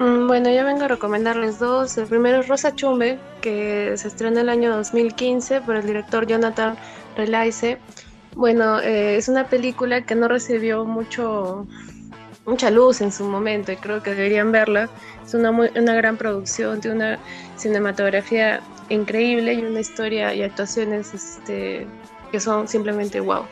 Mm, 0.00 0.28
bueno, 0.28 0.48
yo 0.50 0.64
vengo 0.64 0.84
a 0.84 0.88
recomendarles 0.88 1.58
dos. 1.58 1.98
El 1.98 2.06
primero 2.06 2.40
es 2.40 2.48
Rosa 2.48 2.74
Chumbe, 2.74 3.18
que 3.42 3.92
se 3.98 4.08
estrenó 4.08 4.38
en 4.40 4.44
el 4.44 4.48
año 4.48 4.74
2015 4.74 5.60
por 5.60 5.76
el 5.76 5.86
director 5.86 6.26
Jonathan 6.26 6.74
Relaice. 7.18 7.78
Bueno, 8.34 8.80
eh, 8.80 9.16
es 9.18 9.28
una 9.28 9.46
película 9.48 10.00
que 10.06 10.14
no 10.14 10.26
recibió 10.26 10.86
mucho, 10.86 11.66
mucha 12.46 12.70
luz 12.70 13.02
en 13.02 13.12
su 13.12 13.24
momento 13.24 13.72
y 13.72 13.76
creo 13.76 14.02
que 14.02 14.14
deberían 14.14 14.52
verla. 14.52 14.88
Es 15.22 15.34
una, 15.34 15.50
una 15.50 15.94
gran 15.94 16.16
producción, 16.16 16.80
tiene 16.80 16.96
una 16.96 17.18
cinematografía 17.58 18.62
increíble 18.88 19.52
y 19.52 19.62
una 19.62 19.80
historia 19.80 20.32
y 20.34 20.42
actuaciones 20.42 21.12
este, 21.12 21.86
que 22.32 22.40
son 22.40 22.68
simplemente 22.68 23.20
wow. 23.20 23.42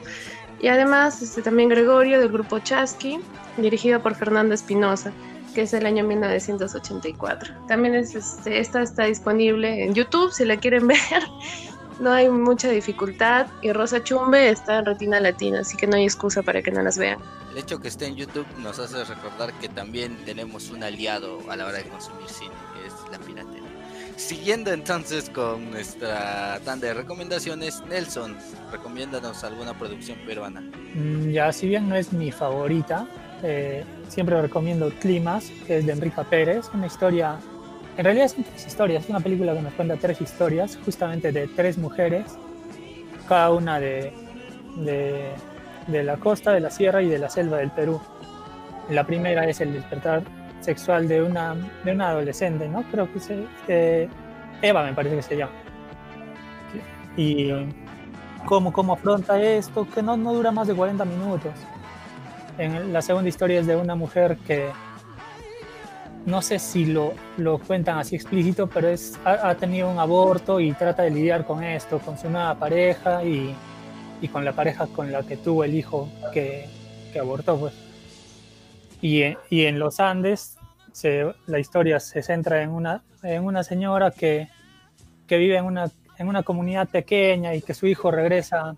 Y 0.60 0.68
además 0.68 1.20
este, 1.20 1.42
también 1.42 1.68
Gregorio 1.68 2.18
del 2.18 2.30
grupo 2.30 2.58
Chasqui, 2.58 3.20
dirigido 3.58 4.00
por 4.00 4.14
Fernando 4.14 4.54
Espinosa, 4.54 5.12
que 5.58 5.62
es 5.62 5.72
el 5.72 5.86
año 5.86 6.04
1984. 6.04 7.52
También 7.66 7.96
es, 7.96 8.14
este, 8.14 8.60
esta 8.60 8.80
está 8.80 9.06
disponible 9.06 9.82
en 9.82 9.92
YouTube 9.92 10.30
si 10.30 10.44
la 10.44 10.56
quieren 10.56 10.86
ver. 10.86 10.98
No 11.98 12.12
hay 12.12 12.28
mucha 12.28 12.68
dificultad 12.70 13.48
y 13.60 13.72
Rosa 13.72 14.04
Chumbe 14.04 14.50
está 14.50 14.78
en 14.78 14.84
Retina 14.84 15.18
Latina, 15.18 15.62
así 15.62 15.76
que 15.76 15.88
no 15.88 15.96
hay 15.96 16.04
excusa 16.04 16.44
para 16.44 16.62
que 16.62 16.70
no 16.70 16.80
las 16.80 16.96
vean. 16.96 17.18
El 17.50 17.58
hecho 17.58 17.80
que 17.80 17.88
esté 17.88 18.06
en 18.06 18.14
YouTube 18.14 18.46
nos 18.58 18.78
hace 18.78 19.02
recordar 19.02 19.52
que 19.54 19.68
también 19.68 20.16
tenemos 20.24 20.70
un 20.70 20.84
aliado 20.84 21.40
a 21.50 21.56
la 21.56 21.66
hora 21.66 21.78
de 21.78 21.88
consumir 21.88 22.28
cine, 22.28 22.52
que 22.74 22.86
es 22.86 22.94
la 23.10 23.18
piratería. 23.18 23.68
Siguiendo 24.14 24.70
entonces 24.70 25.28
con 25.28 25.72
nuestra 25.72 26.60
tanda 26.64 26.86
de 26.86 26.94
recomendaciones, 26.94 27.82
Nelson, 27.88 28.36
recomiéndanos 28.70 29.42
alguna 29.42 29.76
producción 29.76 30.18
peruana. 30.24 30.60
Mm, 30.60 31.30
ya, 31.30 31.52
si 31.52 31.66
bien 31.66 31.88
no 31.88 31.96
es 31.96 32.12
mi 32.12 32.30
favorita, 32.30 33.08
eh, 33.42 33.84
siempre 34.08 34.40
recomiendo 34.40 34.90
Climas, 35.00 35.50
que 35.66 35.78
es 35.78 35.86
de 35.86 35.92
Enrica 35.92 36.24
Pérez, 36.24 36.70
una 36.74 36.86
historia, 36.86 37.36
en 37.96 38.04
realidad 38.04 38.30
tres 38.34 38.66
historias, 38.66 39.04
es 39.04 39.10
una 39.10 39.20
película 39.20 39.54
que 39.54 39.62
nos 39.62 39.72
cuenta 39.74 39.96
tres 39.96 40.20
historias, 40.20 40.78
justamente 40.84 41.32
de 41.32 41.48
tres 41.48 41.78
mujeres, 41.78 42.24
cada 43.28 43.50
una 43.50 43.78
de, 43.78 44.12
de 44.76 45.32
de 45.88 46.04
la 46.04 46.16
costa, 46.18 46.52
de 46.52 46.60
la 46.60 46.70
sierra 46.70 47.02
y 47.02 47.08
de 47.08 47.18
la 47.18 47.28
selva 47.28 47.58
del 47.58 47.70
Perú. 47.70 48.00
La 48.90 49.04
primera 49.04 49.44
es 49.48 49.60
el 49.60 49.72
despertar 49.72 50.22
sexual 50.60 51.08
de 51.08 51.22
una, 51.22 51.56
de 51.84 51.92
una 51.92 52.10
adolescente, 52.10 52.68
¿no? 52.68 52.82
Creo 52.90 53.12
que 53.12 53.20
se, 53.20 53.44
eh, 53.66 54.08
Eva 54.62 54.84
me 54.84 54.92
parece 54.92 55.16
que 55.16 55.22
se 55.22 55.36
llama. 55.36 55.52
Y 57.16 57.50
cómo, 58.46 58.72
cómo 58.72 58.92
afronta 58.92 59.42
esto, 59.42 59.86
que 59.92 60.02
no, 60.02 60.16
no 60.16 60.32
dura 60.32 60.52
más 60.52 60.68
de 60.68 60.74
40 60.74 61.04
minutos. 61.04 61.52
En 62.58 62.92
la 62.92 63.02
segunda 63.02 63.28
historia 63.28 63.60
es 63.60 63.66
de 63.66 63.76
una 63.76 63.94
mujer 63.94 64.36
que 64.46 64.70
no 66.26 66.42
sé 66.42 66.58
si 66.58 66.84
lo, 66.84 67.14
lo 67.36 67.58
cuentan 67.58 67.98
así 67.98 68.16
explícito, 68.16 68.66
pero 68.66 68.88
es, 68.88 69.18
ha, 69.24 69.48
ha, 69.48 69.54
tenido 69.54 69.90
un 69.90 69.98
aborto 69.98 70.60
y 70.60 70.72
trata 70.72 71.02
de 71.02 71.10
lidiar 71.10 71.46
con 71.46 71.64
esto, 71.64 71.98
con 72.00 72.18
su 72.18 72.28
nueva 72.28 72.54
pareja 72.56 73.24
y 73.24 73.54
y 74.20 74.28
con 74.28 74.44
la 74.44 74.52
pareja 74.52 74.86
con 74.86 75.12
la 75.12 75.22
que 75.22 75.36
tuvo 75.36 75.64
el 75.64 75.74
hijo 75.74 76.08
que, 76.32 76.66
que 77.12 77.18
abortó. 77.18 77.58
Pues. 77.58 77.74
Y, 79.00 79.22
y, 79.50 79.66
en 79.66 79.78
los 79.78 80.00
Andes 80.00 80.56
se, 80.92 81.32
la 81.46 81.58
historia 81.58 82.00
se 82.00 82.22
centra 82.22 82.62
en 82.62 82.70
una, 82.70 83.02
en 83.22 83.44
una 83.44 83.62
señora 83.62 84.10
que, 84.10 84.48
que 85.26 85.38
vive 85.38 85.56
en 85.56 85.64
una, 85.64 85.90
en 86.18 86.28
una 86.28 86.42
comunidad 86.42 86.88
pequeña 86.88 87.54
y 87.54 87.62
que 87.62 87.74
su 87.74 87.86
hijo 87.86 88.10
regresa, 88.10 88.76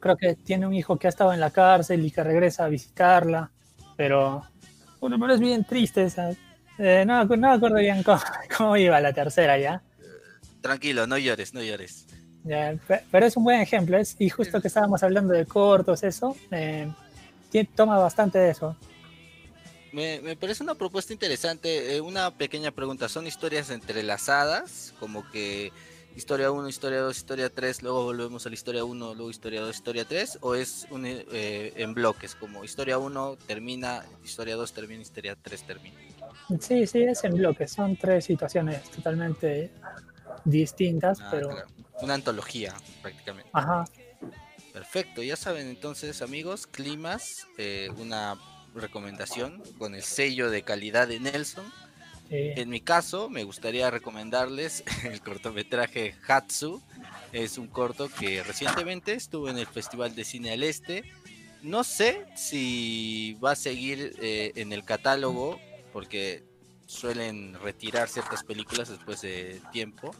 creo 0.00 0.16
que 0.16 0.34
tiene 0.34 0.66
un 0.66 0.74
hijo 0.74 0.98
que 0.98 1.06
ha 1.06 1.10
estado 1.10 1.32
en 1.32 1.40
la 1.40 1.50
cárcel 1.50 2.04
y 2.04 2.10
que 2.10 2.24
regresa 2.24 2.64
a 2.64 2.68
visitarla, 2.68 3.50
pero, 3.96 4.42
bueno, 5.00 5.18
pero 5.20 5.34
es 5.34 5.40
bien 5.40 5.64
triste 5.64 6.04
esa. 6.04 6.30
Eh, 6.78 7.04
no, 7.06 7.24
no 7.24 7.36
me 7.36 7.48
acuerdo 7.48 7.76
bien 7.76 8.02
cómo, 8.02 8.20
cómo 8.56 8.76
iba 8.76 9.00
la 9.00 9.12
tercera 9.12 9.58
ya. 9.58 9.82
Tranquilo, 10.60 11.06
no 11.06 11.18
llores, 11.18 11.54
no 11.54 11.62
llores 11.62 12.06
pero 13.10 13.26
es 13.26 13.36
un 13.36 13.44
buen 13.44 13.60
ejemplo, 13.60 13.98
es, 13.98 14.16
y 14.18 14.28
justo 14.30 14.60
que 14.60 14.68
estábamos 14.68 15.02
hablando 15.02 15.32
de 15.32 15.46
cortos, 15.46 16.02
eso, 16.02 16.36
eh, 16.50 16.90
toma 17.74 17.98
bastante 17.98 18.38
de 18.38 18.50
eso. 18.50 18.76
Me, 19.92 20.20
me, 20.20 20.36
parece 20.36 20.62
una 20.62 20.76
propuesta 20.76 21.12
interesante. 21.12 21.96
Eh, 21.96 22.00
una 22.00 22.30
pequeña 22.30 22.70
pregunta: 22.70 23.08
¿son 23.08 23.26
historias 23.26 23.70
entrelazadas? 23.70 24.94
Como 25.00 25.28
que 25.30 25.72
historia 26.16 26.50
1, 26.50 26.68
historia 26.68 27.00
2, 27.00 27.16
historia 27.16 27.50
3, 27.50 27.82
luego 27.82 28.04
volvemos 28.04 28.46
a 28.46 28.48
la 28.48 28.54
historia 28.54 28.84
1, 28.84 29.14
luego 29.14 29.30
historia 29.30 29.60
2, 29.62 29.74
historia 29.74 30.04
3, 30.04 30.38
o 30.42 30.54
es 30.54 30.86
un, 30.90 31.04
eh, 31.06 31.72
en 31.76 31.94
bloques, 31.94 32.34
como 32.34 32.64
historia 32.64 32.98
1 32.98 33.36
termina, 33.46 34.04
historia 34.24 34.56
2 34.56 34.72
termina, 34.72 35.02
historia 35.02 35.36
3 35.40 35.62
termina? 35.62 35.98
Sí, 36.60 36.86
sí, 36.86 37.02
es 37.02 37.24
en 37.24 37.34
bloques, 37.34 37.72
son 37.72 37.96
tres 37.96 38.24
situaciones 38.24 38.90
totalmente 38.90 39.70
distintas, 40.44 41.20
ah, 41.20 41.28
pero... 41.30 41.50
Una 42.02 42.14
antología, 42.14 42.74
prácticamente. 43.02 43.50
Ajá. 43.52 43.84
Perfecto, 44.72 45.22
ya 45.22 45.36
saben 45.36 45.68
entonces 45.68 46.22
amigos, 46.22 46.66
Climas, 46.66 47.46
eh, 47.58 47.90
una 47.98 48.38
recomendación 48.74 49.62
con 49.78 49.94
el 49.94 50.02
sello 50.02 50.50
de 50.50 50.62
calidad 50.62 51.08
de 51.08 51.20
Nelson. 51.20 51.64
En 52.30 52.68
mi 52.68 52.80
caso, 52.80 53.28
me 53.28 53.42
gustaría 53.42 53.90
recomendarles 53.90 54.84
el 55.04 55.20
cortometraje 55.20 56.14
Hatsu. 56.26 56.80
Es 57.32 57.58
un 57.58 57.66
corto 57.66 58.08
que 58.08 58.42
recientemente 58.42 59.14
estuvo 59.14 59.48
en 59.48 59.58
el 59.58 59.66
Festival 59.66 60.14
de 60.14 60.24
Cine 60.24 60.52
al 60.52 60.62
Este. 60.62 61.04
No 61.62 61.82
sé 61.84 62.26
si 62.36 63.36
va 63.44 63.52
a 63.52 63.56
seguir 63.56 64.14
eh, 64.20 64.52
en 64.54 64.72
el 64.72 64.84
catálogo, 64.84 65.60
porque 65.92 66.44
suelen 66.86 67.54
retirar 67.60 68.08
ciertas 68.08 68.44
películas 68.44 68.88
después 68.88 69.20
de 69.22 69.60
tiempo. 69.72 70.14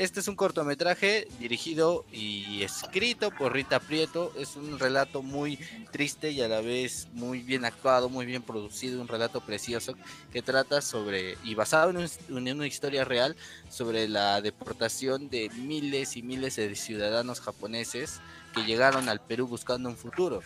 Este 0.00 0.20
es 0.20 0.28
un 0.28 0.34
cortometraje 0.34 1.28
dirigido 1.38 2.06
y 2.10 2.62
escrito 2.62 3.30
por 3.30 3.52
Rita 3.52 3.80
Prieto. 3.80 4.32
Es 4.34 4.56
un 4.56 4.78
relato 4.78 5.20
muy 5.20 5.58
triste 5.92 6.30
y 6.30 6.40
a 6.40 6.48
la 6.48 6.62
vez 6.62 7.08
muy 7.12 7.40
bien 7.40 7.66
actuado, 7.66 8.08
muy 8.08 8.24
bien 8.24 8.40
producido, 8.40 9.02
un 9.02 9.08
relato 9.08 9.42
precioso 9.42 9.92
que 10.32 10.40
trata 10.40 10.80
sobre, 10.80 11.36
y 11.44 11.54
basado 11.54 11.90
en, 11.90 12.08
una 12.30 12.66
historia 12.66 13.04
real, 13.04 13.36
sobre 13.68 14.08
la 14.08 14.40
deportación 14.40 15.28
de 15.28 15.50
miles 15.50 16.16
y 16.16 16.22
miles 16.22 16.56
de 16.56 16.74
ciudadanos 16.76 17.42
japoneses 17.42 18.22
que 18.54 18.64
llegaron 18.64 19.10
al 19.10 19.20
Perú 19.20 19.48
buscando 19.48 19.90
un 19.90 19.98
futuro. 19.98 20.40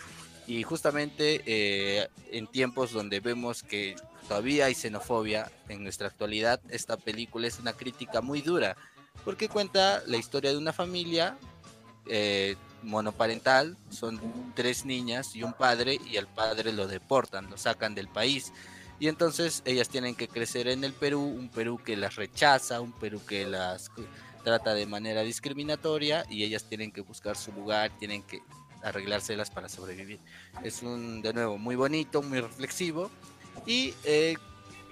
Y 0.48 0.64
justamente 0.64 1.42
eh, 1.46 2.08
en 2.32 2.48
tiempos 2.48 2.90
donde 2.90 3.20
vemos 3.20 3.62
que 3.62 3.94
todavía 4.26 4.64
hay 4.66 4.74
xenofobia 4.74 5.48
en 5.68 5.84
nuestra 5.84 6.08
actualidad, 6.08 6.60
esta 6.70 6.96
película 6.96 7.46
es 7.46 7.60
una 7.60 7.72
crítica 7.72 8.20
muy 8.20 8.42
dura, 8.42 8.76
porque 9.24 9.48
cuenta 9.48 10.02
la 10.06 10.16
historia 10.16 10.50
de 10.50 10.58
una 10.58 10.72
familia 10.72 11.38
eh, 12.06 12.56
monoparental, 12.82 13.76
son 13.90 14.20
tres 14.54 14.84
niñas 14.84 15.34
y 15.34 15.42
un 15.42 15.52
padre, 15.54 15.98
y 16.10 16.16
al 16.16 16.28
padre 16.28 16.72
lo 16.72 16.86
deportan, 16.86 17.50
lo 17.50 17.56
sacan 17.56 17.94
del 17.94 18.08
país. 18.08 18.52
Y 19.00 19.08
entonces 19.08 19.62
ellas 19.64 19.88
tienen 19.88 20.14
que 20.14 20.28
crecer 20.28 20.68
en 20.68 20.84
el 20.84 20.92
Perú, 20.92 21.22
un 21.22 21.48
Perú 21.48 21.80
que 21.82 21.96
las 21.96 22.16
rechaza, 22.16 22.80
un 22.80 22.92
Perú 22.92 23.20
que 23.26 23.46
las 23.46 23.90
trata 24.44 24.74
de 24.74 24.86
manera 24.86 25.22
discriminatoria 25.22 26.24
y 26.28 26.44
ellas 26.44 26.64
tienen 26.68 26.92
que 26.92 27.00
buscar 27.00 27.36
su 27.36 27.50
lugar, 27.52 27.90
tienen 27.98 28.22
que 28.22 28.42
arreglárselas 28.82 29.50
para 29.50 29.68
sobrevivir. 29.68 30.20
Es 30.62 30.82
un, 30.82 31.22
de 31.22 31.32
nuevo, 31.32 31.58
muy 31.58 31.74
bonito, 31.74 32.22
muy 32.22 32.40
reflexivo 32.40 33.10
y 33.66 33.94
eh, 34.04 34.36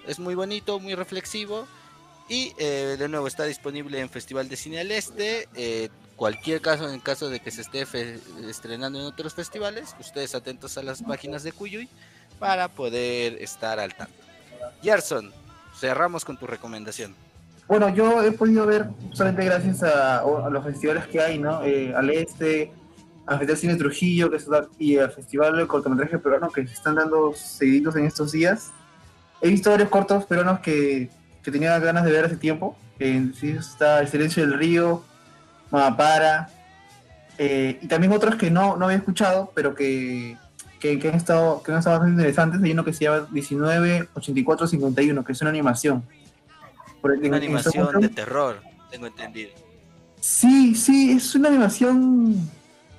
es 0.07 0.19
muy 0.19 0.35
bonito, 0.35 0.79
muy 0.79 0.95
reflexivo. 0.95 1.67
Y 2.29 2.53
eh, 2.57 2.95
de 2.97 3.07
nuevo 3.09 3.27
está 3.27 3.43
disponible 3.45 3.99
en 3.99 4.09
Festival 4.09 4.47
de 4.47 4.55
Cine 4.55 4.79
al 4.79 4.91
Este. 4.91 5.47
Eh, 5.55 5.89
cualquier 6.15 6.61
caso, 6.61 6.89
en 6.89 6.99
caso 6.99 7.29
de 7.29 7.39
que 7.39 7.51
se 7.51 7.61
esté 7.61 7.85
estrenando 8.47 8.99
en 8.99 9.05
otros 9.05 9.33
festivales, 9.33 9.95
ustedes 9.99 10.33
atentos 10.33 10.77
a 10.77 10.83
las 10.83 11.01
páginas 11.03 11.43
de 11.43 11.51
Cuyuy 11.51 11.89
para 12.39 12.67
poder 12.69 13.41
estar 13.41 13.79
al 13.79 13.93
tanto. 13.93 14.13
Gerson, 14.81 15.31
cerramos 15.79 16.23
con 16.23 16.37
tu 16.37 16.47
recomendación. 16.47 17.13
Bueno, 17.67 17.89
yo 17.89 18.23
he 18.23 18.31
podido 18.31 18.65
ver 18.65 18.87
solamente 19.11 19.45
gracias 19.45 19.83
a, 19.83 20.23
los 20.49 20.63
festivales 20.63 21.07
que 21.07 21.19
hay, 21.19 21.39
¿no? 21.39 21.57
al 21.57 22.09
Este, 22.09 22.71
al 23.25 23.39
Festival 23.39 23.57
Cine 23.57 23.75
Trujillo 23.75 24.29
que 24.29 24.37
y 24.79 24.97
al 24.97 25.11
Festival 25.11 25.57
de 25.57 25.67
Cortometraje 25.67 26.19
Peruano 26.19 26.49
que 26.49 26.67
se 26.67 26.73
están 26.73 26.95
dando 26.95 27.33
seguidos 27.33 27.95
en 27.95 28.05
estos 28.05 28.31
días. 28.31 28.71
He 29.41 29.49
visto 29.49 29.71
varios 29.71 29.89
cortos 29.89 30.25
peruanos 30.25 30.59
que, 30.59 31.09
que 31.43 31.51
tenía 31.51 31.77
ganas 31.79 32.05
de 32.05 32.11
ver 32.11 32.25
hace 32.25 32.37
tiempo. 32.37 32.77
En 32.99 33.33
sí 33.33 33.49
está 33.49 33.99
El 33.99 34.07
Silencio 34.07 34.43
del 34.43 34.57
Río, 34.57 35.03
Mamapara, 35.71 36.49
eh, 37.37 37.79
y 37.81 37.87
también 37.87 38.13
otros 38.13 38.35
que 38.35 38.51
no, 38.51 38.77
no 38.77 38.85
había 38.85 38.97
escuchado, 38.97 39.51
pero 39.55 39.73
que, 39.75 40.37
que, 40.79 40.99
han 41.07 41.15
estado, 41.15 41.61
que 41.63 41.71
han 41.71 41.79
estado 41.79 41.97
bastante 41.97 42.21
interesantes. 42.21 42.61
Hay 42.61 42.71
uno 42.71 42.85
que 42.85 42.93
se 42.93 43.05
llama 43.05 43.27
198451, 43.31 45.23
que 45.23 45.31
es 45.31 45.41
una 45.41 45.49
animación. 45.49 46.03
una 47.01 47.37
animación 47.37 48.01
de 48.01 48.09
terror, 48.09 48.61
tengo 48.89 49.07
entendido. 49.07 49.51
Sí, 50.19 50.75
sí, 50.75 51.11
es 51.11 51.35
una 51.35 51.49
animación 51.49 52.49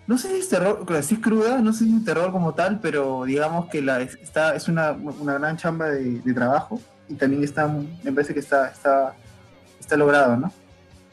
no 0.07 0.19
sé 0.19 0.29
si 0.29 0.39
es 0.41 0.49
terror, 0.49 0.87
si 1.03 1.15
es 1.15 1.21
cruda, 1.21 1.61
no 1.61 1.73
sé 1.73 1.85
si 1.85 1.97
es 1.97 2.05
terror 2.05 2.31
como 2.31 2.53
tal, 2.53 2.79
pero 2.81 3.25
digamos 3.25 3.67
que 3.71 3.81
la, 3.81 4.03
está, 4.03 4.55
es 4.55 4.69
una, 4.69 4.93
una 4.93 5.35
gran 5.35 5.57
chamba 5.57 5.89
de, 5.89 6.35
trabajo 6.35 6.81
y 7.09 7.15
también 7.15 7.45
está, 7.45 7.67
me 7.67 8.13
parece 8.13 8.35
que 8.35 8.41
está, 8.41 8.69
está, 8.69 9.15
está 9.79 9.97
logrado, 9.97 10.37
¿no? 10.37 10.53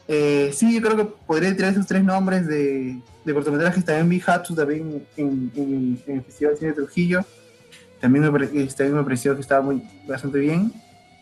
Eh, 0.08 0.50
sí, 0.52 0.74
yo 0.74 0.82
creo 0.82 0.96
que 0.96 1.04
podría 1.26 1.54
tirar 1.54 1.72
esos 1.72 1.86
tres 1.86 2.02
nombres 2.02 2.46
de, 2.46 3.00
de 3.24 3.34
cortometrajes. 3.34 3.84
También 3.84 4.08
vi 4.08 4.22
Hatsu 4.24 4.54
también 4.54 5.06
en, 5.16 5.52
en, 5.54 6.02
el 6.06 6.22
Festival 6.22 6.54
de 6.54 6.58
Cine 6.58 6.70
de 6.70 6.76
Trujillo. 6.76 7.24
también 8.00 8.30
me, 8.30 8.64
este, 8.64 8.88
me 8.88 9.02
pareció 9.02 9.34
que 9.34 9.40
estaba 9.42 9.62
muy, 9.62 9.82
bastante 10.06 10.38
bien. 10.38 10.72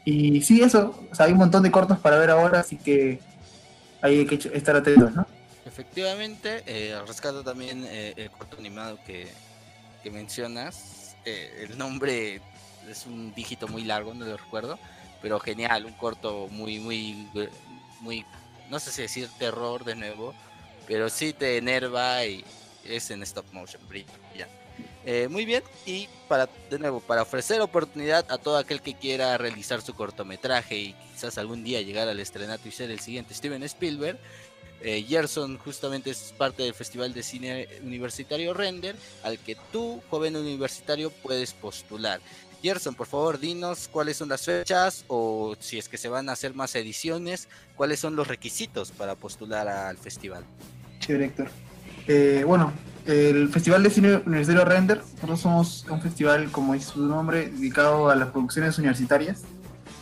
Y 0.05 0.41
sí, 0.43 0.63
eso, 0.63 1.07
o 1.11 1.23
hay 1.23 1.33
un 1.33 1.39
montón 1.39 1.63
de 1.63 1.71
cortos 1.71 1.99
para 1.99 2.19
ver 2.19 2.31
ahora, 2.31 2.61
así 2.61 2.77
que 2.77 3.21
hay 4.01 4.25
que 4.25 4.37
estar 4.55 4.75
atentos, 4.75 5.15
¿no? 5.15 5.27
Efectivamente, 5.67 6.63
eh, 6.67 6.99
rescato 7.07 7.45
también 7.45 7.85
eh, 7.87 8.15
el 8.17 8.31
corto 8.31 8.57
animado 8.59 8.99
que, 9.07 9.29
que 10.03 10.11
mencionas. 10.11 11.17
Eh, 11.27 11.67
el 11.69 11.77
nombre 11.77 12.41
es 12.89 13.07
un 13.07 13.35
dígito 13.35 13.69
muy 13.69 13.85
largo, 13.85 14.15
no 14.15 14.25
lo 14.25 14.37
recuerdo, 14.37 14.79
pero 15.23 15.39
genial, 15.41 15.85
un 15.85 15.93
corto 15.93 16.49
muy, 16.51 16.79
muy, 16.79 17.29
muy, 18.01 18.25
no 18.69 18.79
sé 18.79 18.91
si 18.91 19.03
decir 19.03 19.29
terror 19.39 19.85
de 19.85 19.95
nuevo, 19.95 20.35
pero 20.87 21.09
sí 21.09 21.33
te 21.33 21.57
enerva 21.57 22.25
y 22.25 22.45
es 22.85 23.11
en 23.11 23.23
stop 23.23 23.47
motion, 23.53 23.83
ya 24.37 24.49
eh, 25.05 25.29
muy 25.29 25.47
bien, 25.47 25.63
y 25.87 26.09
para 26.29 26.49
de 26.69 26.79
nuevo, 26.79 27.01
para 27.01 27.23
ofrecer 27.23 27.61
oportunidad 27.61 28.31
a 28.31 28.37
todo 28.37 28.59
aquel 28.59 28.83
que 28.83 28.95
quiera 28.95 29.37
realizar 29.39 29.81
su 29.81 29.95
cortometraje 29.95 30.77
y 30.77 30.93
quizás 31.13 31.39
algún 31.39 31.65
día 31.65 31.81
llegar 31.81 32.07
al 32.09 32.21
estrenato 32.21 32.69
y 32.69 32.71
ser 32.71 32.91
el 32.91 33.01
siguiente 33.01 33.33
Steven 33.33 33.63
Spielberg, 33.63 34.19
eh, 34.83 35.05
Gerson 35.07 35.59
justamente 35.59 36.11
es 36.11 36.35
parte 36.37 36.63
del 36.63 36.75
Festival 36.75 37.13
de 37.13 37.23
Cine 37.23 37.69
Universitario 37.83 38.55
Render, 38.55 38.97
al 39.23 39.39
que 39.39 39.57
tú, 39.73 40.03
joven 40.11 40.37
universitario, 40.37 41.11
puedes 41.11 41.53
postular. 41.53 42.21
Gerson, 42.63 42.95
por 42.95 43.07
favor, 43.07 43.39
dinos 43.39 43.89
cuáles 43.91 44.17
son 44.17 44.29
las 44.29 44.43
fechas 44.43 45.05
o 45.09 45.57
si 45.59 45.79
es 45.79 45.89
que 45.89 45.99
se 45.99 46.09
van 46.09 46.29
a 46.29 46.33
hacer 46.33 46.55
más 46.55 46.75
ediciones, 46.75 47.49
cuáles 47.77 48.01
son 48.01 48.17
los 48.17 48.29
requisitos 48.29 48.91
para 48.91 49.15
postular 49.15 49.69
al 49.69 49.97
festival. 49.97 50.45
Sí, 51.01 51.13
director. 51.13 51.49
Eh, 52.07 52.45
bueno, 52.47 52.73
el 53.07 53.49
Festival 53.49 53.83
de 53.83 53.91
Cine 53.91 54.23
Universitario 54.27 54.65
Render, 54.65 54.99
nosotros 55.15 55.41
somos 55.41 55.87
un 55.89 56.01
festival, 56.01 56.51
como 56.51 56.75
dice 56.75 56.93
su 56.93 57.07
nombre, 57.07 57.51
dedicado 57.51 58.11
a 58.11 58.17
las 58.17 58.29
producciones 58.29 58.79
universitarias. 58.79 59.43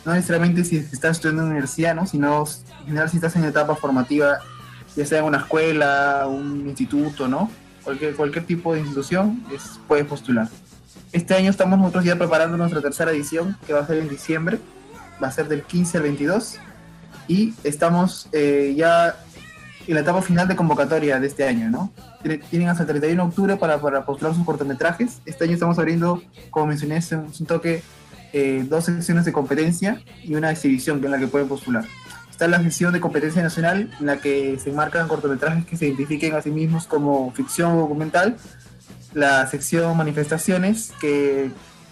No 0.05 0.13
necesariamente 0.13 0.63
si 0.63 0.77
estás 0.77 1.17
estudiando 1.17 1.43
en 1.43 1.49
universidad, 1.49 1.95
¿no? 1.95 2.07
sino 2.07 2.45
en 2.81 2.85
general 2.85 3.09
si 3.09 3.17
estás 3.17 3.35
en 3.35 3.45
etapa 3.45 3.75
formativa, 3.75 4.39
ya 4.95 5.05
sea 5.05 5.19
en 5.19 5.25
una 5.25 5.39
escuela, 5.39 6.25
un 6.27 6.67
instituto, 6.67 7.27
¿no? 7.27 7.51
Cualquier, 7.83 8.15
cualquier 8.15 8.45
tipo 8.45 8.73
de 8.73 8.81
institución 8.81 9.43
es, 9.53 9.79
puedes 9.87 10.05
postular. 10.05 10.49
Este 11.11 11.33
año 11.33 11.49
estamos 11.49 11.79
nosotros 11.79 12.05
ya 12.05 12.15
preparando 12.15 12.55
nuestra 12.55 12.81
tercera 12.81 13.11
edición, 13.11 13.57
que 13.65 13.73
va 13.73 13.79
a 13.79 13.87
ser 13.87 13.97
en 13.97 14.09
diciembre, 14.09 14.59
va 15.21 15.27
a 15.27 15.31
ser 15.31 15.47
del 15.47 15.63
15 15.63 15.97
al 15.97 16.03
22, 16.03 16.59
y 17.27 17.53
estamos 17.63 18.29
eh, 18.31 18.75
ya 18.77 19.15
en 19.87 19.95
la 19.95 20.01
etapa 20.01 20.21
final 20.21 20.47
de 20.47 20.55
convocatoria 20.55 21.19
de 21.19 21.25
este 21.25 21.47
año, 21.47 21.69
¿no? 21.69 21.91
Tienen 22.51 22.69
hasta 22.69 22.83
el 22.83 22.89
31 22.89 23.23
de 23.23 23.27
octubre 23.27 23.55
para, 23.55 23.81
para 23.81 24.05
postular 24.05 24.35
sus 24.35 24.45
cortometrajes. 24.45 25.19
Este 25.25 25.45
año 25.45 25.53
estamos 25.53 25.79
abriendo, 25.79 26.21
como 26.51 26.67
mencioné, 26.67 26.99
un 27.11 27.45
toque, 27.47 27.81
eh, 28.31 28.63
dos 28.69 28.85
secciones 28.85 29.25
de 29.25 29.31
competencia 29.31 30.03
y 30.23 30.35
una 30.35 30.51
exhibición 30.51 31.03
en 31.03 31.09
la 31.09 31.17
que 31.17 31.27
pueden 31.27 31.47
postular. 31.47 31.85
Está 32.29 32.47
la 32.47 32.61
sección 32.61 32.93
de 32.93 33.01
competencia 33.01 33.41
nacional, 33.41 33.91
en 33.99 34.05
la 34.05 34.17
que 34.17 34.59
se 34.59 34.69
enmarcan 34.69 35.07
cortometrajes 35.07 35.65
que 35.65 35.75
se 35.75 35.87
identifiquen 35.87 36.35
a 36.35 36.41
sí 36.41 36.51
mismos 36.51 36.85
como 36.85 37.31
ficción 37.31 37.73
o 37.73 37.81
documental. 37.81 38.37
La 39.13 39.47
sección 39.47 39.97
manifestaciones, 39.97 40.93
que 40.99 41.51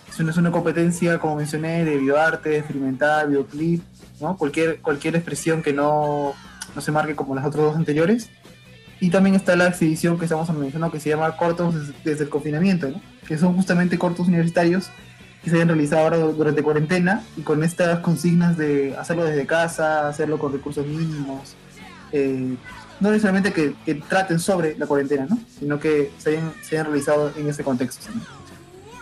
es 0.09 0.19
una, 0.19 0.31
es 0.31 0.37
una 0.37 0.51
competencia, 0.51 1.19
como 1.19 1.35
mencioné, 1.35 1.83
de 1.83 1.97
bioarte, 1.97 2.57
experimental, 2.57 3.29
videoclip, 3.29 3.83
¿no? 4.21 4.37
cualquier, 4.37 4.81
cualquier 4.81 5.15
expresión 5.15 5.61
que 5.61 5.73
no 5.73 6.35
no 6.77 6.81
se 6.81 6.91
marque 6.91 7.15
como 7.15 7.35
las 7.35 7.45
otras 7.45 7.65
dos 7.65 7.75
anteriores. 7.75 8.29
Y 8.99 9.09
también 9.09 9.35
está 9.35 9.55
la 9.55 9.67
exhibición 9.67 10.17
que 10.17 10.25
estamos 10.25 10.49
mencionando 10.49 10.91
que 10.91 10.99
se 10.99 11.09
llama 11.09 11.35
Cortos 11.35 11.75
desde 12.03 12.23
el 12.23 12.29
confinamiento, 12.29 12.89
¿no? 12.89 13.01
que 13.27 13.37
son 13.37 13.55
justamente 13.55 13.97
cortos 13.97 14.27
universitarios 14.27 14.89
que 15.43 15.49
se 15.49 15.61
han 15.61 15.67
realizado 15.67 16.03
ahora 16.03 16.17
durante 16.17 16.63
cuarentena 16.63 17.23
y 17.35 17.41
con 17.41 17.63
estas 17.63 17.99
consignas 17.99 18.57
de 18.57 18.95
hacerlo 18.97 19.25
desde 19.25 19.45
casa, 19.45 20.07
hacerlo 20.07 20.39
con 20.39 20.53
recursos 20.53 20.85
mínimos. 20.85 21.55
Eh, 22.11 22.55
no 22.99 23.11
necesariamente 23.11 23.53
que, 23.53 23.95
traten 24.07 24.39
sobre 24.39 24.77
la 24.77 24.85
cuarentena, 24.87 25.27
¿no? 25.29 25.37
sino 25.59 25.79
que 25.79 26.11
se 26.17 26.31
hayan, 26.31 26.53
se 26.61 26.75
hayan 26.75 26.87
realizado 26.87 27.31
en 27.35 27.49
ese 27.49 27.63
contexto. 27.63 28.07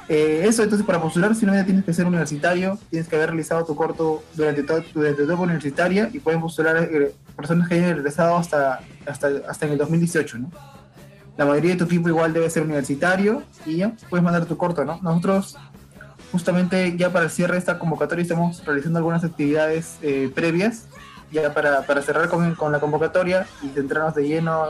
Eh, 0.07 0.43
eso, 0.45 0.61
entonces, 0.61 0.85
para 0.85 1.01
postular, 1.01 1.33
si 1.33 1.45
no 1.45 1.65
tienes 1.65 1.83
que 1.83 1.93
ser 1.93 2.05
universitario, 2.05 2.77
tienes 2.89 3.07
que 3.07 3.15
haber 3.15 3.29
realizado 3.29 3.65
tu 3.65 3.75
corto 3.75 4.23
durante, 4.35 4.61
durante 4.61 4.91
tu 4.91 5.23
etapa 5.23 5.41
universitaria 5.41 6.09
y 6.13 6.19
pueden 6.19 6.41
postular 6.41 6.77
eh, 6.77 7.13
personas 7.35 7.67
que 7.67 7.75
hayan 7.75 7.95
regresado 7.95 8.37
hasta, 8.37 8.81
hasta, 9.07 9.29
hasta 9.47 9.65
en 9.65 9.71
el 9.71 9.77
2018, 9.79 10.37
¿no? 10.37 10.51
La 11.37 11.45
mayoría 11.45 11.71
de 11.71 11.77
tu 11.77 11.85
equipo 11.85 12.07
igual 12.07 12.31
debe 12.31 12.49
ser 12.49 12.63
universitario 12.63 13.43
y 13.65 13.77
ya 13.77 13.91
puedes 14.09 14.23
mandar 14.23 14.45
tu 14.45 14.55
corto, 14.57 14.85
¿no? 14.85 14.99
Nosotros, 15.01 15.57
justamente 16.31 16.95
ya 16.95 17.11
para 17.11 17.25
el 17.25 17.31
cierre 17.31 17.53
de 17.53 17.59
esta 17.59 17.77
convocatoria, 17.77 18.21
estamos 18.21 18.63
realizando 18.63 18.99
algunas 18.99 19.23
actividades 19.23 19.97
eh, 20.01 20.31
previas, 20.33 20.85
ya 21.41 21.53
para, 21.53 21.81
para 21.83 22.01
cerrar 22.01 22.29
con, 22.29 22.55
con, 22.55 22.71
la 22.71 22.79
convocatoria 22.79 23.47
y 23.61 23.69
centrarnos 23.69 24.15
de 24.15 24.27
lleno 24.27 24.69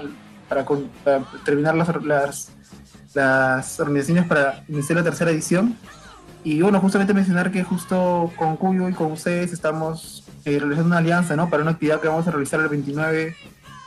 para, 0.50 0.66
para 1.04 1.24
terminar 1.44 1.76
las, 1.76 2.04
las 2.04 2.52
las 3.16 3.80
organizaciones 3.80 4.28
para 4.28 4.64
iniciar 4.68 4.98
la 4.98 5.04
tercera 5.04 5.32
edición. 5.32 5.76
Y 6.44 6.62
bueno, 6.62 6.80
justamente 6.80 7.14
mencionar 7.14 7.52
que 7.52 7.64
justo 7.64 8.32
con 8.36 8.56
Cuyo 8.58 8.88
y 8.88 8.94
con 8.94 9.12
ustedes 9.12 9.52
estamos 9.52 10.24
eh, 10.44 10.60
realizando 10.60 10.88
una 10.88 10.98
alianza, 10.98 11.36
¿no? 11.36 11.50
Para 11.50 11.64
una 11.64 11.72
actividad 11.72 12.00
que 12.02 12.08
vamos 12.08 12.28
a 12.28 12.32
realizar 12.32 12.60
el 12.60 12.68
29 12.68 13.36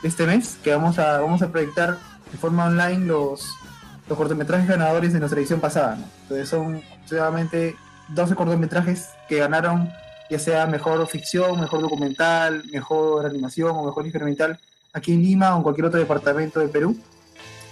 de 0.01 0.07
este 0.07 0.25
mes, 0.25 0.57
que 0.61 0.73
vamos 0.73 0.99
a, 0.99 1.21
vamos 1.21 1.41
a 1.41 1.49
proyectar 1.49 1.97
de 2.31 2.37
forma 2.37 2.65
online 2.65 3.05
los, 3.05 3.47
los 4.09 4.17
cortometrajes 4.17 4.67
ganadores 4.67 5.13
de 5.13 5.19
nuestra 5.19 5.39
edición 5.39 5.61
pasada, 5.61 5.95
¿no? 5.95 6.05
Entonces 6.23 6.49
son 6.49 6.81
aproximadamente 6.95 7.77
12 8.09 8.35
cortometrajes 8.35 9.09
que 9.29 9.37
ganaron, 9.37 9.89
ya 10.29 10.39
sea 10.39 10.67
mejor 10.67 11.05
ficción, 11.07 11.59
mejor 11.59 11.81
documental, 11.81 12.63
mejor 12.71 13.25
animación 13.25 13.71
o 13.71 13.85
mejor 13.85 14.05
experimental, 14.05 14.59
aquí 14.93 15.13
en 15.13 15.21
Lima 15.21 15.53
o 15.53 15.57
en 15.57 15.63
cualquier 15.63 15.85
otro 15.87 15.99
departamento 15.99 16.59
de 16.59 16.67
Perú 16.67 16.97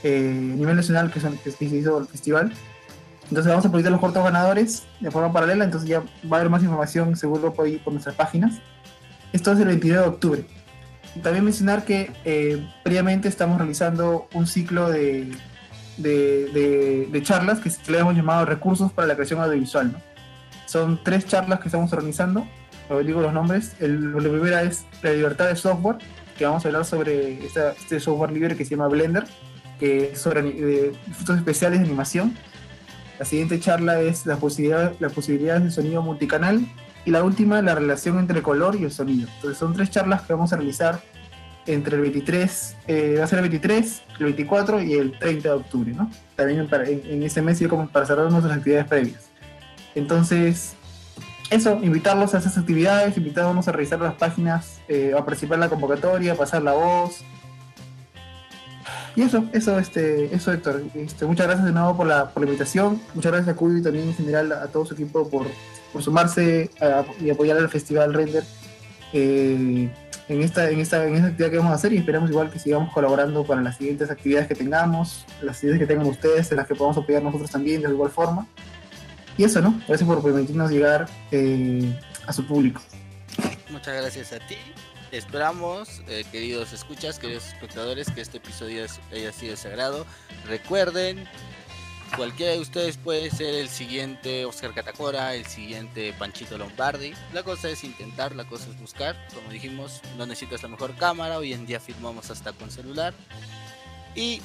eh, 0.04 0.30
a 0.54 0.56
nivel 0.56 0.76
nacional 0.76 1.12
que, 1.12 1.20
son, 1.20 1.38
que 1.38 1.52
se 1.52 1.66
hizo 1.66 1.98
el 1.98 2.08
festival. 2.08 2.54
Entonces 3.24 3.48
vamos 3.48 3.66
a 3.66 3.70
publicar 3.70 3.92
los 3.92 4.00
cortos 4.00 4.24
ganadores 4.24 4.84
de 5.00 5.12
forma 5.12 5.34
paralela, 5.34 5.66
entonces 5.66 5.90
ya 5.90 6.00
va 6.00 6.38
a 6.38 6.40
haber 6.40 6.50
más 6.50 6.64
información 6.64 7.16
seguro 7.16 7.54
por, 7.54 7.66
ahí, 7.66 7.78
por 7.78 7.94
nuestras 7.94 8.16
páginas. 8.16 8.60
Esto 9.34 9.52
es 9.52 9.60
el 9.60 9.68
22 9.68 10.02
de 10.02 10.08
octubre. 10.08 10.46
También 11.22 11.44
mencionar 11.44 11.84
que 11.84 12.12
eh, 12.24 12.66
previamente 12.84 13.28
estamos 13.28 13.58
realizando 13.58 14.30
un 14.34 14.48
ciclo 14.48 14.90
de, 14.90 15.32
de, 15.98 17.08
de, 17.12 17.24
charlas 17.24 17.60
que 17.60 17.72
le 17.92 18.00
hemos 18.00 18.16
llamado 18.16 18.46
recursos 18.46 18.92
para 18.92 19.08
la 19.08 19.16
creación 19.16 19.42
audiovisual. 19.42 19.92
¿no? 19.94 20.07
Son 20.68 21.04
tres 21.04 21.26
charlas 21.26 21.60
que 21.60 21.70
estamos 21.70 21.92
organizando, 21.92 22.48
os 22.90 23.06
digo 23.06 23.22
los 23.22 23.34
nombres. 23.34 23.76
El, 23.80 24.14
la 24.14 24.30
primera 24.30 24.62
es 24.62 24.86
la 25.02 25.12
libertad 25.12 25.48
de 25.48 25.56
software, 25.56 25.98
que 26.38 26.46
vamos 26.46 26.64
a 26.64 26.68
hablar 26.68 26.86
sobre 26.86 27.44
este 27.46 28.00
software 28.00 28.32
libre 28.32 28.56
que 28.56 28.64
se 28.64 28.72
llama 28.72 28.88
Blender 28.88 29.26
que 29.80 30.12
es 30.12 30.20
sobre 30.20 30.48
efectos 30.90 31.38
especiales 31.38 31.80
de 31.80 31.86
animación. 31.86 32.36
La 33.20 33.26
siguiente 33.26 33.60
charla 33.60 34.02
es 34.02 34.26
la 34.26 34.38
posibilidad, 34.38 34.94
las 35.00 35.14
posibilidades 35.14 35.64
del 35.64 35.72
sonido 35.72 36.02
multicanal. 36.02 36.68
Y 37.06 37.12
la 37.12 37.24
última, 37.24 37.62
la 37.62 37.74
relación 37.74 38.20
entre 38.20 38.38
el 38.38 38.44
color 38.44 38.76
y 38.76 38.84
el 38.84 38.92
sonido. 38.92 39.30
Entonces 39.36 39.58
son 39.58 39.74
tres 39.74 39.90
charlas 39.90 40.24
que 40.24 40.34
vamos 40.34 40.52
a 40.52 40.58
realizar 40.58 41.00
entre 41.66 41.96
el 41.96 42.02
23, 42.02 42.78
eh, 42.88 43.16
va 43.18 43.24
a 43.24 43.28
ser 43.28 43.40
el 43.40 43.44
23, 43.44 44.02
el 44.20 44.26
24 44.26 44.82
y 44.84 44.94
el 44.94 45.18
30 45.18 45.50
de 45.50 45.56
octubre, 45.56 45.92
¿no? 45.94 46.10
También 46.36 46.68
en, 46.70 47.24
ese 47.24 47.42
mes 47.42 47.62
y 47.62 47.66
como 47.66 47.90
para 47.90 48.06
cerrar 48.06 48.30
nuestras 48.30 48.58
actividades 48.58 48.88
previas. 48.88 49.27
Entonces, 49.98 50.74
eso, 51.50 51.80
invitarlos 51.82 52.34
a 52.34 52.40
esas 52.40 52.58
actividades, 52.58 53.18
invitarlos 53.18 53.68
a 53.68 53.72
revisar 53.72 54.00
las 54.00 54.16
páginas, 54.16 54.80
eh, 54.88 55.14
a 55.18 55.24
participar 55.24 55.56
en 55.56 55.62
la 55.62 55.70
convocatoria, 55.70 56.36
pasar 56.36 56.62
la 56.62 56.74
voz, 56.74 57.24
y 59.18 59.24
eso, 59.24 59.46
eso, 59.52 59.80
este, 59.80 60.34
eso 60.36 60.54
Héctor. 60.54 60.84
Este, 60.94 61.26
muchas 61.26 61.48
gracias 61.48 61.66
de 61.66 61.72
nuevo 61.72 61.98
por 61.98 62.06
la, 62.06 62.30
por 62.30 62.44
la 62.44 62.50
invitación. 62.50 63.02
Muchas 63.16 63.32
gracias 63.32 63.56
a 63.56 63.58
Cuyo 63.58 63.78
y 63.80 63.82
también 63.82 64.10
en 64.10 64.14
general 64.14 64.52
a, 64.52 64.68
todo 64.68 64.86
su 64.86 64.94
equipo 64.94 65.28
por, 65.28 65.48
por 65.92 66.04
sumarse 66.04 66.70
y 67.20 67.30
apoyar 67.32 67.58
al 67.58 67.68
Festival 67.68 68.14
Render 68.14 68.44
eh, 69.14 69.90
en, 70.28 70.44
esta, 70.44 70.70
en, 70.70 70.80
esta, 70.80 71.08
en 71.08 71.16
esta 71.16 71.30
actividad 71.30 71.50
que 71.50 71.58
vamos 71.58 71.72
a 71.72 71.76
hacer 71.76 71.94
y 71.94 71.98
esperamos 71.98 72.30
igual 72.30 72.52
que 72.52 72.60
sigamos 72.60 72.94
colaborando 72.94 73.44
para 73.44 73.60
las 73.62 73.78
siguientes 73.78 74.12
actividades 74.12 74.48
que 74.48 74.54
tengamos, 74.54 75.26
las 75.42 75.56
actividades 75.56 75.80
que 75.80 75.88
tengan 75.88 76.06
ustedes, 76.06 76.52
en 76.52 76.58
las 76.58 76.68
que 76.68 76.76
podamos 76.76 76.98
apoyar 76.98 77.24
nosotros 77.24 77.50
también 77.50 77.82
de 77.82 77.90
igual 77.90 78.12
forma. 78.12 78.46
Y 79.38 79.44
eso, 79.44 79.62
¿no? 79.62 79.80
Gracias 79.88 80.08
por 80.08 80.24
permitirnos 80.24 80.72
llegar 80.72 81.08
eh, 81.32 82.00
a 82.26 82.34
su 82.34 82.46
público. 82.46 82.82
Muchas 83.70 83.96
gracias 83.96 84.34
a 84.34 84.40
ti 84.40 84.56
Esperamos, 85.12 86.02
eh, 86.10 86.26
queridos 86.32 86.74
escuchas, 86.74 87.18
queridos 87.18 87.48
espectadores, 87.48 88.12
que 88.12 88.20
este 88.20 88.38
episodio 88.38 88.86
haya 89.12 89.32
sido 89.32 89.56
sagrado. 89.56 90.06
Recuerden, 90.46 91.26
cualquiera 92.18 92.52
de 92.52 92.60
ustedes 92.60 92.98
puede 92.98 93.32
ser 93.32 93.56
el 93.56 93.70
siguiente 93.70 94.44
Oscar 94.44 94.74
Catacora, 94.74 95.34
el 95.34 95.46
siguiente 95.46 96.14
Panchito 96.20 96.58
Lombardi. 96.58 97.14
La 97.34 97.44
cosa 97.44 97.70
es 97.70 97.86
intentar, 97.86 98.36
la 98.36 98.44
cosa 98.50 98.70
es 98.70 98.78
buscar. 98.82 99.16
Como 99.34 99.50
dijimos, 99.50 100.02
no 100.18 100.26
necesitas 100.26 100.62
la 100.62 100.70
mejor 100.70 100.94
cámara, 100.96 101.38
hoy 101.38 101.54
en 101.54 101.66
día 101.66 101.80
filmamos 101.80 102.30
hasta 102.30 102.52
con 102.52 102.70
celular. 102.70 103.14
Y 104.14 104.42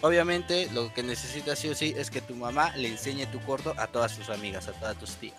Obviamente 0.00 0.68
lo 0.72 0.92
que 0.92 1.02
necesitas 1.02 1.58
sí 1.58 1.68
o 1.68 1.74
sí 1.74 1.94
es 1.96 2.10
que 2.10 2.20
tu 2.20 2.34
mamá 2.34 2.72
le 2.76 2.88
enseñe 2.88 3.26
tu 3.26 3.40
corto 3.40 3.74
a 3.78 3.86
todas 3.86 4.12
sus 4.12 4.28
amigas, 4.28 4.68
a 4.68 4.72
todas 4.72 4.96
tus 4.96 5.16
tías. 5.16 5.36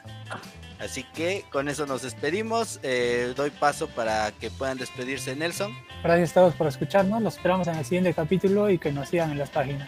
Así 0.80 1.04
que 1.14 1.46
con 1.52 1.70
eso 1.70 1.86
nos 1.86 2.02
despedimos. 2.02 2.80
Eh, 2.84 3.34
doy 3.36 3.52
paso 3.52 3.88
para 3.88 4.32
que 4.32 4.50
puedan 4.50 4.78
despedirse 4.78 5.36
Nelson. 5.36 5.74
Gracias 6.04 6.32
a 6.32 6.34
todos 6.36 6.56
por 6.56 6.68
escucharnos. 6.68 7.22
Los 7.22 7.36
esperamos 7.36 7.68
en 7.68 7.76
el 7.76 7.86
siguiente 7.86 8.14
capítulo 8.14 8.70
y 8.70 8.78
que 8.78 8.92
nos 8.92 9.10
sigan 9.10 9.32
en 9.32 9.38
las 9.38 9.50
páginas. 9.50 9.88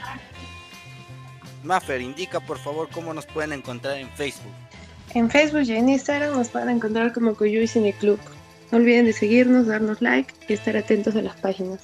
Maffer, 1.63 2.01
indica 2.01 2.39
por 2.39 2.57
favor 2.57 2.89
cómo 2.91 3.13
nos 3.13 3.25
pueden 3.25 3.53
encontrar 3.53 3.97
en 3.97 4.09
Facebook. 4.11 4.53
En 5.13 5.29
Facebook 5.29 5.63
y 5.63 5.73
en 5.73 5.89
Instagram 5.89 6.33
nos 6.33 6.49
pueden 6.49 6.69
encontrar 6.69 7.13
como 7.13 7.35
Coyuy 7.35 7.67
Cine 7.67 7.93
Club. 7.93 8.19
No 8.71 8.77
olviden 8.77 9.05
de 9.05 9.13
seguirnos, 9.13 9.67
darnos 9.67 10.01
like 10.01 10.33
y 10.47 10.53
estar 10.53 10.75
atentos 10.75 11.15
a 11.15 11.21
las 11.21 11.35
páginas. 11.39 11.79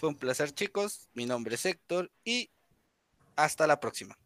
Fue 0.00 0.08
un 0.08 0.16
placer 0.16 0.54
chicos, 0.54 1.10
mi 1.12 1.26
nombre 1.26 1.56
es 1.56 1.66
Héctor 1.66 2.10
y 2.24 2.50
hasta 3.36 3.66
la 3.66 3.80
próxima. 3.80 4.16